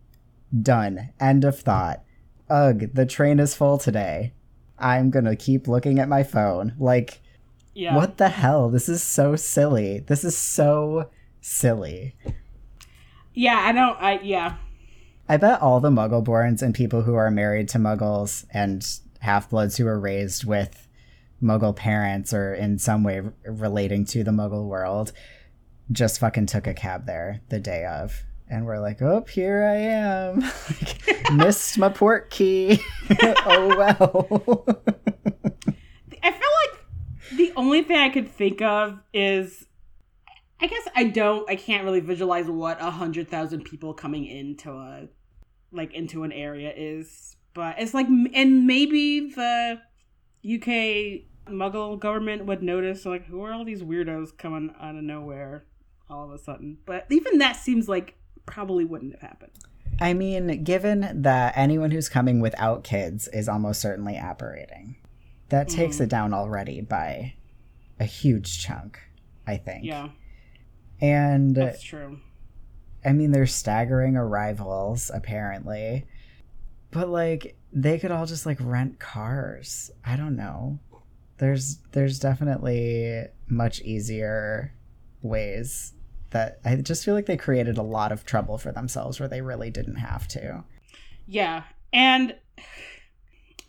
Done. 0.58 1.10
End 1.20 1.44
of 1.44 1.58
thought. 1.58 2.02
Ugh, 2.48 2.92
the 2.92 3.06
train 3.06 3.38
is 3.38 3.54
full 3.54 3.78
today. 3.78 4.32
I'm 4.78 5.10
gonna 5.10 5.36
keep 5.36 5.68
looking 5.68 5.98
at 5.98 6.08
my 6.08 6.22
phone. 6.22 6.74
Like, 6.78 7.20
Yeah. 7.80 7.96
what 7.96 8.18
the 8.18 8.28
hell? 8.28 8.68
This 8.68 8.90
is 8.90 9.02
so 9.02 9.36
silly. 9.36 10.00
This 10.00 10.22
is 10.22 10.36
so 10.36 11.08
silly. 11.40 12.14
Yeah, 13.32 13.58
I 13.58 13.72
don't. 13.72 13.96
I 13.98 14.20
yeah. 14.20 14.56
I 15.26 15.38
bet 15.38 15.62
all 15.62 15.80
the 15.80 15.88
Muggleborns 15.88 16.60
and 16.60 16.74
people 16.74 17.00
who 17.00 17.14
are 17.14 17.30
married 17.30 17.70
to 17.70 17.78
Muggles 17.78 18.44
and 18.52 18.86
half-bloods 19.20 19.78
who 19.78 19.86
were 19.86 19.98
raised 19.98 20.44
with 20.44 20.86
Muggle 21.42 21.74
parents 21.74 22.34
or 22.34 22.52
in 22.52 22.78
some 22.78 23.02
way 23.02 23.20
r- 23.20 23.32
relating 23.46 24.04
to 24.06 24.24
the 24.24 24.30
Muggle 24.30 24.66
world 24.66 25.12
just 25.90 26.20
fucking 26.20 26.46
took 26.46 26.66
a 26.66 26.74
cab 26.74 27.06
there 27.06 27.40
the 27.48 27.60
day 27.60 27.86
of. 27.86 28.24
And 28.50 28.66
we're 28.66 28.80
like, 28.80 29.00
oh, 29.00 29.24
here 29.32 29.64
I 29.64 29.76
am. 29.76 30.40
like, 30.68 31.32
missed 31.32 31.78
my 31.78 31.88
port 31.88 32.28
key. 32.28 32.78
oh, 33.46 33.74
well. 33.78 34.82
The 37.36 37.52
only 37.56 37.82
thing 37.82 37.96
I 37.96 38.08
could 38.08 38.30
think 38.30 38.60
of 38.60 38.98
is 39.12 39.66
I 40.60 40.66
guess 40.66 40.86
I 40.94 41.04
don't 41.04 41.48
I 41.48 41.56
can't 41.56 41.84
really 41.84 42.00
visualize 42.00 42.46
what 42.46 42.80
a 42.80 42.90
hundred 42.90 43.28
thousand 43.28 43.64
people 43.64 43.94
coming 43.94 44.26
into 44.26 44.70
a 44.70 45.08
like 45.72 45.94
into 45.94 46.24
an 46.24 46.32
area 46.32 46.72
is. 46.76 47.36
But 47.54 47.76
it's 47.78 47.94
like 47.94 48.06
and 48.06 48.66
maybe 48.66 49.30
the 49.30 49.80
UK 50.44 51.26
muggle 51.52 51.98
government 51.98 52.46
would 52.46 52.62
notice 52.62 53.04
like 53.06 53.26
who 53.26 53.42
are 53.42 53.52
all 53.52 53.64
these 53.64 53.82
weirdos 53.82 54.36
coming 54.36 54.74
out 54.80 54.96
of 54.96 55.02
nowhere 55.02 55.64
all 56.08 56.24
of 56.24 56.32
a 56.32 56.38
sudden. 56.38 56.78
But 56.84 57.06
even 57.10 57.38
that 57.38 57.56
seems 57.56 57.88
like 57.88 58.16
probably 58.46 58.84
wouldn't 58.84 59.12
have 59.12 59.22
happened. 59.22 59.52
I 60.00 60.14
mean, 60.14 60.64
given 60.64 61.22
that 61.22 61.52
anyone 61.56 61.90
who's 61.90 62.08
coming 62.08 62.40
without 62.40 62.84
kids 62.84 63.28
is 63.28 63.48
almost 63.48 63.80
certainly 63.80 64.16
apparating, 64.16 64.96
that 65.50 65.68
takes 65.68 65.96
Mm. 65.98 66.00
it 66.02 66.08
down 66.08 66.32
already 66.34 66.80
by 66.80 67.34
a 67.98 68.04
huge 68.04 68.60
chunk, 68.62 68.98
I 69.46 69.56
think. 69.56 69.84
Yeah, 69.84 70.08
And 71.00 71.54
that's 71.54 71.82
true. 71.82 72.18
I 73.04 73.12
mean, 73.12 73.32
they're 73.32 73.46
staggering 73.46 74.16
arrivals, 74.16 75.10
apparently. 75.12 76.06
But, 76.90 77.08
like, 77.08 77.56
they 77.72 77.98
could 77.98 78.10
all 78.10 78.26
just, 78.26 78.44
like, 78.46 78.58
rent 78.60 78.98
cars. 78.98 79.90
I 80.04 80.16
don't 80.16 80.36
know. 80.36 80.78
There's 81.38 81.78
there's 81.92 82.18
definitely 82.18 83.24
much 83.48 83.80
easier 83.80 84.74
ways 85.22 85.94
that 86.30 86.60
I 86.64 86.76
just 86.76 87.04
feel 87.04 87.14
like 87.14 87.24
they 87.26 87.36
created 87.38 87.78
a 87.78 87.82
lot 87.82 88.12
of 88.12 88.24
trouble 88.26 88.58
for 88.58 88.72
themselves 88.72 89.18
where 89.18 89.28
they 89.28 89.40
really 89.40 89.70
didn't 89.70 89.96
have 89.96 90.28
to. 90.28 90.64
Yeah, 91.26 91.62
and 91.92 92.34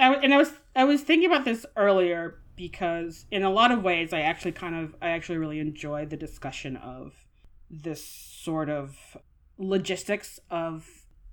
I 0.02 0.16
and 0.16 0.34
I 0.34 0.38
was 0.38 0.52
I 0.76 0.84
was 0.84 1.02
thinking 1.02 1.32
about 1.32 1.46
this 1.46 1.66
earlier 1.78 2.40
because 2.56 3.26
in 3.32 3.44
a 3.44 3.50
lot 3.50 3.72
of 3.72 3.84
ways 3.84 4.12
I 4.14 4.22
actually 4.22 4.52
kind 4.52 4.76
of 4.76 4.96
I 5.02 5.10
actually 5.10 5.38
really 5.38 5.60
enjoy 5.60 6.06
the 6.06 6.18
discussion 6.18 6.76
of 6.76 7.14
this 7.70 8.04
sort 8.04 8.70
of 8.70 8.98
logistics 9.58 10.40
of 10.50 10.88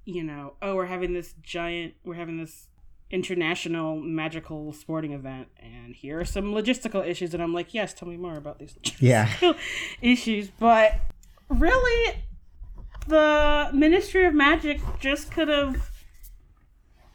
you 0.05 0.23
know 0.23 0.55
oh 0.63 0.75
we're 0.77 0.87
having 0.87 1.15
this 1.15 1.35
giant 1.43 1.95
we're 2.05 2.15
having 2.15 2.39
this 2.39 2.69
international 3.11 3.97
magical 3.97 4.71
sporting 4.75 5.13
event 5.13 5.49
and 5.59 5.95
here 5.95 6.21
are 6.21 6.25
some 6.27 6.53
logistical 6.53 7.07
issues 7.07 7.33
and 7.33 7.43
I'm 7.43 7.55
like 7.55 7.73
yes 7.73 7.95
tell 7.95 8.07
me 8.07 8.19
more 8.19 8.37
about 8.37 8.59
these 8.59 8.77
Yeah. 9.01 9.31
issues 10.03 10.51
but 10.61 10.93
really 11.49 12.23
the 13.07 13.71
Ministry 13.73 14.27
of 14.27 14.35
Magic 14.35 14.81
just 15.01 15.31
could 15.31 15.49
have 15.49 15.91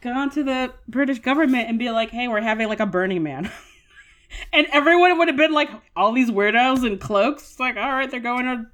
gone 0.04 0.30
to 0.30 0.44
the 0.44 0.72
British 0.86 1.18
government 1.18 1.68
and 1.68 1.78
be 1.78 1.90
like, 1.90 2.10
"Hey, 2.10 2.28
we're 2.28 2.40
having 2.40 2.68
like 2.68 2.80
a 2.80 2.86
Burning 2.86 3.22
Man," 3.24 3.50
and 4.52 4.66
everyone 4.72 5.18
would 5.18 5.28
have 5.28 5.36
been 5.36 5.52
like, 5.52 5.70
"All 5.96 6.12
these 6.12 6.30
weirdos 6.30 6.86
in 6.86 6.98
cloaks." 6.98 7.42
It's 7.50 7.60
like, 7.60 7.76
all 7.76 7.90
right, 7.90 8.10
they're 8.10 8.20
going 8.20 8.44
to 8.44 8.66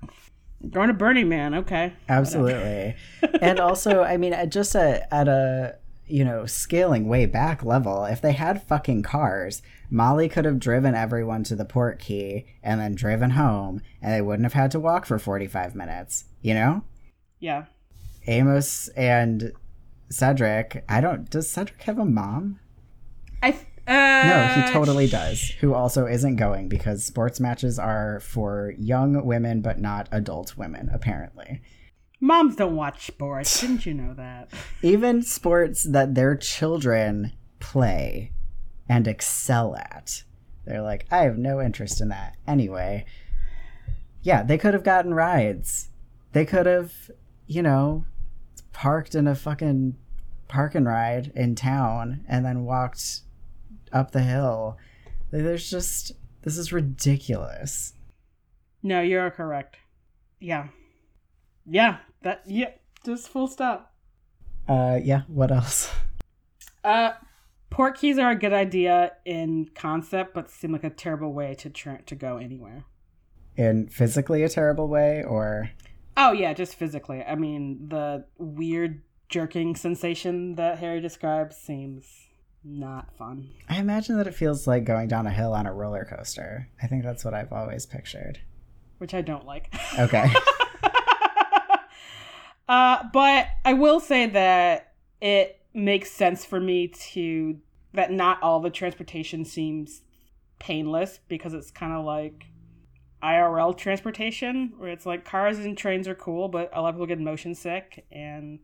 going 0.68 0.88
to 0.88 0.94
Burning 0.94 1.28
Man. 1.28 1.54
Okay, 1.54 1.94
Absolutely. 2.08 2.96
and 3.40 3.58
also, 3.60 4.02
I 4.02 4.16
mean, 4.18 4.34
just 4.50 4.74
a, 4.74 5.12
at 5.12 5.26
a, 5.28 5.76
you 6.06 6.24
know, 6.24 6.44
scaling 6.44 7.08
way 7.08 7.24
back 7.24 7.64
level, 7.64 8.04
if 8.04 8.20
they 8.20 8.32
had 8.32 8.62
fucking 8.62 9.02
cars, 9.02 9.62
Molly 9.90 10.28
could 10.28 10.44
have 10.44 10.58
driven 10.58 10.94
everyone 10.94 11.44
to 11.44 11.56
the 11.56 11.64
port 11.64 11.98
key 11.98 12.46
and 12.62 12.80
then 12.80 12.94
driven 12.94 13.30
home, 13.30 13.80
and 14.02 14.12
they 14.12 14.20
wouldn't 14.20 14.44
have 14.44 14.52
had 14.52 14.70
to 14.72 14.80
walk 14.80 15.06
for 15.06 15.18
45 15.18 15.74
minutes, 15.74 16.24
you 16.42 16.52
know? 16.54 16.82
yeah. 17.38 17.64
Amos 18.26 18.88
and 18.88 19.52
Cedric, 20.10 20.84
I 20.88 21.00
don't, 21.00 21.30
does 21.30 21.48
Cedric 21.48 21.82
have 21.82 21.98
a 21.98 22.04
mom? 22.04 22.58
I 23.42 23.50
uh, 23.86 24.28
No, 24.28 24.62
he 24.62 24.72
totally 24.72 25.06
does. 25.06 25.50
Who 25.60 25.74
also 25.74 26.06
isn't 26.06 26.36
going 26.36 26.68
because 26.68 27.04
sports 27.04 27.40
matches 27.40 27.78
are 27.78 28.20
for 28.20 28.74
young 28.78 29.24
women, 29.24 29.60
but 29.62 29.78
not 29.78 30.08
adult 30.12 30.56
women, 30.56 30.90
apparently. 30.92 31.62
Moms 32.20 32.56
don't 32.56 32.76
watch 32.76 33.06
sports. 33.06 33.60
Didn't 33.62 33.86
you 33.86 33.94
know 33.94 34.14
that? 34.14 34.50
even 34.82 35.22
sports 35.22 35.84
that 35.84 36.14
their 36.14 36.36
children 36.36 37.32
play 37.60 38.32
and 38.88 39.06
excel 39.06 39.76
at 39.76 40.24
they're 40.64 40.82
like 40.82 41.06
i 41.10 41.18
have 41.18 41.38
no 41.38 41.60
interest 41.60 42.00
in 42.00 42.08
that 42.08 42.34
anyway 42.46 43.04
yeah 44.22 44.42
they 44.42 44.58
could 44.58 44.74
have 44.74 44.82
gotten 44.82 45.14
rides 45.14 45.90
they 46.32 46.44
could 46.44 46.66
have 46.66 46.92
you 47.46 47.62
know 47.62 48.04
parked 48.80 49.14
in 49.14 49.26
a 49.26 49.34
fucking 49.34 49.94
park 50.48 50.74
and 50.74 50.86
ride 50.86 51.30
in 51.34 51.54
town 51.54 52.24
and 52.26 52.44
then 52.46 52.64
walked 52.64 53.20
up 53.92 54.10
the 54.12 54.22
hill 54.22 54.78
there's 55.30 55.68
just 55.68 56.12
this 56.42 56.56
is 56.56 56.72
ridiculous 56.72 57.92
No, 58.82 59.02
you're 59.02 59.30
correct. 59.30 59.76
Yeah, 60.40 60.68
yeah. 61.66 61.98
That 62.22 62.40
yeah. 62.46 62.70
Just 63.04 63.28
full 63.28 63.46
stop. 63.48 63.92
uh 64.66 64.98
yeah 65.02 65.22
what 65.28 65.50
else 65.52 65.92
Uh, 66.82 67.10
port 67.68 67.98
keys 67.98 68.18
are 68.18 68.30
a 68.30 68.34
good 68.34 68.54
idea 68.54 69.12
in 69.26 69.68
concept, 69.74 70.32
but 70.32 70.50
seem 70.50 70.72
like 70.72 70.84
a 70.84 70.88
terrible 70.90 71.32
way 71.34 71.54
to 71.56 71.68
tra- 71.68 72.02
to 72.06 72.14
go 72.14 72.38
anywhere. 72.38 72.84
in 73.56 73.86
physically 73.88 74.42
a 74.42 74.48
terrible 74.48 74.88
way 74.88 75.22
or 75.22 75.70
Oh 76.22 76.32
yeah, 76.32 76.52
just 76.52 76.74
physically. 76.74 77.22
I 77.22 77.34
mean, 77.34 77.88
the 77.88 78.26
weird 78.36 79.00
jerking 79.30 79.74
sensation 79.74 80.56
that 80.56 80.78
Harry 80.78 81.00
describes 81.00 81.56
seems 81.56 82.04
not 82.62 83.16
fun. 83.16 83.48
I 83.70 83.78
imagine 83.78 84.18
that 84.18 84.26
it 84.26 84.34
feels 84.34 84.66
like 84.66 84.84
going 84.84 85.08
down 85.08 85.26
a 85.26 85.30
hill 85.30 85.54
on 85.54 85.64
a 85.66 85.72
roller 85.72 86.04
coaster. 86.04 86.68
I 86.82 86.88
think 86.88 87.04
that's 87.04 87.24
what 87.24 87.32
I've 87.32 87.54
always 87.54 87.86
pictured. 87.86 88.38
Which 88.98 89.14
I 89.14 89.22
don't 89.22 89.46
like. 89.46 89.74
Okay. 89.98 90.30
uh, 92.68 93.04
but 93.14 93.46
I 93.64 93.72
will 93.72 93.98
say 93.98 94.26
that 94.26 94.92
it 95.22 95.58
makes 95.72 96.10
sense 96.10 96.44
for 96.44 96.60
me 96.60 96.88
to 96.88 97.56
that 97.94 98.12
not 98.12 98.42
all 98.42 98.60
the 98.60 98.68
transportation 98.68 99.46
seems 99.46 100.02
painless 100.58 101.18
because 101.28 101.54
it's 101.54 101.70
kind 101.70 101.94
of 101.94 102.04
like 102.04 102.44
IRL 103.22 103.76
transportation 103.76 104.72
where 104.78 104.90
it's 104.90 105.06
like 105.06 105.24
cars 105.24 105.58
and 105.58 105.76
trains 105.76 106.08
are 106.08 106.14
cool, 106.14 106.48
but 106.48 106.70
a 106.72 106.80
lot 106.80 106.90
of 106.90 106.94
people 106.96 107.06
get 107.06 107.20
motion 107.20 107.54
sick 107.54 108.04
and 108.10 108.58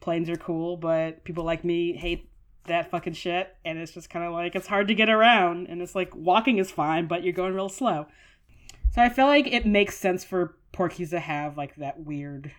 planes 0.00 0.28
are 0.28 0.36
cool, 0.36 0.76
but 0.76 1.24
people 1.24 1.44
like 1.44 1.64
me 1.64 1.96
hate 1.96 2.30
that 2.66 2.90
fucking 2.90 3.12
shit 3.12 3.54
and 3.64 3.78
it's 3.78 3.92
just 3.92 4.08
kind 4.08 4.24
of 4.24 4.32
like 4.32 4.54
it's 4.54 4.66
hard 4.66 4.88
to 4.88 4.94
get 4.94 5.10
around 5.10 5.66
and 5.68 5.82
it's 5.82 5.94
like 5.94 6.14
walking 6.14 6.58
is 6.58 6.70
fine, 6.70 7.06
but 7.06 7.22
you're 7.22 7.32
going 7.32 7.54
real 7.54 7.68
slow. 7.68 8.06
So 8.94 9.02
I 9.02 9.08
feel 9.08 9.26
like 9.26 9.46
it 9.46 9.66
makes 9.66 9.98
sense 9.98 10.22
for 10.22 10.56
port 10.72 10.92
keys 10.92 11.10
to 11.10 11.20
have 11.20 11.56
like 11.56 11.74
that 11.76 12.00
weird. 12.00 12.52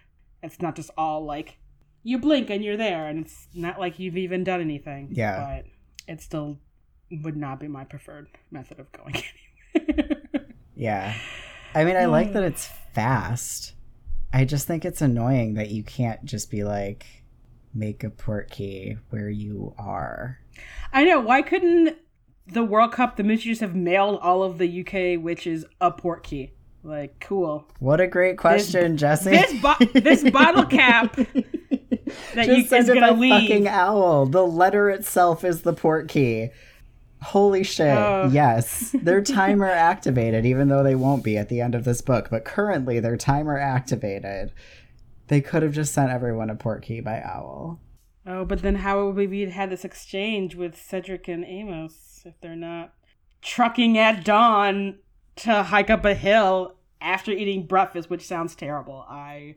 It's 0.43 0.61
not 0.61 0.75
just 0.75 0.89
all 0.97 1.23
like 1.23 1.57
you 2.03 2.19
blink 2.19 2.49
and 2.49 2.63
you're 2.63 2.77
there, 2.77 3.07
and 3.07 3.25
it's 3.25 3.47
not 3.53 3.79
like 3.79 3.99
you've 3.99 4.17
even 4.17 4.43
done 4.43 4.61
anything. 4.61 5.09
Yeah. 5.11 5.61
but 5.63 5.65
it 6.13 6.21
still 6.21 6.59
would 7.09 7.35
not 7.35 7.59
be 7.59 7.67
my 7.67 7.83
preferred 7.83 8.27
method 8.51 8.79
of 8.79 8.91
going 8.91 9.15
anywhere. 9.75 10.14
Yeah. 10.75 11.15
I 11.73 11.83
mean, 11.83 11.95
I 11.95 12.05
like 12.05 12.33
that 12.33 12.41
hmm. 12.41 12.47
it's 12.47 12.69
fast. 12.93 13.73
I 14.33 14.45
just 14.45 14.67
think 14.67 14.85
it's 14.85 15.01
annoying 15.01 15.53
that 15.55 15.69
you 15.69 15.83
can't 15.83 16.23
just 16.25 16.51
be 16.51 16.63
like, 16.63 17.05
make 17.73 18.03
a 18.03 18.09
port 18.09 18.49
key 18.49 18.97
where 19.09 19.29
you 19.29 19.73
are. 19.77 20.39
I 20.93 21.03
know. 21.03 21.19
Why 21.19 21.41
couldn't 21.41 21.97
the 22.47 22.63
World 22.63 22.91
Cup, 22.91 23.17
the 23.17 23.23
Ministry 23.23 23.55
have 23.55 23.75
mailed 23.75 24.19
all 24.21 24.43
of 24.43 24.57
the 24.57 24.81
UK 24.81 25.21
witches 25.21 25.65
a 25.81 25.91
port 25.91 26.23
key? 26.23 26.51
Like, 26.83 27.19
cool. 27.19 27.67
What 27.79 27.99
a 27.99 28.07
great 28.07 28.37
question, 28.37 28.95
Jesse. 28.95 29.31
This 29.31 29.59
bo- 29.59 29.85
this 29.93 30.29
bottle 30.29 30.65
cap 30.65 31.15
that 32.35 32.47
you 32.47 32.57
Just 32.57 32.69
send 32.69 32.87
is 32.87 32.93
gonna 32.93 33.13
leave. 33.13 33.41
fucking 33.41 33.67
owl. 33.67 34.27
The 34.27 34.45
letter 34.45 34.89
itself 34.91 35.43
is 35.43 35.63
the 35.63 35.73
port 35.73 36.07
key. 36.07 36.49
Holy 37.25 37.63
shit. 37.63 37.87
Oh. 37.97 38.29
Yes. 38.31 38.95
They're 39.01 39.21
timer 39.23 39.65
activated, 39.69 40.45
even 40.45 40.67
though 40.67 40.83
they 40.83 40.95
won't 40.95 41.23
be 41.23 41.37
at 41.37 41.49
the 41.49 41.59
end 41.61 41.73
of 41.75 41.83
this 41.83 42.01
book. 42.01 42.27
But 42.29 42.45
currently, 42.45 42.99
they're 42.99 43.17
timer 43.17 43.57
activated. 43.57 44.51
They 45.27 45.41
could 45.41 45.63
have 45.63 45.73
just 45.73 45.93
sent 45.93 46.11
everyone 46.11 46.49
a 46.51 46.55
port 46.55 46.83
key 46.83 46.99
by 47.01 47.21
owl. 47.21 47.79
Oh, 48.27 48.45
but 48.45 48.61
then 48.61 48.75
how 48.75 49.09
would 49.11 49.29
we 49.29 49.41
have 49.41 49.51
had 49.53 49.69
this 49.71 49.83
exchange 49.83 50.55
with 50.55 50.75
Cedric 50.79 51.27
and 51.27 51.43
Amos 51.45 52.21
if 52.25 52.39
they're 52.41 52.55
not 52.55 52.93
trucking 53.41 53.97
at 53.97 54.23
dawn 54.23 54.97
to 55.37 55.63
hike 55.63 55.89
up 55.89 56.05
a 56.05 56.13
hill 56.15 56.75
after 57.01 57.31
eating 57.31 57.65
breakfast, 57.65 58.09
which 58.09 58.25
sounds 58.25 58.55
terrible. 58.55 59.05
I 59.09 59.55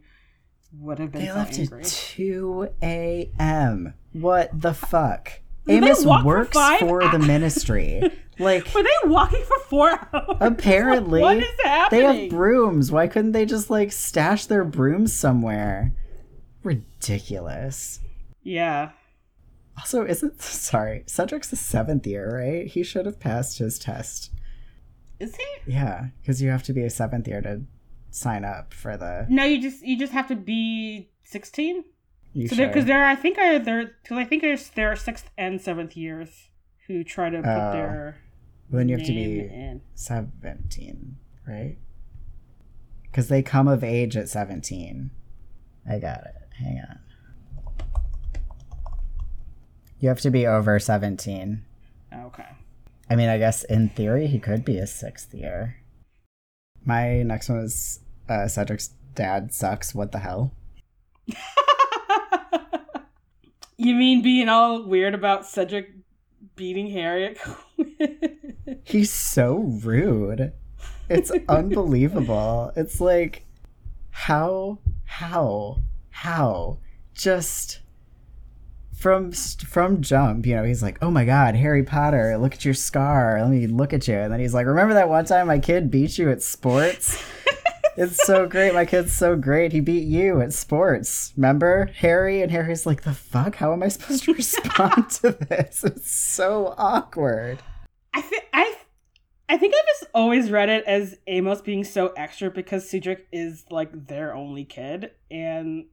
would 0.79 0.99
have 0.99 1.12
been 1.12 1.23
They 1.23 1.29
so 1.29 1.35
left 1.35 1.59
angry. 1.59 1.81
at 1.83 1.87
2 1.89 2.69
a.m. 2.83 3.95
What 4.12 4.51
the 4.59 4.75
fuck? 4.75 5.41
Did 5.69 5.85
Amos 5.85 6.03
for 6.03 6.25
works 6.25 6.57
five 6.57 6.81
for 6.81 7.09
the 7.09 7.19
ministry. 7.19 8.03
Like, 8.41 8.73
Were 8.73 8.85
they 8.85 9.09
walking 9.09 9.43
for 9.43 9.59
four 9.69 9.91
hours? 10.12 10.37
apparently, 10.41 11.21
what 11.21 11.39
is 11.39 11.49
happening? 11.64 12.07
they 12.07 12.21
have 12.23 12.31
brooms. 12.31 12.93
Why 12.93 13.09
couldn't 13.09 13.33
they 13.33 13.45
just, 13.45 13.69
like, 13.69 13.91
stash 13.91 14.47
their 14.47 14.62
brooms 14.62 15.12
somewhere? 15.12 15.93
Ridiculous. 16.62 17.99
yeah. 18.43 18.91
Also, 19.77 20.05
isn't 20.05 20.41
sorry, 20.43 21.05
Cedric's 21.07 21.51
the 21.51 21.57
seventh 21.57 22.07
year, 22.07 22.37
right? 22.37 22.66
He 22.66 22.83
should 22.83 23.07
have 23.07 23.19
passed 23.21 23.59
his 23.59 23.79
test. 23.79 24.31
Is 25.21 25.35
he? 25.37 25.45
Yeah, 25.73 26.07
because 26.21 26.41
you 26.43 26.51
have 26.51 26.62
to 26.64 26.73
be 26.73 26.83
a 26.85 26.91
seventh 26.91 27.27
year 27.29 27.41
to 27.43 27.62
sign 28.11 28.45
up 28.45 28.73
for 28.75 28.97
the. 28.97 29.27
No, 29.29 29.45
you 29.45 29.61
just 29.61 29.85
you 29.85 29.97
just 29.99 30.12
have 30.12 30.27
to 30.29 30.37
be 30.37 31.11
sixteen. 31.23 31.85
You 32.39 32.47
So 32.47 32.57
because 32.68 32.84
there, 32.84 33.03
are, 33.03 33.07
I 33.09 33.16
think 33.16 33.36
are 33.36 33.59
there 33.59 33.91
because 34.03 34.16
I 34.16 34.24
think 34.24 34.43
there's 34.43 34.70
there 34.70 34.93
are 34.93 34.97
sixth 34.97 35.28
and 35.36 35.61
seventh 35.61 35.97
years 35.97 36.51
who 36.86 37.03
try 37.03 37.30
to 37.30 37.39
put 37.39 37.49
Oh. 37.49 37.72
their 37.72 38.18
then 38.70 38.89
you 38.89 38.97
have 38.97 39.07
to 39.07 39.12
be 39.12 39.41
in. 39.41 39.80
seventeen, 39.95 41.16
right? 41.47 41.78
Because 43.03 43.26
they 43.28 43.43
come 43.43 43.66
of 43.66 43.82
age 43.82 44.16
at 44.16 44.28
seventeen. 44.28 45.11
I 45.89 45.99
got 45.99 46.18
it. 46.20 46.34
Hang 46.59 46.80
on. 46.89 46.99
You 49.99 50.09
have 50.09 50.20
to 50.20 50.30
be 50.30 50.47
over 50.47 50.78
17. 50.78 51.64
Okay. 52.14 52.45
I 53.11 53.16
mean, 53.16 53.28
I 53.28 53.39
guess 53.39 53.64
in 53.64 53.89
theory 53.89 54.28
he 54.28 54.39
could 54.39 54.64
be 54.64 54.78
a 54.78 54.86
sixth 54.86 55.34
year. 55.34 55.78
My 56.84 57.22
next 57.22 57.49
one 57.49 57.59
is 57.59 57.99
uh, 58.28 58.47
Cedric's 58.47 58.91
dad 59.14 59.53
sucks. 59.53 59.93
What 59.95 60.12
the 60.12 60.18
hell? 60.20 60.53
you 63.79 63.95
mean 63.95 64.22
being 64.22 64.49
all 64.49 64.83
weird 64.83 65.14
about 65.14 65.47
Cedric 65.47 65.93
beating 66.57 66.91
Harry 66.91 67.37
at? 67.37 68.81
He's 68.85 69.11
so 69.11 69.59
rude. 69.83 70.53
It's 71.09 71.31
unbelievable. 71.49 72.72
It's 72.76 73.01
like, 73.01 73.47
how, 74.11 74.81
how, 75.05 75.83
how? 76.11 76.79
Just 77.14 77.81
from 78.99 79.31
from 79.33 80.03
jump, 80.03 80.45
you 80.45 80.57
know, 80.57 80.64
he's 80.64 80.83
like, 80.83 80.99
"Oh 81.03 81.11
my 81.11 81.24
God, 81.24 81.55
Harry 81.55 81.85
Potter! 81.85 82.37
Look 82.37 82.55
at 82.55 82.64
your 82.64 82.74
scar. 82.74 83.41
Let 83.41 83.51
me 83.51 83.66
look 83.66 83.93
at 83.93 84.07
you." 84.09 84.14
And 84.14 84.33
then 84.33 84.41
he's 84.41 84.55
like, 84.55 84.66
"Remember 84.66 84.95
that 84.95 85.09
one 85.09 85.24
time 85.24 85.47
my 85.47 85.59
kid 85.59 85.91
beat 85.91 86.18
you 86.18 86.31
at 86.31 86.43
sports? 86.43 87.22
It's 87.99 88.25
so 88.25 88.47
great. 88.47 88.75
My 88.75 88.85
kid's 88.85 89.13
so 89.13 89.37
great. 89.37 89.73
He 89.73 89.81
beat 89.81 90.07
you 90.07 90.41
at 90.41 90.53
sports. 90.53 91.33
Remember, 91.37 91.91
Harry?" 91.97 92.43
And 92.43 92.51
Harry's 92.51 92.87
like, 92.87 93.03
"The 93.03 93.13
fuck? 93.13 93.57
How 93.57 93.73
am 93.73 93.83
I 93.83 93.89
supposed 93.89 94.25
to 94.25 94.35
respond 94.35 95.11
to 95.11 95.33
this? 95.33 95.85
It's 95.85 96.11
so 96.11 96.75
awkward." 96.79 97.59
I 98.15 98.21
think 98.23 98.45
I. 98.53 98.75
I 99.51 99.57
think 99.57 99.73
I 99.75 99.81
just 99.99 100.11
always 100.15 100.51
read 100.51 100.69
it 100.69 100.85
as 100.85 101.17
Amos 101.27 101.63
being 101.63 101.83
so 101.83 102.09
extra 102.09 102.51
because 102.51 102.89
Cedric 102.89 103.27
is 103.33 103.65
like 103.71 104.07
their 104.07 104.35
only 104.35 104.65
kid, 104.65 105.13
and 105.31 105.87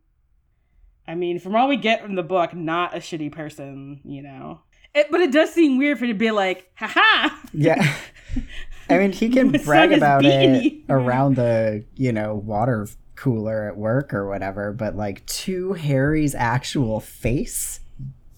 I 1.08 1.16
mean, 1.16 1.40
from 1.40 1.56
all 1.56 1.68
we 1.68 1.78
get 1.78 2.02
from 2.02 2.16
the 2.16 2.24
book, 2.24 2.54
not 2.54 2.96
a 2.96 3.00
shitty 3.00 3.32
person, 3.32 4.02
you 4.04 4.22
know. 4.22 4.62
It, 4.94 5.08
but 5.12 5.22
it 5.22 5.32
does 5.32 5.54
seem 5.54 5.78
weird 5.78 6.00
for 6.00 6.06
you 6.06 6.14
to 6.14 6.20
be 6.20 6.32
like, 6.32 6.72
haha. 6.76 7.36
Yeah. 7.54 7.96
I 8.90 8.98
mean, 8.98 9.12
he 9.12 9.30
can 9.30 9.52
brag 9.66 9.92
about 9.92 10.26
it 10.26 10.74
around 10.90 11.36
the, 11.36 11.84
you 11.96 12.12
know, 12.12 12.36
water 12.36 12.88
cooler 13.16 13.68
at 13.68 13.78
work 13.78 14.14
or 14.14 14.28
whatever, 14.28 14.72
but 14.72 14.96
like 14.96 15.26
to 15.26 15.74
Harry's 15.74 16.36
actual 16.36 17.00
face, 17.00 17.80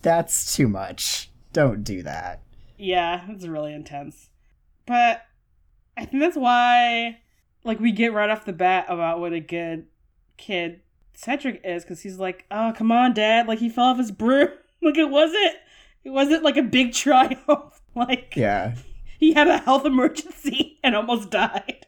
that's 0.01 0.55
too 0.55 0.67
much. 0.67 1.29
Don't 1.53 1.83
do 1.83 2.03
that. 2.03 2.41
Yeah, 2.77 3.25
it's 3.29 3.47
really 3.47 3.73
intense. 3.73 4.29
But 4.85 5.23
I 5.97 6.05
think 6.05 6.21
that's 6.21 6.37
why, 6.37 7.19
like, 7.63 7.79
we 7.79 7.91
get 7.91 8.13
right 8.13 8.29
off 8.29 8.45
the 8.45 8.53
bat 8.53 8.85
about 8.87 9.19
what 9.19 9.33
a 9.33 9.39
good 9.39 9.87
kid 10.37 10.81
Cedric 11.13 11.61
is 11.63 11.83
because 11.83 12.01
he's 12.01 12.19
like, 12.19 12.45
oh, 12.51 12.73
come 12.75 12.91
on, 12.91 13.13
Dad. 13.13 13.47
Like, 13.47 13.59
he 13.59 13.69
fell 13.69 13.85
off 13.85 13.97
his 13.97 14.11
broom. 14.11 14.49
like, 14.81 14.97
it 14.97 15.09
wasn't, 15.09 15.55
it 16.03 16.11
wasn't 16.11 16.43
like 16.43 16.57
a 16.57 16.63
big 16.63 16.93
triumph. 16.93 17.81
like, 17.95 18.33
yeah. 18.35 18.75
He 19.19 19.33
had 19.33 19.47
a 19.47 19.57
health 19.57 19.85
emergency 19.85 20.77
and 20.83 20.95
almost 20.95 21.31
died. 21.31 21.87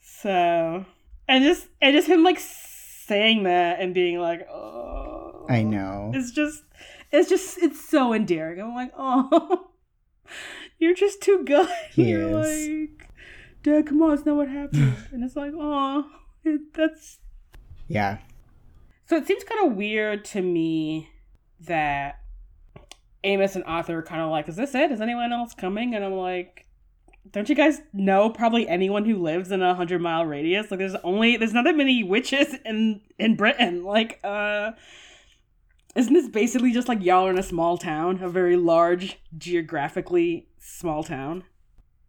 So, 0.00 0.84
and 1.28 1.44
just, 1.44 1.68
and 1.80 1.94
just 1.94 2.08
him 2.08 2.24
like 2.24 2.40
saying 2.40 3.44
that 3.44 3.80
and 3.80 3.94
being 3.94 4.18
like, 4.18 4.48
oh. 4.50 5.46
I 5.48 5.62
know. 5.62 6.10
It's 6.12 6.32
just, 6.32 6.64
it's 7.12 7.28
just, 7.28 7.58
it's 7.58 7.88
so 7.88 8.12
endearing. 8.12 8.60
I'm 8.60 8.74
like, 8.74 8.92
oh, 8.98 9.70
you're 10.78 10.94
just 10.94 11.22
too 11.22 11.44
good. 11.44 11.68
He 11.92 12.10
you're 12.10 12.40
is. 12.40 12.68
like, 12.68 13.08
Dad, 13.62 13.86
come 13.86 14.02
on, 14.02 14.14
it's 14.14 14.26
not 14.26 14.36
what 14.36 14.48
happened. 14.48 14.96
and 15.12 15.22
it's 15.22 15.36
like, 15.36 15.52
oh, 15.54 16.04
it, 16.44 16.72
that's 16.74 17.18
yeah. 17.90 18.18
So 19.06 19.16
it 19.16 19.26
seems 19.26 19.42
kind 19.42 19.66
of 19.66 19.76
weird 19.76 20.24
to 20.26 20.40
me 20.40 21.10
that 21.66 22.19
Amos 23.24 23.54
and 23.54 23.64
Arthur 23.64 23.98
are 23.98 24.02
kind 24.02 24.22
of 24.22 24.30
like, 24.30 24.48
is 24.48 24.56
this 24.56 24.74
it? 24.74 24.90
Is 24.90 25.00
anyone 25.00 25.32
else 25.32 25.54
coming? 25.54 25.94
And 25.94 26.04
I'm 26.04 26.14
like, 26.14 26.66
don't 27.30 27.48
you 27.48 27.54
guys 27.54 27.80
know 27.92 28.30
probably 28.30 28.66
anyone 28.68 29.04
who 29.04 29.16
lives 29.16 29.50
in 29.50 29.62
a 29.62 29.74
hundred 29.74 30.00
mile 30.00 30.24
radius? 30.24 30.70
Like 30.70 30.78
there's 30.78 30.94
only 31.04 31.36
there's 31.36 31.52
not 31.52 31.64
that 31.64 31.76
many 31.76 32.02
witches 32.02 32.54
in 32.64 33.02
in 33.18 33.36
Britain. 33.36 33.84
Like, 33.84 34.20
uh 34.24 34.72
isn't 35.96 36.14
this 36.14 36.28
basically 36.28 36.72
just 36.72 36.88
like 36.88 37.02
y'all 37.02 37.26
are 37.26 37.30
in 37.30 37.38
a 37.38 37.42
small 37.42 37.76
town, 37.76 38.22
a 38.22 38.28
very 38.28 38.56
large, 38.56 39.18
geographically 39.36 40.48
small 40.58 41.02
town? 41.02 41.44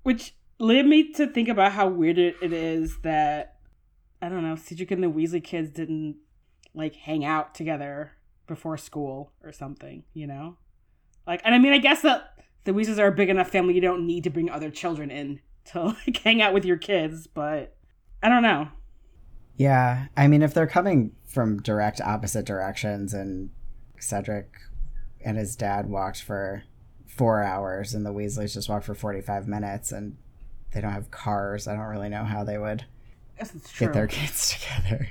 Which 0.03 0.35
led 0.59 0.85
me 0.85 1.11
to 1.13 1.27
think 1.27 1.49
about 1.49 1.71
how 1.71 1.87
weird 1.87 2.19
it, 2.19 2.35
it 2.41 2.53
is 2.53 2.99
that 3.01 3.57
I 4.21 4.29
don't 4.29 4.43
know, 4.43 4.55
Cedric 4.55 4.91
and 4.91 5.03
the 5.03 5.07
Weasley 5.07 5.43
kids 5.43 5.71
didn't 5.71 6.17
like 6.73 6.95
hang 6.95 7.25
out 7.25 7.55
together 7.55 8.13
before 8.47 8.77
school 8.77 9.31
or 9.43 9.51
something, 9.51 10.03
you 10.13 10.27
know? 10.27 10.57
Like, 11.27 11.41
and 11.43 11.53
I 11.53 11.59
mean, 11.59 11.73
I 11.73 11.77
guess 11.77 12.01
that 12.01 12.33
the 12.63 12.71
Weasleys 12.71 12.99
are 12.99 13.07
a 13.07 13.11
big 13.11 13.29
enough 13.29 13.49
family 13.49 13.73
you 13.73 13.81
don't 13.81 14.05
need 14.05 14.23
to 14.23 14.29
bring 14.29 14.49
other 14.49 14.69
children 14.69 15.11
in 15.11 15.39
to 15.65 15.83
like 16.07 16.17
hang 16.17 16.41
out 16.41 16.53
with 16.53 16.65
your 16.65 16.77
kids, 16.77 17.27
but 17.27 17.75
I 18.21 18.29
don't 18.29 18.43
know. 18.43 18.69
Yeah, 19.57 20.07
I 20.17 20.27
mean, 20.27 20.41
if 20.41 20.53
they're 20.53 20.67
coming 20.67 21.11
from 21.25 21.61
direct 21.61 22.01
opposite 22.01 22.45
directions 22.45 23.13
and 23.13 23.49
Cedric 23.99 24.53
and 25.23 25.37
his 25.37 25.55
dad 25.55 25.87
walked 25.87 26.23
for 26.23 26.63
four 27.05 27.43
hours 27.43 27.93
and 27.93 28.05
the 28.05 28.13
Weasleys 28.13 28.53
just 28.53 28.69
walked 28.69 28.85
for 28.85 28.95
45 28.95 29.47
minutes 29.47 29.91
and 29.91 30.17
they 30.73 30.81
don't 30.81 30.93
have 30.93 31.11
cars, 31.11 31.67
I 31.67 31.75
don't 31.75 31.85
really 31.85 32.09
know 32.09 32.23
how 32.23 32.43
they 32.43 32.57
would 32.57 32.85
true. 33.73 33.87
get 33.87 33.93
their 33.93 34.07
kids 34.07 34.57
together. 34.59 35.09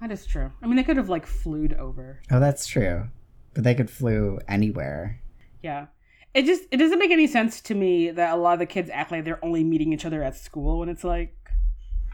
That 0.00 0.10
is 0.10 0.26
true. 0.26 0.52
I 0.62 0.66
mean, 0.66 0.76
they 0.76 0.82
could 0.82 0.96
have 0.96 1.08
like 1.08 1.26
Flooed 1.26 1.74
over. 1.74 2.20
Oh, 2.30 2.40
that's 2.40 2.66
true. 2.66 3.08
But 3.54 3.64
they 3.64 3.74
could 3.74 3.88
Floo 3.88 4.40
anywhere. 4.48 5.20
Yeah. 5.62 5.86
It 6.34 6.46
just 6.46 6.62
it 6.70 6.78
doesn't 6.78 6.98
make 6.98 7.10
any 7.10 7.26
sense 7.26 7.60
to 7.62 7.74
me 7.74 8.10
that 8.10 8.32
a 8.32 8.36
lot 8.36 8.54
of 8.54 8.58
the 8.58 8.66
kids 8.66 8.90
act 8.92 9.12
like 9.12 9.24
they're 9.24 9.44
only 9.44 9.62
meeting 9.64 9.92
each 9.92 10.06
other 10.06 10.22
at 10.22 10.36
school 10.36 10.78
when 10.78 10.88
it's 10.88 11.04
like 11.04 11.36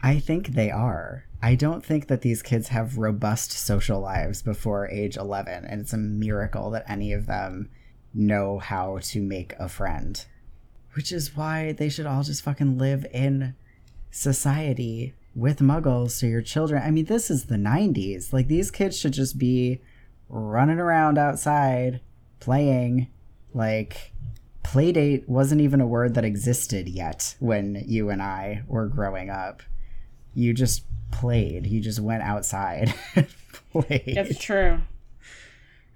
I 0.01 0.19
think 0.19 0.49
they 0.49 0.71
are. 0.71 1.25
I 1.41 1.55
don't 1.55 1.85
think 1.85 2.07
that 2.07 2.21
these 2.21 2.41
kids 2.41 2.69
have 2.69 2.97
robust 2.97 3.51
social 3.51 3.99
lives 3.99 4.41
before 4.41 4.89
age 4.89 5.17
11, 5.17 5.65
and 5.65 5.81
it's 5.81 5.93
a 5.93 5.97
miracle 5.97 6.69
that 6.71 6.89
any 6.89 7.13
of 7.13 7.27
them 7.27 7.69
know 8.13 8.59
how 8.59 8.99
to 9.01 9.21
make 9.21 9.53
a 9.59 9.69
friend. 9.69 10.25
Which 10.93 11.11
is 11.11 11.35
why 11.35 11.73
they 11.73 11.89
should 11.89 12.05
all 12.05 12.23
just 12.23 12.43
fucking 12.43 12.77
live 12.77 13.05
in 13.13 13.55
society 14.11 15.13
with 15.35 15.59
muggles 15.59 16.11
so 16.11 16.25
your 16.25 16.41
children 16.41 16.81
i 16.83 16.89
mean 16.89 17.05
this 17.05 17.29
is 17.29 17.45
the 17.45 17.55
90s 17.55 18.33
like 18.33 18.47
these 18.47 18.71
kids 18.71 18.97
should 18.97 19.13
just 19.13 19.37
be 19.37 19.79
running 20.27 20.79
around 20.79 21.17
outside 21.19 22.01
playing 22.39 23.07
like 23.53 24.13
playdate 24.63 25.27
wasn't 25.27 25.61
even 25.61 25.81
a 25.81 25.87
word 25.87 26.13
that 26.13 26.25
existed 26.25 26.87
yet 26.87 27.35
when 27.39 27.83
you 27.87 28.09
and 28.09 28.21
i 28.21 28.61
were 28.67 28.87
growing 28.87 29.29
up 29.29 29.63
you 30.33 30.53
just 30.53 30.83
played 31.11 31.65
you 31.65 31.79
just 31.79 31.99
went 31.99 32.21
outside 32.21 32.93
and 33.15 33.27
played 33.71 34.13
That's 34.15 34.37
true. 34.37 34.81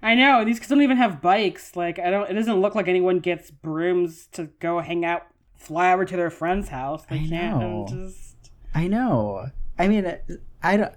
I 0.02 0.14
know 0.14 0.44
these 0.44 0.58
kids 0.58 0.68
don't 0.68 0.82
even 0.82 0.98
have 0.98 1.22
bikes. 1.22 1.76
Like 1.76 1.98
I 1.98 2.10
don't. 2.10 2.30
It 2.30 2.34
doesn't 2.34 2.60
look 2.60 2.74
like 2.74 2.88
anyone 2.88 3.20
gets 3.20 3.50
brooms 3.50 4.26
to 4.32 4.50
go 4.60 4.80
hang 4.80 5.04
out, 5.04 5.22
fly 5.56 5.92
over 5.92 6.04
to 6.04 6.16
their 6.16 6.30
friend's 6.30 6.68
house. 6.68 7.04
They 7.06 7.16
I 7.16 7.26
can't 7.26 7.58
know. 7.58 7.86
just. 7.88 8.50
I 8.74 8.86
know. 8.86 9.46
I 9.78 9.88
mean, 9.88 10.14
I 10.62 10.76
don't. 10.76 10.92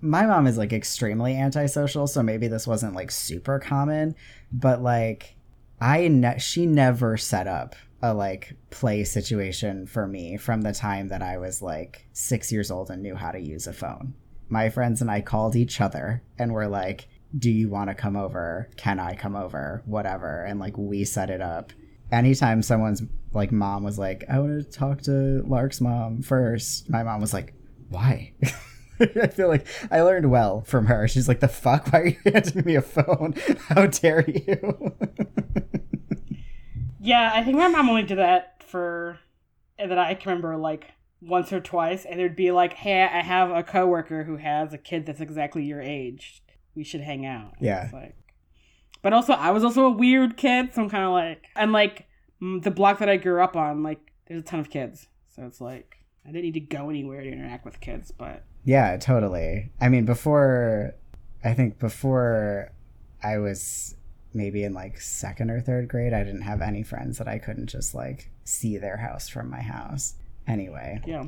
My 0.00 0.26
mom 0.26 0.46
is 0.46 0.58
like 0.58 0.72
extremely 0.72 1.36
antisocial, 1.36 2.06
so 2.06 2.22
maybe 2.22 2.48
this 2.48 2.66
wasn't 2.66 2.94
like 2.94 3.10
super 3.12 3.60
common, 3.60 4.16
but 4.50 4.82
like, 4.82 5.36
I 5.80 6.08
ne- 6.08 6.38
she 6.38 6.66
never 6.66 7.16
set 7.16 7.46
up 7.46 7.74
a 8.02 8.14
like 8.14 8.54
play 8.70 9.04
situation 9.04 9.86
for 9.86 10.06
me 10.06 10.36
from 10.36 10.62
the 10.62 10.72
time 10.72 11.08
that 11.08 11.22
I 11.22 11.38
was 11.38 11.62
like 11.62 12.06
six 12.12 12.50
years 12.50 12.70
old 12.70 12.90
and 12.90 13.02
knew 13.02 13.14
how 13.14 13.30
to 13.30 13.38
use 13.38 13.66
a 13.66 13.72
phone. 13.72 14.14
My 14.48 14.68
friends 14.68 15.00
and 15.00 15.10
I 15.10 15.20
called 15.20 15.54
each 15.56 15.80
other 15.80 16.22
and 16.38 16.52
were 16.52 16.66
like, 16.66 17.08
"Do 17.36 17.50
you 17.50 17.68
want 17.68 17.88
to 17.90 17.94
come 17.94 18.16
over? 18.16 18.68
Can 18.76 18.98
I 18.98 19.14
come 19.14 19.36
over? 19.36 19.82
Whatever." 19.86 20.44
And 20.44 20.58
like 20.58 20.76
we 20.76 21.04
set 21.04 21.30
it 21.30 21.40
up 21.40 21.72
anytime 22.12 22.62
someone's 22.62 23.02
like 23.32 23.52
mom 23.52 23.84
was 23.84 23.98
like, 23.98 24.24
I 24.28 24.38
want 24.38 24.60
to 24.60 24.78
talk 24.78 25.02
to 25.02 25.42
Lark's 25.46 25.80
mom 25.80 26.22
first, 26.22 26.88
my 26.90 27.02
mom 27.02 27.20
was 27.20 27.32
like, 27.32 27.54
why? 27.88 28.32
I 29.22 29.26
feel 29.28 29.48
like 29.48 29.66
I 29.90 30.00
learned 30.02 30.30
well 30.30 30.62
from 30.62 30.86
her. 30.86 31.08
She's 31.08 31.28
like, 31.28 31.40
the 31.40 31.48
fuck? 31.48 31.92
Why 31.92 32.00
are 32.00 32.06
you 32.06 32.16
handing 32.32 32.64
me 32.64 32.74
a 32.76 32.82
phone? 32.82 33.34
How 33.68 33.86
dare 33.86 34.28
you? 34.28 34.94
Yeah, 37.02 37.30
I 37.34 37.42
think 37.42 37.56
my 37.56 37.66
mom 37.68 37.88
only 37.88 38.02
did 38.02 38.18
that 38.18 38.62
for 38.62 39.18
that 39.78 39.96
I 39.98 40.14
can 40.14 40.28
remember 40.30 40.56
like 40.58 40.92
once 41.22 41.50
or 41.52 41.58
twice, 41.60 42.04
and 42.04 42.20
it'd 42.20 42.36
be 42.36 42.50
like, 42.50 42.74
"Hey, 42.74 43.02
I 43.02 43.22
have 43.22 43.50
a 43.50 43.62
coworker 43.62 44.24
who 44.24 44.36
has 44.36 44.74
a 44.74 44.78
kid 44.78 45.06
that's 45.06 45.20
exactly 45.20 45.64
your 45.64 45.80
age. 45.80 46.42
We 46.74 46.84
should 46.84 47.00
hang 47.00 47.24
out." 47.24 47.54
And 47.56 47.66
Yeah. 47.66 47.88
like, 47.90 48.16
but 49.00 49.14
also 49.14 49.32
I 49.32 49.50
was 49.50 49.64
also 49.64 49.86
a 49.86 49.90
weird 49.90 50.36
kid, 50.36 50.74
so 50.74 50.82
I'm 50.82 50.90
kind 50.90 51.04
of 51.04 51.12
like, 51.12 51.46
and 51.56 51.72
like 51.72 52.06
the 52.40 52.70
block 52.70 52.98
that 52.98 53.08
I 53.08 53.16
grew 53.16 53.42
up 53.42 53.56
on, 53.56 53.82
like 53.82 54.12
there's 54.26 54.42
a 54.42 54.44
ton 54.44 54.60
of 54.60 54.68
kids, 54.68 55.08
so 55.34 55.44
it's 55.46 55.60
like 55.60 55.96
I 56.26 56.28
didn't 56.32 56.42
need 56.44 56.54
to 56.54 56.60
go 56.60 56.90
anywhere 56.90 57.22
to 57.22 57.32
interact 57.32 57.64
with 57.64 57.80
kids, 57.80 58.10
but 58.10 58.44
yeah, 58.64 58.96
totally. 58.96 59.70
I 59.80 59.88
mean, 59.88 60.04
before, 60.04 60.94
I 61.44 61.54
think 61.54 61.78
before 61.78 62.72
I 63.22 63.38
was 63.38 63.96
maybe 64.32 64.62
in 64.64 64.74
like 64.74 65.00
second 65.00 65.50
or 65.50 65.60
third 65.60 65.88
grade, 65.88 66.12
I 66.12 66.22
didn't 66.24 66.42
have 66.42 66.60
any 66.60 66.82
friends 66.82 67.18
that 67.18 67.28
I 67.28 67.38
couldn't 67.38 67.66
just 67.66 67.94
like 67.94 68.30
see 68.44 68.76
their 68.78 68.98
house 68.98 69.28
from 69.28 69.50
my 69.50 69.60
house. 69.62 70.14
Anyway, 70.46 71.00
Yeah. 71.06 71.24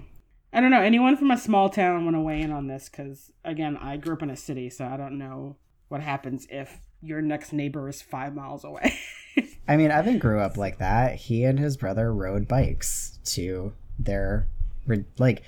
I 0.55 0.61
don't 0.61 0.71
know. 0.71 0.83
Anyone 0.83 1.17
from 1.17 1.31
a 1.31 1.39
small 1.39 1.71
town 1.71 2.05
want 2.05 2.15
to 2.15 2.21
weigh 2.21 2.43
in 2.43 2.53
on 2.53 2.67
this? 2.67 2.91
Because, 2.91 3.33
again, 3.43 3.77
I 3.79 3.97
grew 3.97 4.13
up 4.13 4.23
in 4.23 4.29
a 4.29 4.37
city, 4.37 4.69
so 4.69 4.85
I 4.85 4.99
don't 4.99 5.17
know 5.17 5.57
what 5.89 6.03
happens 6.03 6.47
if 6.51 6.81
your 7.01 7.23
next 7.23 7.55
neighbor 7.55 7.89
is 7.89 8.03
five 8.03 8.35
miles 8.35 8.63
away. 8.63 8.99
I 9.69 9.77
mean, 9.79 9.91
Evan 9.91 10.19
grew 10.19 10.41
up 10.41 10.59
like 10.59 10.77
that. 10.79 11.15
He 11.15 11.45
and 11.45 11.59
his 11.59 11.79
brother 11.79 12.13
rode 12.13 12.49
bikes 12.49 13.19
to 13.27 13.73
their 13.99 14.47
like 15.17 15.43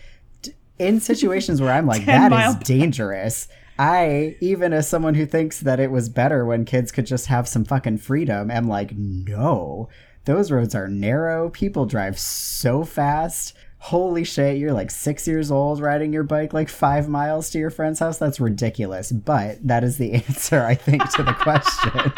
in 0.79 1.01
situations 1.01 1.61
where 1.61 1.73
I'm 1.73 1.87
like 1.95 2.05
10 2.05 2.07
that 2.07 2.31
mile 2.31 2.51
is 2.53 2.57
dangerous. 2.59 3.49
I 3.79 4.37
even 4.41 4.73
as 4.73 4.89
someone 4.89 5.15
who 5.15 5.27
thinks 5.27 5.61
that 5.61 5.81
it 5.81 5.91
was 5.91 6.09
better 6.09 6.45
when 6.45 6.65
kids 6.65 6.93
could 6.93 7.07
just 7.07 7.27
have 7.27 7.49
some 7.49 7.65
fucking 7.65 7.99
freedom 7.99 8.51
am 8.51 8.69
like 8.69 8.97
no. 8.97 9.89
Those 10.27 10.51
roads 10.51 10.75
are 10.75 10.89
narrow. 10.89 11.51
People 11.51 11.85
drive 11.85 12.19
so 12.19 12.85
fast. 12.85 13.55
Holy 13.79 14.25
shit, 14.25 14.57
you're 14.57 14.73
like 14.73 14.91
6 14.91 15.29
years 15.29 15.51
old 15.51 15.81
riding 15.81 16.13
your 16.13 16.23
bike 16.23 16.55
like 16.55 16.69
5 16.71 17.09
miles 17.09 17.51
to 17.51 17.59
your 17.59 17.71
friend's 17.71 17.99
house. 17.99 18.17
That's 18.17 18.41
ridiculous, 18.41 19.13
but 19.13 19.59
that 19.67 19.85
is 19.85 19.99
the 19.99 20.15
answer 20.27 20.65
I 20.65 20.75
think 20.75 21.03
to 21.15 21.23
the 21.23 21.35
question. 21.35 22.13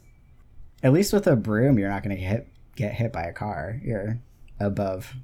At 0.82 0.92
least 0.92 1.12
with 1.12 1.26
a 1.26 1.34
broom, 1.34 1.78
you're 1.78 1.90
not 1.90 2.04
going 2.04 2.16
to 2.16 2.22
get 2.22 2.46
get 2.76 2.94
hit 2.94 3.12
by 3.12 3.24
a 3.24 3.32
car. 3.32 3.80
You're 3.82 4.20
above. 4.60 5.14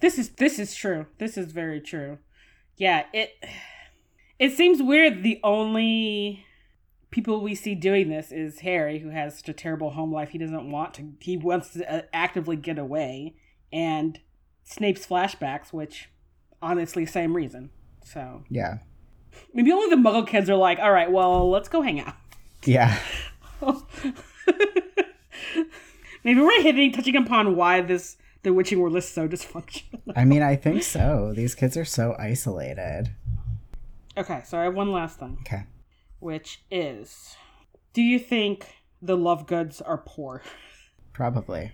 This 0.00 0.18
is 0.18 0.30
this 0.30 0.58
is 0.58 0.74
true. 0.74 1.06
This 1.18 1.36
is 1.36 1.52
very 1.52 1.80
true. 1.80 2.18
Yeah, 2.76 3.04
it 3.12 3.32
it 4.38 4.52
seems 4.52 4.82
weird. 4.82 5.22
The 5.22 5.40
only 5.42 6.44
people 7.10 7.40
we 7.40 7.54
see 7.54 7.74
doing 7.74 8.08
this 8.10 8.30
is 8.30 8.60
Harry, 8.60 8.98
who 9.00 9.10
has 9.10 9.38
such 9.38 9.48
a 9.48 9.52
terrible 9.52 9.90
home 9.90 10.12
life. 10.12 10.30
He 10.30 10.38
doesn't 10.38 10.70
want 10.70 10.94
to. 10.94 11.12
He 11.20 11.36
wants 11.36 11.72
to 11.74 11.92
uh, 11.92 12.02
actively 12.12 12.56
get 12.56 12.78
away, 12.78 13.34
and 13.72 14.20
Snape's 14.64 15.06
flashbacks, 15.06 15.72
which 15.72 16.08
honestly, 16.62 17.06
same 17.06 17.34
reason. 17.34 17.70
So 18.04 18.44
Yeah. 18.50 18.78
maybe 19.54 19.70
only 19.72 19.88
the 19.94 20.00
Muggle 20.00 20.26
kids 20.26 20.48
are 20.50 20.56
like, 20.56 20.78
all 20.78 20.92
right, 20.92 21.10
well, 21.10 21.48
let's 21.50 21.68
go 21.68 21.82
hang 21.82 22.00
out. 22.00 22.14
Yeah. 22.64 22.98
maybe 26.24 26.40
we're 26.40 26.62
hitting, 26.62 26.92
touching 26.92 27.16
upon 27.16 27.56
why 27.56 27.80
this 27.80 28.16
the 28.48 28.54
witching 28.54 28.80
world 28.80 28.96
is 28.96 29.06
so 29.06 29.28
dysfunctional. 29.28 30.00
I 30.16 30.24
mean, 30.24 30.42
I 30.42 30.56
think 30.56 30.82
so. 30.82 31.32
These 31.36 31.54
kids 31.54 31.76
are 31.76 31.84
so 31.84 32.16
isolated. 32.18 33.10
okay, 34.16 34.40
so 34.46 34.58
I 34.58 34.64
have 34.64 34.74
one 34.74 34.90
last 34.90 35.18
thing. 35.20 35.36
Okay. 35.42 35.64
which 36.18 36.62
is 36.70 37.36
do 37.92 38.00
you 38.02 38.18
think 38.18 38.66
the 39.02 39.16
Lovegoods 39.16 39.80
are 39.84 39.98
poor 39.98 40.42
Probably. 41.12 41.72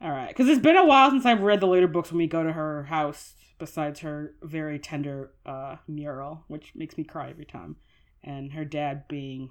all 0.00 0.10
right 0.10 0.28
because 0.28 0.48
it's 0.48 0.60
been 0.60 0.76
a 0.76 0.84
while 0.84 1.10
since 1.10 1.24
i've 1.26 1.40
read 1.42 1.60
the 1.60 1.66
later 1.66 1.88
books 1.88 2.10
when 2.10 2.18
we 2.18 2.26
go 2.26 2.42
to 2.42 2.52
her 2.52 2.84
house 2.84 3.34
besides 3.58 4.00
her 4.00 4.34
very 4.42 4.78
tender 4.78 5.30
uh, 5.46 5.76
mural 5.86 6.44
which 6.48 6.72
makes 6.74 6.96
me 6.98 7.04
cry 7.04 7.30
every 7.30 7.44
time 7.44 7.76
and 8.22 8.52
her 8.52 8.64
dad 8.64 9.06
being 9.08 9.50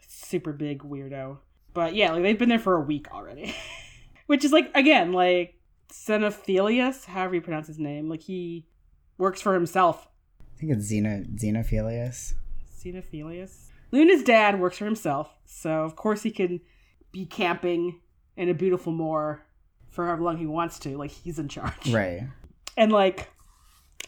a 0.00 0.02
super 0.08 0.52
big 0.52 0.82
weirdo 0.82 1.38
but 1.74 1.94
yeah 1.94 2.10
like 2.12 2.22
they've 2.22 2.38
been 2.38 2.48
there 2.48 2.58
for 2.58 2.76
a 2.76 2.80
week 2.80 3.06
already 3.12 3.54
which 4.26 4.44
is 4.44 4.52
like 4.52 4.70
again 4.74 5.12
like 5.12 5.54
Xenophilius, 5.92 7.04
however 7.06 7.36
you 7.36 7.40
pronounce 7.40 7.66
his 7.66 7.78
name 7.78 8.08
like 8.08 8.22
he 8.22 8.66
works 9.18 9.40
for 9.40 9.54
himself 9.54 10.08
I 10.54 10.60
think 10.60 10.72
it's 10.72 10.90
Xena 10.90 11.26
Xenophilius. 11.38 12.34
Xenophilius. 12.78 13.70
Luna's 13.90 14.22
dad 14.22 14.60
works 14.60 14.78
for 14.78 14.84
himself, 14.84 15.30
so 15.44 15.82
of 15.82 15.96
course 15.96 16.22
he 16.22 16.30
can 16.30 16.60
be 17.12 17.26
camping 17.26 18.00
in 18.36 18.48
a 18.48 18.54
beautiful 18.54 18.92
moor 18.92 19.44
for 19.90 20.06
however 20.06 20.22
long 20.22 20.36
he 20.36 20.46
wants 20.46 20.78
to. 20.80 20.96
Like 20.96 21.10
he's 21.10 21.38
in 21.38 21.48
charge. 21.48 21.90
Right. 21.90 22.22
And 22.76 22.92
like, 22.92 23.30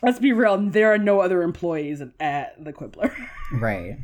let's 0.03 0.19
be 0.19 0.33
real, 0.33 0.57
there 0.57 0.93
are 0.93 0.99
no 0.99 1.21
other 1.21 1.43
employees 1.43 2.03
at 2.21 2.65
the 2.65 2.73
Quibbler. 2.73 3.15
Right. 3.53 3.99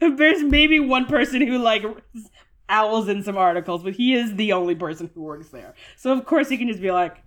There's 0.00 0.42
maybe 0.42 0.80
one 0.80 1.06
person 1.06 1.46
who 1.46 1.58
like 1.58 1.84
owls 2.72 3.08
in 3.08 3.22
some 3.22 3.36
articles, 3.36 3.82
but 3.82 3.92
he 3.92 4.14
is 4.14 4.34
the 4.34 4.52
only 4.52 4.74
person 4.74 5.10
who 5.14 5.22
works 5.22 5.50
there. 5.50 5.74
So 5.96 6.12
of 6.12 6.24
course 6.24 6.48
he 6.48 6.56
can 6.56 6.68
just 6.68 6.80
be 6.80 6.90
like, 6.90 7.18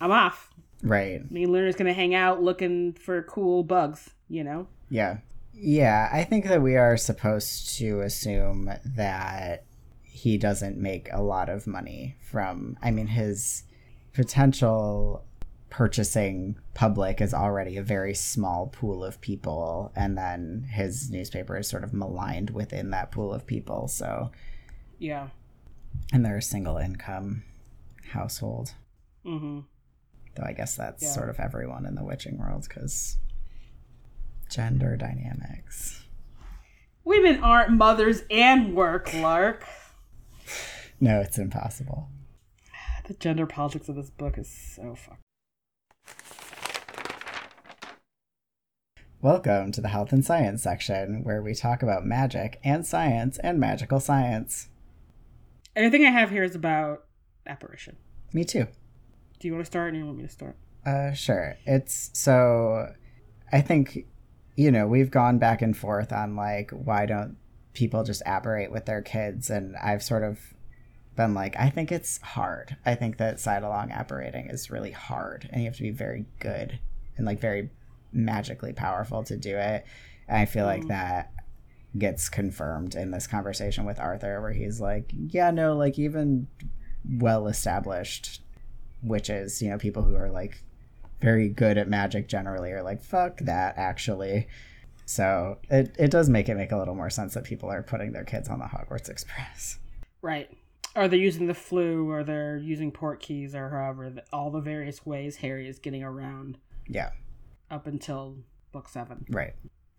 I'm 0.00 0.12
off. 0.12 0.50
Right. 0.82 1.30
Me 1.30 1.44
and 1.44 1.52
Luna's 1.52 1.76
gonna 1.76 1.92
hang 1.92 2.14
out 2.14 2.42
looking 2.42 2.92
for 2.94 3.22
cool 3.22 3.64
bugs, 3.64 4.10
you 4.28 4.44
know? 4.44 4.68
Yeah. 4.88 5.18
Yeah, 5.54 6.08
I 6.10 6.24
think 6.24 6.46
that 6.46 6.62
we 6.62 6.76
are 6.76 6.96
supposed 6.96 7.76
to 7.78 8.00
assume 8.00 8.70
that 8.84 9.64
he 10.02 10.38
doesn't 10.38 10.76
make 10.76 11.08
a 11.12 11.22
lot 11.22 11.48
of 11.48 11.66
money 11.66 12.16
from 12.20 12.78
I 12.80 12.90
mean 12.90 13.08
his 13.08 13.64
potential 14.12 15.24
purchasing 15.68 16.56
public 16.74 17.20
is 17.20 17.32
already 17.32 17.76
a 17.78 17.82
very 17.82 18.14
small 18.14 18.66
pool 18.66 19.02
of 19.02 19.20
people 19.22 19.90
and 19.96 20.18
then 20.18 20.66
his 20.70 21.10
newspaper 21.10 21.56
is 21.56 21.66
sort 21.66 21.82
of 21.82 21.94
maligned 21.94 22.50
within 22.50 22.90
that 22.90 23.10
pool 23.10 23.32
of 23.32 23.46
people. 23.46 23.88
So 23.88 24.30
Yeah. 25.02 25.30
and 26.12 26.24
they're 26.24 26.36
a 26.36 26.42
single 26.42 26.76
income 26.76 27.42
household. 28.12 28.74
Mm-hmm. 29.26 29.60
Though 30.36 30.42
I 30.44 30.52
guess 30.52 30.76
that's 30.76 31.02
Yeah. 31.02 31.10
sort 31.10 31.28
of 31.28 31.40
everyone 31.40 31.86
in 31.86 31.96
the 31.96 32.04
witching 32.04 32.38
world 32.38 32.66
because 32.68 33.16
gender 34.48 34.96
dynamics. 34.96 36.04
Women 37.04 37.42
aren't 37.42 37.72
mothers 37.72 38.22
and 38.30 38.74
work, 38.76 39.12
Lark. 39.14 39.64
No, 41.00 41.18
it's 41.20 41.36
impossible. 41.36 42.08
The 43.08 43.14
gender 43.14 43.44
politics 43.44 43.88
of 43.88 43.96
this 43.96 44.08
book 44.10 44.38
is 44.38 44.48
so 44.48 44.94
fucked. 44.94 45.18
Welcome 49.20 49.72
to 49.72 49.80
the 49.80 49.88
health 49.88 50.12
and 50.12 50.24
science 50.24 50.62
section 50.62 51.24
where 51.24 51.42
we 51.42 51.54
talk 51.54 51.82
about 51.82 52.06
magic 52.06 52.60
and 52.62 52.86
science 52.86 53.38
and 53.38 53.58
magical 53.58 53.98
science. 53.98 54.68
Everything 55.74 56.04
I 56.04 56.10
have 56.10 56.30
here 56.30 56.42
is 56.44 56.54
about 56.54 57.04
apparition. 57.46 57.96
Me 58.32 58.44
too. 58.44 58.66
Do 59.40 59.48
you 59.48 59.54
want 59.54 59.64
to 59.64 59.70
start 59.70 59.88
or 59.88 59.90
do 59.92 59.98
you 59.98 60.04
want 60.06 60.18
me 60.18 60.24
to 60.24 60.28
start? 60.28 60.56
Uh, 60.84 61.12
sure. 61.12 61.56
It's 61.66 62.10
so. 62.12 62.92
I 63.52 63.60
think, 63.60 64.06
you 64.56 64.70
know, 64.70 64.86
we've 64.86 65.10
gone 65.10 65.38
back 65.38 65.60
and 65.62 65.76
forth 65.76 66.12
on 66.12 66.36
like 66.36 66.70
why 66.70 67.06
don't 67.06 67.36
people 67.74 68.04
just 68.04 68.22
apparate 68.26 68.70
with 68.70 68.86
their 68.86 69.02
kids, 69.02 69.50
and 69.50 69.76
I've 69.76 70.02
sort 70.02 70.22
of 70.22 70.38
been 71.16 71.34
like, 71.34 71.56
I 71.58 71.68
think 71.70 71.92
it's 71.92 72.18
hard. 72.22 72.76
I 72.86 72.94
think 72.94 73.18
that 73.18 73.38
side 73.40 73.62
along 73.62 73.90
apparating 73.92 74.48
is 74.48 74.70
really 74.70 74.90
hard, 74.92 75.48
and 75.52 75.62
you 75.62 75.68
have 75.68 75.76
to 75.76 75.82
be 75.82 75.90
very 75.90 76.24
good 76.38 76.78
and 77.16 77.26
like 77.26 77.40
very 77.40 77.70
magically 78.12 78.72
powerful 78.72 79.22
to 79.24 79.36
do 79.36 79.56
it. 79.56 79.84
And 80.28 80.38
I 80.38 80.44
feel 80.46 80.64
like 80.66 80.84
Mm. 80.84 80.88
that 80.88 81.32
gets 81.96 82.28
confirmed 82.28 82.94
in 82.94 83.10
this 83.10 83.26
conversation 83.26 83.84
with 83.84 84.00
Arthur, 84.00 84.40
where 84.40 84.52
he's 84.52 84.80
like, 84.80 85.12
yeah, 85.12 85.50
no, 85.50 85.76
like 85.76 85.98
even 85.98 86.46
well 87.18 87.46
established 87.48 88.40
witches, 89.02 89.60
you 89.60 89.68
know, 89.70 89.78
people 89.78 90.02
who 90.02 90.14
are 90.16 90.30
like 90.30 90.62
very 91.20 91.48
good 91.48 91.76
at 91.78 91.88
magic 91.88 92.28
generally 92.28 92.70
are 92.72 92.82
like, 92.82 93.02
fuck 93.02 93.38
that, 93.40 93.76
actually. 93.76 94.48
So 95.04 95.58
it, 95.70 95.94
it 95.98 96.10
does 96.10 96.28
make 96.28 96.48
it 96.48 96.54
make 96.56 96.72
a 96.72 96.76
little 96.78 96.94
more 96.94 97.10
sense 97.10 97.34
that 97.34 97.44
people 97.44 97.70
are 97.70 97.82
putting 97.82 98.12
their 98.12 98.24
kids 98.24 98.48
on 98.48 98.58
the 98.58 98.64
Hogwarts 98.66 99.08
Express. 99.08 99.78
Right. 100.22 100.48
Or 100.94 101.08
they're 101.08 101.18
using 101.18 101.46
the 101.46 101.52
Floo, 101.54 102.06
or 102.06 102.22
they're 102.22 102.56
using 102.58 102.92
port 102.92 103.20
keys, 103.20 103.54
or 103.54 103.68
however, 103.70 104.10
the, 104.10 104.24
all 104.32 104.50
the 104.50 104.60
various 104.60 105.04
ways 105.04 105.36
Harry 105.36 105.68
is 105.68 105.78
getting 105.78 106.02
around 106.02 106.58
Yeah, 106.88 107.10
up 107.70 107.86
until 107.86 108.36
book 108.72 108.88
seven. 108.88 109.24
right. 109.30 109.54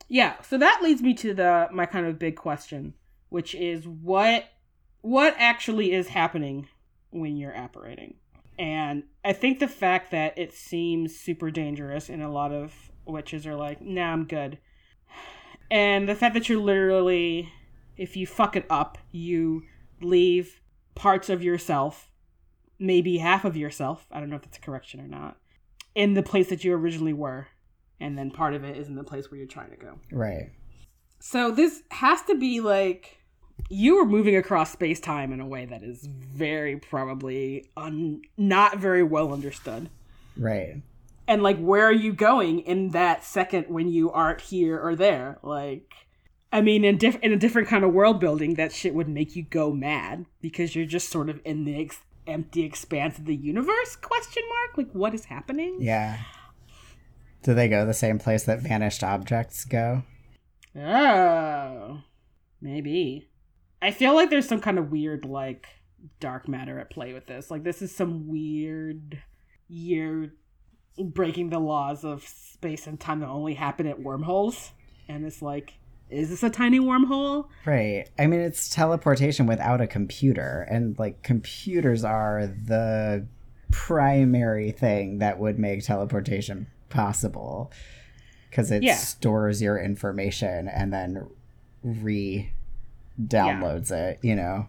Yeah, 0.07 0.41
so 0.41 0.57
that 0.57 0.81
leads 0.83 1.01
me 1.01 1.13
to 1.15 1.33
the 1.33 1.67
my 1.71 1.85
kind 1.85 2.05
of 2.05 2.19
big 2.19 2.35
question, 2.35 2.93
which 3.29 3.55
is 3.55 3.87
what 3.87 4.45
what 5.01 5.35
actually 5.37 5.91
is 5.91 6.09
happening 6.09 6.67
when 7.11 7.37
you're 7.37 7.55
apparating. 7.55 8.15
And 8.57 9.03
I 9.25 9.33
think 9.33 9.59
the 9.59 9.67
fact 9.67 10.11
that 10.11 10.37
it 10.37 10.53
seems 10.53 11.15
super 11.15 11.49
dangerous 11.51 12.09
and 12.09 12.21
a 12.21 12.29
lot 12.29 12.51
of 12.51 12.73
witches 13.05 13.47
are 13.47 13.55
like, 13.55 13.81
"Nah, 13.81 14.13
I'm 14.13 14.25
good." 14.25 14.59
And 15.71 16.07
the 16.07 16.15
fact 16.15 16.35
that 16.35 16.49
you're 16.49 16.61
literally 16.61 17.51
if 17.97 18.17
you 18.17 18.25
fuck 18.25 18.55
it 18.55 18.65
up, 18.69 18.97
you 19.11 19.63
leave 20.01 20.61
parts 20.95 21.29
of 21.29 21.43
yourself, 21.43 22.11
maybe 22.79 23.17
half 23.17 23.45
of 23.45 23.55
yourself, 23.55 24.07
I 24.11 24.19
don't 24.19 24.29
know 24.29 24.35
if 24.35 24.43
that's 24.43 24.57
a 24.57 24.61
correction 24.61 24.99
or 24.99 25.07
not, 25.07 25.37
in 25.95 26.13
the 26.13 26.23
place 26.23 26.49
that 26.49 26.63
you 26.63 26.73
originally 26.73 27.13
were 27.13 27.47
and 27.99 28.17
then 28.17 28.31
part 28.31 28.53
of 28.53 28.63
it 28.63 28.77
is 28.77 28.87
in 28.87 28.95
the 28.95 29.03
place 29.03 29.29
where 29.29 29.37
you're 29.37 29.47
trying 29.47 29.71
to 29.71 29.77
go. 29.77 29.99
Right. 30.11 30.51
So 31.19 31.51
this 31.51 31.83
has 31.91 32.21
to 32.23 32.35
be 32.35 32.59
like 32.59 33.23
you 33.69 33.97
are 33.97 34.05
moving 34.05 34.35
across 34.35 34.71
space 34.71 34.99
time 34.99 35.31
in 35.31 35.39
a 35.39 35.45
way 35.45 35.65
that 35.65 35.83
is 35.83 36.05
very 36.05 36.77
probably 36.77 37.69
un- 37.77 38.21
not 38.37 38.77
very 38.77 39.03
well 39.03 39.33
understood. 39.33 39.89
Right. 40.37 40.81
And 41.27 41.41
like, 41.41 41.57
where 41.57 41.85
are 41.85 41.93
you 41.93 42.13
going 42.13 42.59
in 42.61 42.89
that 42.89 43.23
second 43.23 43.67
when 43.69 43.87
you 43.87 44.11
aren't 44.11 44.41
here 44.41 44.79
or 44.79 44.95
there? 44.95 45.39
Like, 45.41 45.93
I 46.51 46.61
mean, 46.61 46.83
in, 46.83 46.97
diff- 46.97 47.19
in 47.21 47.31
a 47.31 47.37
different 47.37 47.67
kind 47.67 47.83
of 47.83 47.93
world 47.93 48.19
building, 48.19 48.55
that 48.55 48.73
shit 48.73 48.93
would 48.93 49.07
make 49.07 49.35
you 49.35 49.43
go 49.43 49.71
mad 49.71 50.25
because 50.41 50.75
you're 50.75 50.85
just 50.85 51.09
sort 51.09 51.29
of 51.29 51.39
in 51.45 51.63
the 51.63 51.81
ex- 51.81 52.01
empty 52.27 52.63
expanse 52.63 53.17
of 53.17 53.25
the 53.25 53.35
universe? 53.35 53.95
Question 53.95 54.43
mark. 54.49 54.77
Like, 54.77 54.91
what 54.93 55.13
is 55.13 55.25
happening? 55.25 55.77
Yeah. 55.79 56.19
Do 57.43 57.53
they 57.53 57.67
go 57.67 57.85
the 57.85 57.93
same 57.93 58.19
place 58.19 58.43
that 58.45 58.61
vanished 58.61 59.03
objects 59.03 59.65
go? 59.65 60.03
Oh, 60.75 62.01
maybe. 62.61 63.27
I 63.81 63.91
feel 63.91 64.15
like 64.15 64.29
there's 64.29 64.47
some 64.47 64.61
kind 64.61 64.79
of 64.79 64.91
weird, 64.91 65.25
like, 65.25 65.67
dark 66.19 66.47
matter 66.47 66.79
at 66.79 66.89
play 66.89 67.13
with 67.13 67.27
this. 67.27 67.51
Like, 67.51 67.63
this 67.63 67.81
is 67.81 67.93
some 67.93 68.27
weird, 68.27 69.21
you're 69.67 70.29
breaking 70.97 71.49
the 71.49 71.59
laws 71.59 72.03
of 72.03 72.23
space 72.23 72.87
and 72.87 72.99
time 72.99 73.19
that 73.19 73.27
only 73.27 73.53
happen 73.55 73.87
at 73.87 74.01
wormholes. 74.01 74.71
And 75.07 75.25
it's 75.25 75.41
like, 75.41 75.73
is 76.09 76.29
this 76.29 76.43
a 76.43 76.49
tiny 76.49 76.79
wormhole? 76.79 77.47
Right. 77.65 78.05
I 78.17 78.27
mean, 78.27 78.39
it's 78.39 78.69
teleportation 78.69 79.47
without 79.47 79.81
a 79.81 79.87
computer, 79.87 80.65
and 80.69 80.97
like 80.99 81.23
computers 81.23 82.03
are 82.03 82.47
the 82.47 83.27
primary 83.71 84.71
thing 84.71 85.17
that 85.17 85.39
would 85.39 85.57
make 85.57 85.83
teleportation 85.83 86.67
possible 86.93 87.71
because 88.49 88.71
it 88.71 88.83
Yeah. 88.83 88.95
stores 88.95 89.61
your 89.61 89.77
information 89.77 90.67
and 90.67 90.93
then 90.93 91.27
re 91.83 92.51
downloads 93.21 93.91
it, 93.91 94.19
you 94.21 94.35
know? 94.35 94.67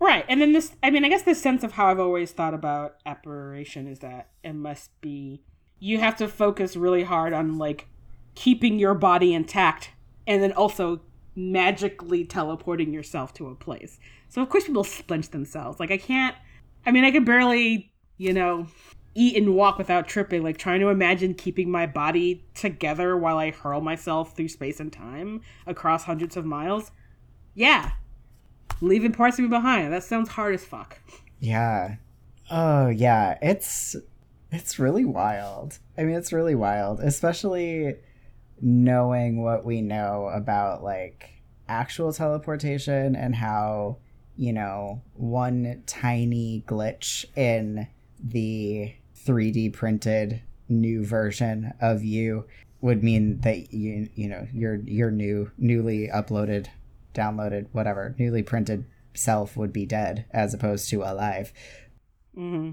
Right. 0.00 0.24
And 0.28 0.40
then 0.40 0.52
this, 0.52 0.74
I 0.82 0.90
mean, 0.90 1.04
I 1.04 1.08
guess 1.08 1.22
the 1.22 1.34
sense 1.34 1.62
of 1.62 1.72
how 1.72 1.86
I've 1.86 2.00
always 2.00 2.32
thought 2.32 2.54
about 2.54 2.96
apparition 3.06 3.86
is 3.86 4.00
that 4.00 4.30
it 4.42 4.54
must 4.54 4.90
be, 5.00 5.42
you 5.78 5.98
have 5.98 6.16
to 6.16 6.28
focus 6.28 6.76
really 6.76 7.04
hard 7.04 7.32
on 7.32 7.58
like 7.58 7.86
keeping 8.34 8.78
your 8.78 8.94
body 8.94 9.32
intact 9.34 9.90
and 10.26 10.42
then 10.42 10.52
also 10.52 11.00
magically 11.34 12.24
teleporting 12.24 12.92
yourself 12.92 13.32
to 13.34 13.48
a 13.48 13.54
place. 13.54 13.98
So 14.28 14.42
of 14.42 14.48
course 14.48 14.64
people 14.64 14.84
splinch 14.84 15.30
themselves. 15.30 15.78
Like 15.78 15.90
I 15.90 15.98
can't, 15.98 16.34
I 16.84 16.90
mean, 16.90 17.04
I 17.04 17.10
could 17.12 17.24
barely, 17.24 17.92
you 18.18 18.32
know, 18.32 18.66
eat 19.14 19.36
and 19.36 19.54
walk 19.54 19.78
without 19.78 20.08
tripping. 20.08 20.42
Like 20.42 20.58
trying 20.58 20.80
to 20.80 20.88
imagine 20.88 21.34
keeping 21.34 21.70
my 21.70 21.86
body 21.86 22.44
together 22.54 23.16
while 23.16 23.38
I 23.38 23.50
hurl 23.50 23.80
myself 23.80 24.36
through 24.36 24.48
space 24.48 24.80
and 24.80 24.92
time 24.92 25.42
across 25.66 26.04
hundreds 26.04 26.36
of 26.36 26.44
miles. 26.44 26.90
Yeah, 27.54 27.92
leaving 28.80 29.12
parts 29.12 29.38
of 29.38 29.44
me 29.44 29.48
behind. 29.48 29.92
That 29.92 30.04
sounds 30.04 30.30
hard 30.30 30.54
as 30.54 30.64
fuck. 30.64 31.00
Yeah. 31.38 31.96
Oh, 32.50 32.88
yeah. 32.88 33.38
It's 33.40 33.96
it's 34.50 34.78
really 34.78 35.04
wild. 35.04 35.78
I 35.96 36.04
mean, 36.04 36.16
it's 36.16 36.32
really 36.32 36.54
wild, 36.54 37.00
especially 37.00 37.96
knowing 38.60 39.42
what 39.42 39.64
we 39.64 39.80
know 39.80 40.30
about 40.32 40.84
like 40.84 41.30
actual 41.68 42.12
teleportation 42.12 43.16
and 43.16 43.34
how, 43.34 43.96
you 44.36 44.52
know, 44.52 45.02
one 45.14 45.82
tiny 45.86 46.62
glitch 46.66 47.24
in 47.36 47.88
the 48.22 48.94
3D 49.24 49.72
printed 49.72 50.42
new 50.68 51.04
version 51.04 51.72
of 51.80 52.02
you 52.02 52.46
would 52.80 53.02
mean 53.02 53.40
that 53.40 53.72
you 53.72 54.08
you 54.14 54.28
know 54.28 54.46
your 54.52 54.76
your 54.76 55.10
new 55.10 55.50
newly 55.58 56.08
uploaded 56.08 56.66
downloaded 57.14 57.66
whatever 57.72 58.14
newly 58.18 58.42
printed 58.42 58.84
self 59.14 59.56
would 59.56 59.72
be 59.72 59.84
dead 59.84 60.24
as 60.30 60.54
opposed 60.54 60.88
to 60.88 61.02
alive. 61.02 61.52
Hmm 62.34 62.72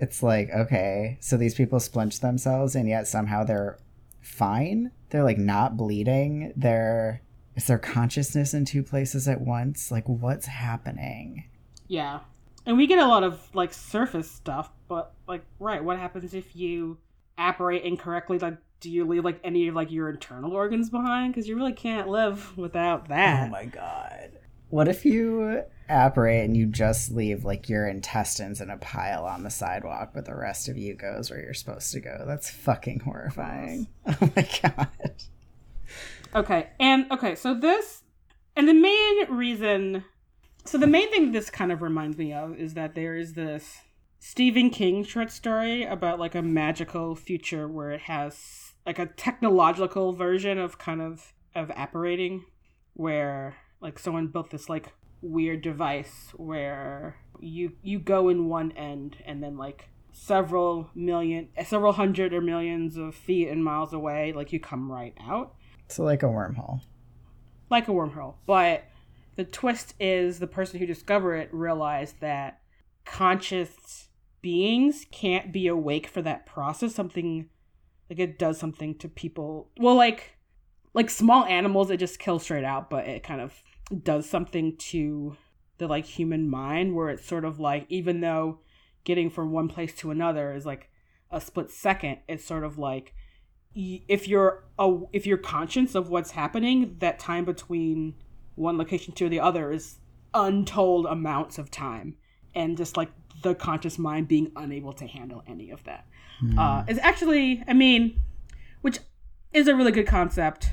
it's 0.00 0.24
like 0.24 0.50
okay 0.50 1.16
so 1.20 1.36
these 1.36 1.54
people 1.54 1.78
splinch 1.78 2.20
themselves 2.20 2.74
and 2.74 2.88
yet 2.88 3.06
somehow 3.06 3.44
they're 3.44 3.78
fine? 4.24 4.90
They're 5.10 5.22
like 5.22 5.38
not 5.38 5.76
bleeding? 5.76 6.52
They're 6.56 7.20
is 7.54 7.66
their 7.66 7.78
consciousness 7.78 8.52
in 8.52 8.64
two 8.64 8.82
places 8.82 9.28
at 9.28 9.40
once? 9.40 9.90
Like 9.90 10.08
what's 10.08 10.46
happening? 10.46 11.44
Yeah. 11.86 12.20
And 12.66 12.76
we 12.76 12.86
get 12.86 12.98
a 12.98 13.06
lot 13.06 13.22
of 13.22 13.40
like 13.54 13.72
surface 13.72 14.30
stuff, 14.30 14.70
but 14.88 15.12
like, 15.26 15.44
right, 15.58 15.82
what 15.82 15.98
happens 15.98 16.34
if 16.34 16.54
you 16.54 16.98
apparate 17.38 17.82
incorrectly? 17.82 18.38
Like, 18.38 18.58
do 18.80 18.90
you 18.90 19.04
leave 19.06 19.24
like 19.24 19.40
any 19.44 19.68
of 19.68 19.74
like 19.74 19.90
your 19.90 20.10
internal 20.10 20.52
organs 20.52 20.90
behind? 20.90 21.32
Because 21.32 21.48
you 21.48 21.56
really 21.56 21.72
can't 21.72 22.08
live 22.08 22.56
without 22.56 23.08
that. 23.08 23.48
oh 23.48 23.50
my 23.50 23.64
god 23.64 24.30
what 24.70 24.88
if 24.88 25.04
you 25.04 25.62
apparate 25.88 26.44
and 26.44 26.56
you 26.56 26.66
just 26.66 27.12
leave 27.12 27.44
like 27.44 27.68
your 27.68 27.86
intestines 27.86 28.60
in 28.60 28.70
a 28.70 28.76
pile 28.78 29.24
on 29.24 29.44
the 29.44 29.50
sidewalk 29.50 30.10
but 30.12 30.24
the 30.24 30.34
rest 30.34 30.68
of 30.68 30.76
you 30.76 30.94
goes 30.94 31.30
where 31.30 31.40
you're 31.40 31.54
supposed 31.54 31.92
to 31.92 32.00
go 32.00 32.24
that's 32.26 32.50
fucking 32.50 32.98
horrifying 33.00 33.86
oh 34.06 34.30
my 34.34 34.48
god 34.62 34.88
Okay, 36.34 36.70
and 36.80 37.10
okay, 37.12 37.36
so 37.36 37.54
this, 37.54 38.02
and 38.56 38.68
the 38.68 38.74
main 38.74 39.30
reason, 39.30 40.04
so 40.64 40.78
the 40.78 40.86
main 40.88 41.08
thing 41.10 41.30
this 41.30 41.48
kind 41.48 41.70
of 41.70 41.80
reminds 41.80 42.18
me 42.18 42.32
of 42.32 42.58
is 42.58 42.74
that 42.74 42.96
there 42.96 43.16
is 43.16 43.34
this 43.34 43.78
Stephen 44.26 44.70
King 44.70 45.04
short 45.04 45.30
story 45.30 45.84
about 45.84 46.18
like 46.18 46.34
a 46.34 46.40
magical 46.40 47.14
future 47.14 47.68
where 47.68 47.90
it 47.90 48.00
has 48.00 48.72
like 48.86 48.98
a 48.98 49.04
technological 49.04 50.14
version 50.14 50.56
of 50.56 50.78
kind 50.78 51.02
of 51.02 51.34
of 51.54 51.70
apparating, 51.72 52.46
where 52.94 53.54
like 53.82 53.98
someone 53.98 54.28
built 54.28 54.48
this 54.48 54.70
like 54.70 54.94
weird 55.20 55.60
device 55.60 56.32
where 56.36 57.16
you 57.38 57.72
you 57.82 57.98
go 57.98 58.30
in 58.30 58.48
one 58.48 58.72
end 58.72 59.18
and 59.26 59.42
then 59.42 59.58
like 59.58 59.90
several 60.12 60.88
million 60.94 61.46
several 61.62 61.92
hundred 61.92 62.32
or 62.32 62.40
millions 62.40 62.96
of 62.96 63.14
feet 63.14 63.48
and 63.48 63.62
miles 63.62 63.92
away 63.92 64.32
like 64.32 64.54
you 64.54 64.58
come 64.58 64.90
right 64.90 65.14
out 65.20 65.54
so 65.88 66.02
like 66.02 66.22
a 66.22 66.26
wormhole 66.26 66.80
like 67.70 67.88
a 67.88 67.90
wormhole. 67.90 68.36
But 68.46 68.84
the 69.36 69.44
twist 69.44 69.92
is 70.00 70.38
the 70.38 70.46
person 70.46 70.80
who 70.80 70.86
discovered 70.86 71.36
it 71.36 71.52
realized 71.52 72.20
that 72.20 72.60
conscious 73.04 74.08
beings 74.44 75.06
can't 75.10 75.50
be 75.54 75.66
awake 75.66 76.06
for 76.06 76.20
that 76.20 76.44
process. 76.44 76.94
Something 76.94 77.48
like 78.10 78.18
it 78.18 78.38
does 78.38 78.58
something 78.58 78.94
to 78.98 79.08
people. 79.08 79.70
Well, 79.78 79.94
like 79.94 80.36
like 80.92 81.08
small 81.08 81.46
animals, 81.46 81.90
it 81.90 81.96
just 81.96 82.18
kills 82.18 82.42
straight 82.42 82.62
out, 82.62 82.90
but 82.90 83.06
it 83.06 83.22
kind 83.22 83.40
of 83.40 83.54
does 84.02 84.28
something 84.28 84.76
to 84.76 85.38
the 85.78 85.88
like 85.88 86.04
human 86.04 86.46
mind 86.48 86.94
where 86.94 87.08
it's 87.08 87.26
sort 87.26 87.46
of 87.46 87.58
like 87.58 87.86
even 87.88 88.20
though 88.20 88.60
getting 89.04 89.30
from 89.30 89.50
one 89.50 89.66
place 89.66 89.94
to 89.94 90.10
another 90.10 90.52
is 90.52 90.66
like 90.66 90.90
a 91.30 91.40
split 91.40 91.70
second, 91.70 92.18
it's 92.28 92.44
sort 92.44 92.64
of 92.64 92.76
like 92.76 93.14
if 93.74 94.28
you're 94.28 94.64
a, 94.78 94.98
if 95.14 95.26
you're 95.26 95.38
conscious 95.38 95.94
of 95.94 96.10
what's 96.10 96.32
happening, 96.32 96.96
that 96.98 97.18
time 97.18 97.46
between 97.46 98.14
one 98.56 98.76
location 98.76 99.14
to 99.14 99.30
the 99.30 99.40
other 99.40 99.72
is 99.72 100.00
untold 100.34 101.06
amounts 101.06 101.56
of 101.56 101.70
time, 101.70 102.16
and 102.54 102.76
just 102.76 102.98
like 102.98 103.10
the 103.42 103.54
conscious 103.54 103.98
mind 103.98 104.28
being 104.28 104.52
unable 104.56 104.92
to 104.94 105.06
handle 105.06 105.42
any 105.46 105.70
of 105.70 105.84
that. 105.84 106.06
Uh, 106.58 106.84
it's 106.88 107.00
actually, 107.00 107.62
I 107.66 107.72
mean, 107.72 108.18
which 108.82 108.98
is 109.52 109.68
a 109.68 109.74
really 109.74 109.92
good 109.92 110.06
concept, 110.06 110.72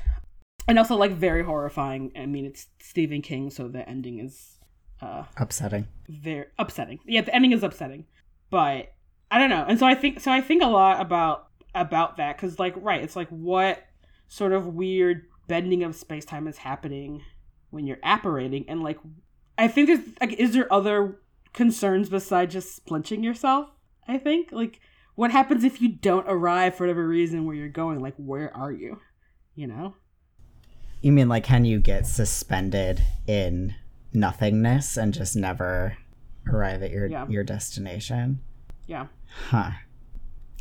and 0.68 0.78
also 0.78 0.96
like 0.96 1.12
very 1.12 1.44
horrifying. 1.44 2.12
I 2.16 2.26
mean, 2.26 2.44
it's 2.44 2.66
Stephen 2.80 3.22
King, 3.22 3.50
so 3.50 3.68
the 3.68 3.88
ending 3.88 4.18
is 4.18 4.58
uh, 5.00 5.24
upsetting 5.36 5.86
very 6.08 6.46
upsetting. 6.58 7.00
Yeah, 7.06 7.22
the 7.22 7.34
ending 7.34 7.52
is 7.52 7.62
upsetting, 7.62 8.06
but 8.50 8.92
I 9.30 9.38
don't 9.38 9.50
know. 9.50 9.64
And 9.66 9.78
so 9.78 9.86
I 9.86 9.94
think 9.94 10.20
so 10.20 10.30
I 10.30 10.40
think 10.40 10.62
a 10.62 10.66
lot 10.66 11.00
about 11.00 11.48
about 11.74 12.18
that 12.18 12.36
cuz 12.38 12.58
like 12.58 12.74
right, 12.76 13.02
it's 13.02 13.16
like 13.16 13.28
what 13.28 13.82
sort 14.28 14.52
of 14.52 14.66
weird 14.66 15.26
bending 15.48 15.82
of 15.82 15.94
space-time 15.96 16.46
is 16.46 16.58
happening 16.58 17.22
when 17.70 17.86
you're 17.86 17.98
apparating 18.02 18.64
and 18.68 18.82
like 18.82 18.98
I 19.58 19.68
think 19.68 19.88
there's 19.88 20.00
like 20.20 20.32
is 20.34 20.52
there 20.52 20.72
other 20.72 21.20
concerns 21.52 22.08
besides 22.08 22.52
just 22.54 22.84
splinching 22.84 23.22
yourself? 23.24 23.68
I 24.08 24.18
think 24.18 24.50
like 24.52 24.80
what 25.14 25.30
happens 25.30 25.64
if 25.64 25.80
you 25.82 25.88
don't 25.88 26.26
arrive 26.28 26.74
for 26.74 26.84
whatever 26.84 27.06
reason 27.06 27.44
where 27.44 27.54
you're 27.54 27.68
going? 27.68 28.00
Like 28.00 28.14
where 28.16 28.54
are 28.56 28.72
you? 28.72 29.00
You 29.54 29.66
know? 29.66 29.94
You 31.00 31.12
mean 31.12 31.28
like 31.28 31.44
can 31.44 31.64
you 31.64 31.80
get 31.80 32.06
suspended 32.06 33.02
in 33.26 33.74
nothingness 34.12 34.96
and 34.96 35.12
just 35.12 35.36
never 35.36 35.96
arrive 36.48 36.82
at 36.82 36.90
your 36.90 37.06
Yeah. 37.06 37.26
your 37.28 37.44
destination? 37.44 38.40
Yeah. 38.86 39.06
Huh. 39.48 39.70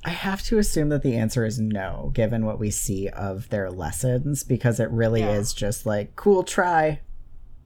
I 0.03 0.09
have 0.09 0.41
to 0.43 0.57
assume 0.57 0.89
that 0.89 1.03
the 1.03 1.15
answer 1.15 1.45
is 1.45 1.59
no, 1.59 2.09
given 2.15 2.43
what 2.45 2.57
we 2.59 2.71
see 2.71 3.07
of 3.09 3.49
their 3.49 3.69
lessons, 3.69 4.43
because 4.43 4.79
it 4.79 4.89
really 4.89 5.19
Yeah. 5.19 5.33
is 5.33 5.53
just 5.53 5.85
like, 5.85 6.15
cool, 6.15 6.43
try, 6.43 7.01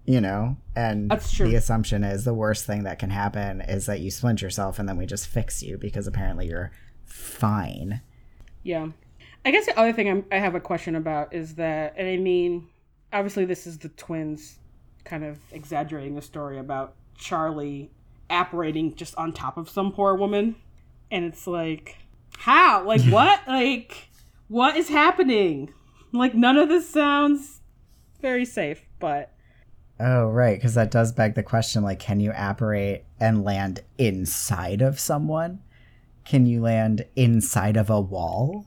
you 0.05 0.21
know? 0.21 0.57
And 0.75 1.09
That's 1.09 1.31
true. 1.31 1.47
the 1.47 1.55
assumption 1.55 2.03
is 2.03 2.25
the 2.25 2.33
worst 2.33 2.65
thing 2.65 2.83
that 2.83 2.99
can 2.99 3.09
happen 3.09 3.61
is 3.61 3.85
that 3.87 3.99
you 3.99 4.11
splinch 4.11 4.41
yourself 4.41 4.79
and 4.79 4.87
then 4.87 4.97
we 4.97 5.05
just 5.05 5.27
fix 5.27 5.63
you 5.63 5.77
because 5.77 6.07
apparently 6.07 6.47
you're 6.47 6.71
fine. 7.05 8.01
Yeah. 8.63 8.87
I 9.43 9.51
guess 9.51 9.65
the 9.65 9.77
other 9.79 9.93
thing 9.93 10.09
I'm, 10.09 10.25
I 10.31 10.37
have 10.37 10.55
a 10.55 10.59
question 10.59 10.95
about 10.95 11.33
is 11.33 11.55
that, 11.55 11.93
and 11.97 12.07
I 12.07 12.17
mean, 12.17 12.67
obviously, 13.13 13.45
this 13.45 13.67
is 13.67 13.77
the 13.77 13.89
twins 13.89 14.57
kind 15.03 15.23
of 15.23 15.37
exaggerating 15.51 16.15
the 16.15 16.21
story 16.21 16.57
about 16.57 16.95
Charlie 17.17 17.91
apparating 18.29 18.95
just 18.95 19.15
on 19.17 19.33
top 19.33 19.57
of 19.57 19.69
some 19.69 19.91
poor 19.91 20.15
woman. 20.15 20.55
And 21.11 21.25
it's 21.25 21.45
like, 21.45 21.97
how? 22.37 22.83
Like, 22.83 23.01
what? 23.09 23.47
like, 23.47 24.09
what 24.47 24.75
is 24.75 24.89
happening? 24.89 25.71
Like, 26.11 26.33
none 26.33 26.57
of 26.57 26.69
this 26.69 26.89
sounds 26.89 27.61
very 28.21 28.45
safe, 28.45 28.81
but 28.99 29.31
Oh, 29.99 30.27
right, 30.27 30.57
because 30.57 30.73
that 30.73 30.91
does 30.91 31.13
beg 31.13 31.35
the 31.35 31.43
question 31.43 31.83
like, 31.83 31.99
can 31.99 32.19
you 32.19 32.33
apparate 32.35 33.05
and 33.19 33.43
land 33.43 33.81
inside 33.97 34.81
of 34.81 34.99
someone? 34.99 35.61
Can 36.25 36.45
you 36.45 36.61
land 36.61 37.05
inside 37.15 37.77
of 37.77 37.89
a 37.89 38.01
wall? 38.01 38.65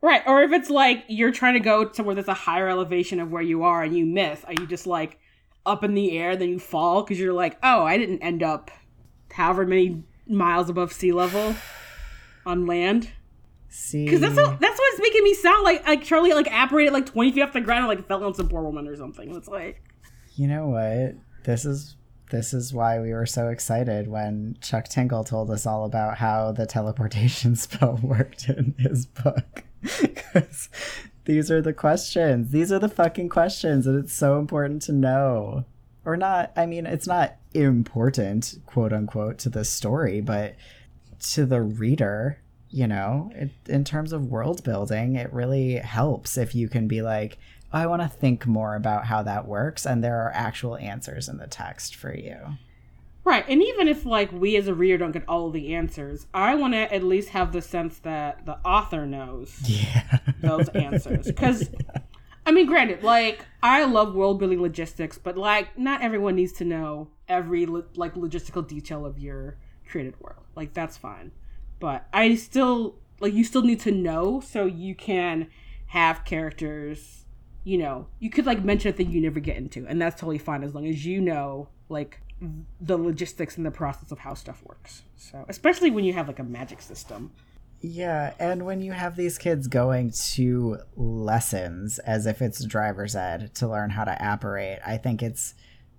Right, 0.00 0.22
or 0.26 0.42
if 0.42 0.52
it's 0.52 0.70
like 0.70 1.04
you're 1.08 1.30
trying 1.30 1.54
to 1.54 1.60
go 1.60 1.90
somewhere 1.92 2.14
that's 2.14 2.28
a 2.28 2.34
higher 2.34 2.68
elevation 2.68 3.20
of 3.20 3.30
where 3.30 3.42
you 3.42 3.62
are 3.62 3.82
and 3.82 3.96
you 3.96 4.04
miss, 4.04 4.42
are 4.44 4.52
you 4.52 4.66
just 4.66 4.86
like 4.86 5.18
up 5.64 5.84
in 5.84 5.94
the 5.94 6.18
air, 6.18 6.36
then 6.36 6.48
you 6.48 6.58
fall 6.58 7.02
because 7.02 7.18
you're 7.18 7.32
like, 7.32 7.56
oh, 7.62 7.84
I 7.84 7.96
didn't 7.96 8.20
end 8.20 8.42
up 8.42 8.70
however 9.32 9.66
many 9.66 10.02
miles 10.26 10.68
above 10.68 10.92
sea 10.92 11.12
level 11.12 11.54
on 12.44 12.66
land? 12.66 13.10
See, 13.68 14.04
Because 14.04 14.20
that's 14.20 14.36
what, 14.36 14.60
that's 14.60 14.78
what's 14.78 15.00
making 15.00 15.24
me 15.24 15.34
sound 15.34 15.64
like 15.64 15.86
like 15.86 16.04
Charlie 16.04 16.32
like 16.32 16.50
apparated 16.50 16.92
like 16.92 17.06
20 17.06 17.32
feet 17.32 17.42
off 17.42 17.52
the 17.52 17.60
ground 17.60 17.80
and 17.80 17.88
like 17.88 18.06
fell 18.06 18.22
on 18.24 18.34
some 18.34 18.48
poor 18.48 18.62
woman 18.62 18.86
or 18.86 18.96
something. 18.96 19.34
It's 19.34 19.48
like, 19.48 19.82
you 20.36 20.46
know 20.48 20.68
what? 20.68 21.14
This 21.44 21.64
is 21.64 21.96
this 22.30 22.54
is 22.54 22.72
why 22.72 23.00
we 23.00 23.12
were 23.12 23.26
so 23.26 23.48
excited 23.48 24.08
when 24.08 24.56
Chuck 24.60 24.88
Tingle 24.88 25.24
told 25.24 25.50
us 25.50 25.66
all 25.66 25.84
about 25.84 26.18
how 26.18 26.52
the 26.52 26.66
teleportation 26.66 27.54
spell 27.56 27.98
worked 28.02 28.48
in 28.48 28.74
his 28.78 29.06
book. 29.06 29.64
Because 30.00 30.70
these 31.26 31.50
are 31.50 31.60
the 31.60 31.74
questions. 31.74 32.50
These 32.50 32.72
are 32.72 32.78
the 32.78 32.88
fucking 32.88 33.28
questions, 33.28 33.86
and 33.86 34.02
it's 34.02 34.14
so 34.14 34.38
important 34.38 34.80
to 34.82 34.92
know. 34.92 35.66
Or 36.06 36.16
not, 36.16 36.52
I 36.56 36.64
mean, 36.64 36.86
it's 36.86 37.06
not 37.06 37.36
important, 37.52 38.54
quote 38.66 38.94
unquote, 38.94 39.38
to 39.40 39.50
the 39.50 39.64
story, 39.64 40.22
but 40.22 40.54
to 41.32 41.44
the 41.46 41.60
reader, 41.60 42.38
you 42.70 42.86
know, 42.86 43.30
it, 43.34 43.50
in 43.68 43.84
terms 43.84 44.12
of 44.12 44.30
world 44.30 44.64
building, 44.64 45.16
it 45.16 45.32
really 45.32 45.74
helps 45.76 46.36
if 46.36 46.54
you 46.54 46.68
can 46.68 46.88
be 46.88 47.02
like, 47.02 47.38
I 47.74 47.86
want 47.86 48.02
to 48.02 48.08
think 48.08 48.46
more 48.46 48.74
about 48.76 49.04
how 49.06 49.22
that 49.24 49.46
works, 49.46 49.84
and 49.84 50.02
there 50.02 50.22
are 50.22 50.30
actual 50.32 50.76
answers 50.76 51.28
in 51.28 51.36
the 51.38 51.46
text 51.46 51.94
for 51.96 52.14
you. 52.16 52.36
right. 53.24 53.44
And 53.48 53.62
even 53.62 53.88
if 53.88 54.06
like 54.06 54.30
we 54.32 54.56
as 54.56 54.68
a 54.68 54.74
reader 54.74 54.96
don't 54.98 55.12
get 55.12 55.24
all 55.28 55.50
the 55.50 55.74
answers, 55.74 56.26
I 56.32 56.54
want 56.54 56.74
to 56.74 56.92
at 56.94 57.02
least 57.02 57.30
have 57.30 57.52
the 57.52 57.60
sense 57.62 57.98
that 58.00 58.46
the 58.46 58.58
author 58.64 59.04
knows 59.06 59.58
Yeah. 59.66 60.18
those 60.40 60.68
answers. 60.70 61.26
Because, 61.26 61.68
I 62.46 62.52
mean, 62.52 62.66
granted, 62.66 63.02
like 63.02 63.44
I 63.62 63.84
love 63.84 64.14
world 64.14 64.38
building 64.38 64.62
logistics, 64.62 65.18
but 65.18 65.36
like 65.36 65.76
not 65.78 66.00
everyone 66.02 66.36
needs 66.36 66.52
to 66.54 66.64
know 66.64 67.08
every 67.28 67.66
lo- 67.66 67.84
like 67.96 68.14
logistical 68.14 68.66
detail 68.66 69.04
of 69.06 69.18
your 69.18 69.56
created 69.88 70.14
world. 70.20 70.44
Like 70.54 70.74
that's 70.74 70.96
fine, 70.96 71.32
but 71.80 72.06
I 72.12 72.34
still 72.36 72.96
like 73.20 73.32
you 73.34 73.42
still 73.44 73.62
need 73.62 73.80
to 73.80 73.90
know 73.90 74.40
so 74.40 74.64
you 74.66 74.94
can 74.94 75.48
have 75.86 76.24
characters. 76.24 77.23
You 77.64 77.78
know, 77.78 78.06
you 78.20 78.30
could 78.30 78.46
like 78.46 78.62
mention 78.62 78.90
a 78.90 78.92
thing 78.92 79.10
you 79.10 79.20
never 79.20 79.40
get 79.40 79.56
into, 79.56 79.86
and 79.86 80.00
that's 80.00 80.20
totally 80.20 80.38
fine 80.38 80.62
as 80.62 80.74
long 80.74 80.86
as 80.86 81.04
you 81.04 81.20
know 81.20 81.68
like 81.88 82.20
the 82.80 82.96
logistics 82.96 83.56
and 83.56 83.64
the 83.64 83.70
process 83.70 84.12
of 84.12 84.18
how 84.18 84.34
stuff 84.34 84.62
works. 84.64 85.02
So, 85.16 85.44
especially 85.48 85.90
when 85.90 86.04
you 86.04 86.12
have 86.12 86.28
like 86.28 86.38
a 86.38 86.44
magic 86.44 86.82
system. 86.82 87.32
Yeah, 87.80 88.32
and 88.38 88.64
when 88.64 88.80
you 88.80 88.92
have 88.92 89.14
these 89.14 89.36
kids 89.36 89.68
going 89.68 90.12
to 90.32 90.78
lessons 90.96 91.98
as 91.98 92.26
if 92.26 92.40
it's 92.40 92.64
driver's 92.64 93.14
ed 93.14 93.54
to 93.56 93.68
learn 93.68 93.90
how 93.90 94.04
to 94.04 94.16
apparate, 94.18 94.78
I 94.86 94.96
think 94.96 95.22
it's 95.22 95.54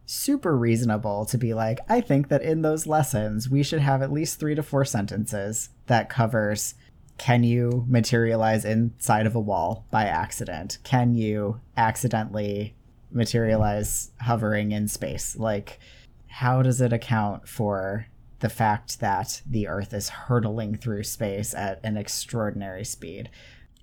super 0.08 0.58
reasonable 0.58 1.26
to 1.26 1.38
be 1.38 1.54
like, 1.54 1.80
I 1.88 2.02
think 2.02 2.30
that 2.30 2.42
in 2.42 2.62
those 2.62 2.88
lessons 2.88 3.50
we 3.50 3.64
should 3.64 3.82
have 3.82 4.02
at 4.02 4.12
least 4.12 4.40
three 4.40 4.56
to 4.56 4.64
four 4.64 4.86
sentences 4.86 5.70
that 5.86 6.10
covers 6.10 6.74
can 7.18 7.44
you 7.44 7.86
materialize 7.88 8.66
inside 8.66 9.26
of 9.26 9.36
a 9.36 9.40
wall 9.40 9.86
by 9.92 10.06
accident? 10.06 10.80
Can 10.84 11.14
you 11.14 11.62
accidentally 11.78 12.76
materialize 13.12 14.12
hovering 14.22 14.72
in 14.72 14.88
space? 14.88 15.36
Like, 15.38 15.80
how 16.28 16.62
does 16.62 16.82
it 16.82 16.92
account 16.92 17.48
for 17.48 18.08
the 18.40 18.50
fact 18.50 19.00
that 19.00 19.42
the 19.50 19.68
Earth 19.68 19.94
is 19.94 20.10
hurtling 20.10 20.76
through 20.76 21.04
space 21.04 21.54
at 21.54 21.80
an 21.84 21.96
extraordinary 21.96 22.84
speed? 22.84 23.30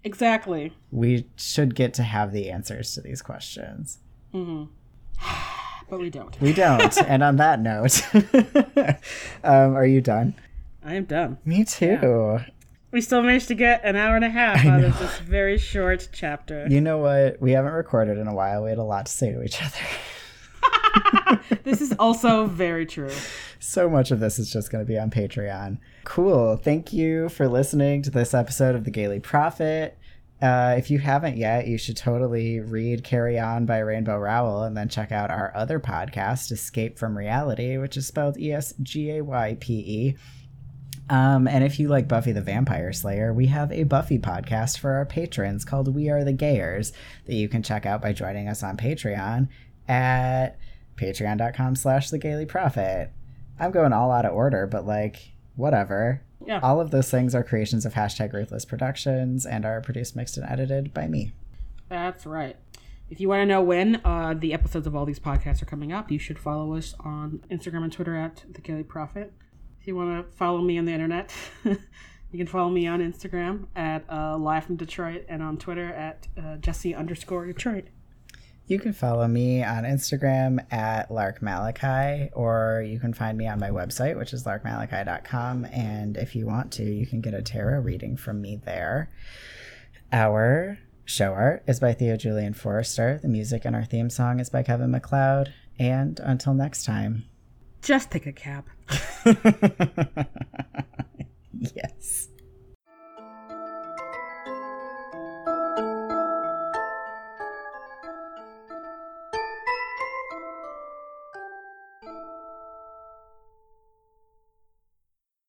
Exactly. 0.05 0.73
We 0.91 1.27
should 1.37 1.75
get 1.75 1.95
to 1.95 2.03
have 2.03 2.33
the 2.33 2.51
answers 2.51 2.95
to 2.95 3.01
these 3.01 3.23
questions. 3.23 3.99
Mm-hmm. 4.35 4.65
but 5.91 6.01
we 6.01 6.11
don't. 6.11 6.39
We 6.41 6.53
don't. 6.53 6.97
and 7.07 7.23
on 7.23 7.37
that 7.37 7.61
note, 7.61 8.03
um, 9.45 9.75
are 9.75 9.87
you 9.87 10.01
done? 10.01 10.35
I 10.85 10.95
am 10.95 11.05
done. 11.05 11.39
Me 11.45 11.65
too. 11.65 12.41
We 12.93 13.01
still 13.01 13.23
managed 13.23 13.49
to 13.49 13.55
get 13.55 13.81
an 13.85 13.97
hour 13.97 14.17
and 14.17 14.25
a 14.25 14.29
half 14.29 14.67
out 14.67 14.85
of 14.85 14.99
this 14.99 15.19
very 15.21 15.57
short 15.57 16.11
chapter. 16.13 16.67
You 16.69 16.83
know 16.83 16.99
what? 16.99 17.41
We 17.41 17.53
haven't 17.53 17.73
recorded 17.73 18.19
in 18.19 18.29
a 18.29 18.35
while. 18.35 18.63
We 18.65 18.69
had 18.69 18.79
a 18.79 18.85
lot 18.85 19.07
to 19.07 19.13
say 19.13 19.33
to 19.33 19.43
each 19.43 19.63
other. 19.63 21.41
this 21.65 21.81
is 21.81 21.95
also 21.99 22.45
very 22.45 22.85
true. 22.85 23.11
so 23.59 23.89
much 23.89 24.11
of 24.11 24.21
this 24.21 24.39
is 24.39 24.53
just 24.53 24.71
going 24.71 24.85
to 24.85 24.89
be 24.89 24.99
on 24.99 25.11
Patreon. 25.11 25.79
Cool. 26.05 26.57
Thank 26.59 26.93
you 26.93 27.31
for 27.31 27.49
listening 27.49 28.03
to 28.03 28.11
this 28.11 28.35
episode 28.35 28.75
of 28.75 28.85
The 28.85 28.91
Gayly 28.91 29.21
Prophet. 29.21 29.97
Uh, 30.43 30.75
if 30.77 30.91
you 30.91 30.99
haven't 30.99 31.39
yet, 31.39 31.69
you 31.69 31.79
should 31.79 31.97
totally 31.97 32.61
read 32.61 33.05
Carry 33.05 33.39
On 33.39 33.65
by 33.65 33.79
Rainbow 33.79 34.19
Rowell 34.19 34.65
and 34.65 34.77
then 34.77 34.89
check 34.91 35.13
out 35.13 35.31
our 35.31 35.51
other 35.57 35.81
podcast, 35.81 36.53
Escape 36.53 36.99
from 36.99 37.17
Reality, 37.17 37.79
which 37.79 37.97
is 37.97 38.07
spelled 38.07 38.37
E 38.39 38.53
S 38.53 38.75
G 38.83 39.13
A 39.13 39.23
Y 39.23 39.57
P 39.61 39.73
E. 39.75 40.17
Um, 41.11 41.47
and 41.47 41.65
if 41.65 41.79
you 41.79 41.89
like 41.89 42.09
Buffy 42.09 42.33
the 42.33 42.41
Vampire 42.41 42.93
Slayer, 42.93 43.33
we 43.33 43.47
have 43.47 43.71
a 43.73 43.85
Buffy 43.85 44.19
podcast 44.19 44.79
for 44.79 44.93
our 44.93 45.05
patrons 45.05 45.65
called 45.65 45.95
We 45.95 46.09
Are 46.09 46.25
the 46.25 46.33
Gayers 46.33 46.93
that 47.27 47.35
you 47.35 47.49
can 47.49 47.63
check 47.63 47.85
out 47.85 48.01
by 48.01 48.13
joining 48.13 48.49
us 48.49 48.63
on 48.63 48.77
Patreon 48.77 49.49
at 49.89 50.59
patreon.com 50.97 51.77
slash 51.77 52.11
the 52.11 52.19
Gayly 52.19 52.47
Prophet. 52.47 53.11
I'm 53.59 53.73
going 53.73 53.93
all 53.93 54.11
out 54.11 54.25
of 54.25 54.33
order, 54.33 54.67
but 54.67 54.87
like, 54.87 55.33
whatever. 55.57 56.23
Yeah. 56.47 56.61
All 56.63 56.81
of 56.81 56.91
those 56.91 57.11
things 57.11 57.35
are 57.35 57.45
creations 57.45 57.85
of 57.85 57.95
hashtag 57.95 58.33
Ruthless 58.33 58.65
Productions 58.65 59.45
and 59.45 59.65
are 59.65 59.81
produced, 59.81 60.17
mixed, 60.17 60.37
and 60.37 60.49
edited 60.49 60.95
by 60.95 61.07
me. 61.07 61.33
That's 61.89 62.27
right. 62.27 62.57
If 63.11 63.21
you 63.21 63.29
want 63.29 63.43
to 63.43 63.47
know 63.47 63.61
when 63.61 64.01
uh, 64.05 64.35
the 64.37 64.55
episodes 64.55 64.87
of 64.87 64.97
all 64.97 65.05
these 65.05 65.21
podcasts 65.21 65.61
are 65.61 65.67
coming 65.67 65.93
up, 65.93 66.11
you 66.11 66.19
should 66.19 66.39
follow 66.39 66.75
us 66.75 66.95
on 67.01 67.45
Instagram 67.51 67.85
and 67.85 67.93
Twitter 67.93 68.17
at 68.17 68.45
The 68.51 68.63
Gayly 68.63 68.85
Prophet. 68.85 69.35
If 69.83 69.89
you 69.89 69.97
want 69.97 70.25
to 70.25 70.37
follow 70.37 70.61
me 70.61 70.79
on 70.79 70.85
the 70.85 70.93
internet, 70.93 71.35
you 71.65 72.39
can 72.39 72.47
follow 72.47 72.71
me 72.71 72.87
on 72.87 73.01
Instagram 73.01 73.67
at 73.75 74.05
uh, 74.09 74.39
Live 74.39 74.67
from 74.67 74.77
Detroit 74.77 75.25
and 75.29 75.43
on 75.43 75.57
Twitter 75.57 75.93
at 75.93 76.29
uh, 76.39 76.55
Jesse 76.59 76.95
underscore 76.95 77.47
Detroit. 77.47 77.87
You 78.69 78.79
can 78.79 78.93
follow 78.93 79.27
me 79.27 79.65
on 79.65 79.83
Instagram 79.83 80.73
at 80.73 81.11
Lark 81.11 81.43
Malachi, 81.43 82.31
or 82.33 82.85
you 82.87 83.01
can 83.01 83.13
find 83.13 83.37
me 83.37 83.49
on 83.49 83.59
my 83.59 83.71
website, 83.71 84.17
which 84.17 84.33
is 84.33 84.45
larkmalachi.com. 84.45 85.65
And 85.65 86.17
if 86.17 86.37
you 86.37 86.47
want 86.47 86.71
to, 86.75 86.85
you 86.85 87.05
can 87.05 87.21
get 87.21 87.35
a 87.35 87.43
tarot 87.43 87.81
reading 87.81 88.17
from 88.17 88.41
me 88.41 88.61
there. 88.65 89.11
Our 90.13 90.79
show 91.05 91.33
art 91.33 91.65
is 91.67 91.81
by 91.81 91.93
Theo 91.93 92.17
Julien 92.17 92.55
Forrester. 92.55 93.19
The 93.21 93.27
music 93.27 93.65
in 93.65 93.75
our 93.75 93.85
theme 93.85 94.11
song 94.11 94.39
is 94.39 94.49
by 94.49 94.63
Kevin 94.63 94.93
MacLeod. 94.93 95.53
And 95.77 96.21
until 96.21 96.55
next 96.55 96.85
time, 96.85 97.25
Just 97.83 98.11
take 98.11 98.27
a 98.27 98.33
cab. 98.33 98.65
yes. 101.75 102.29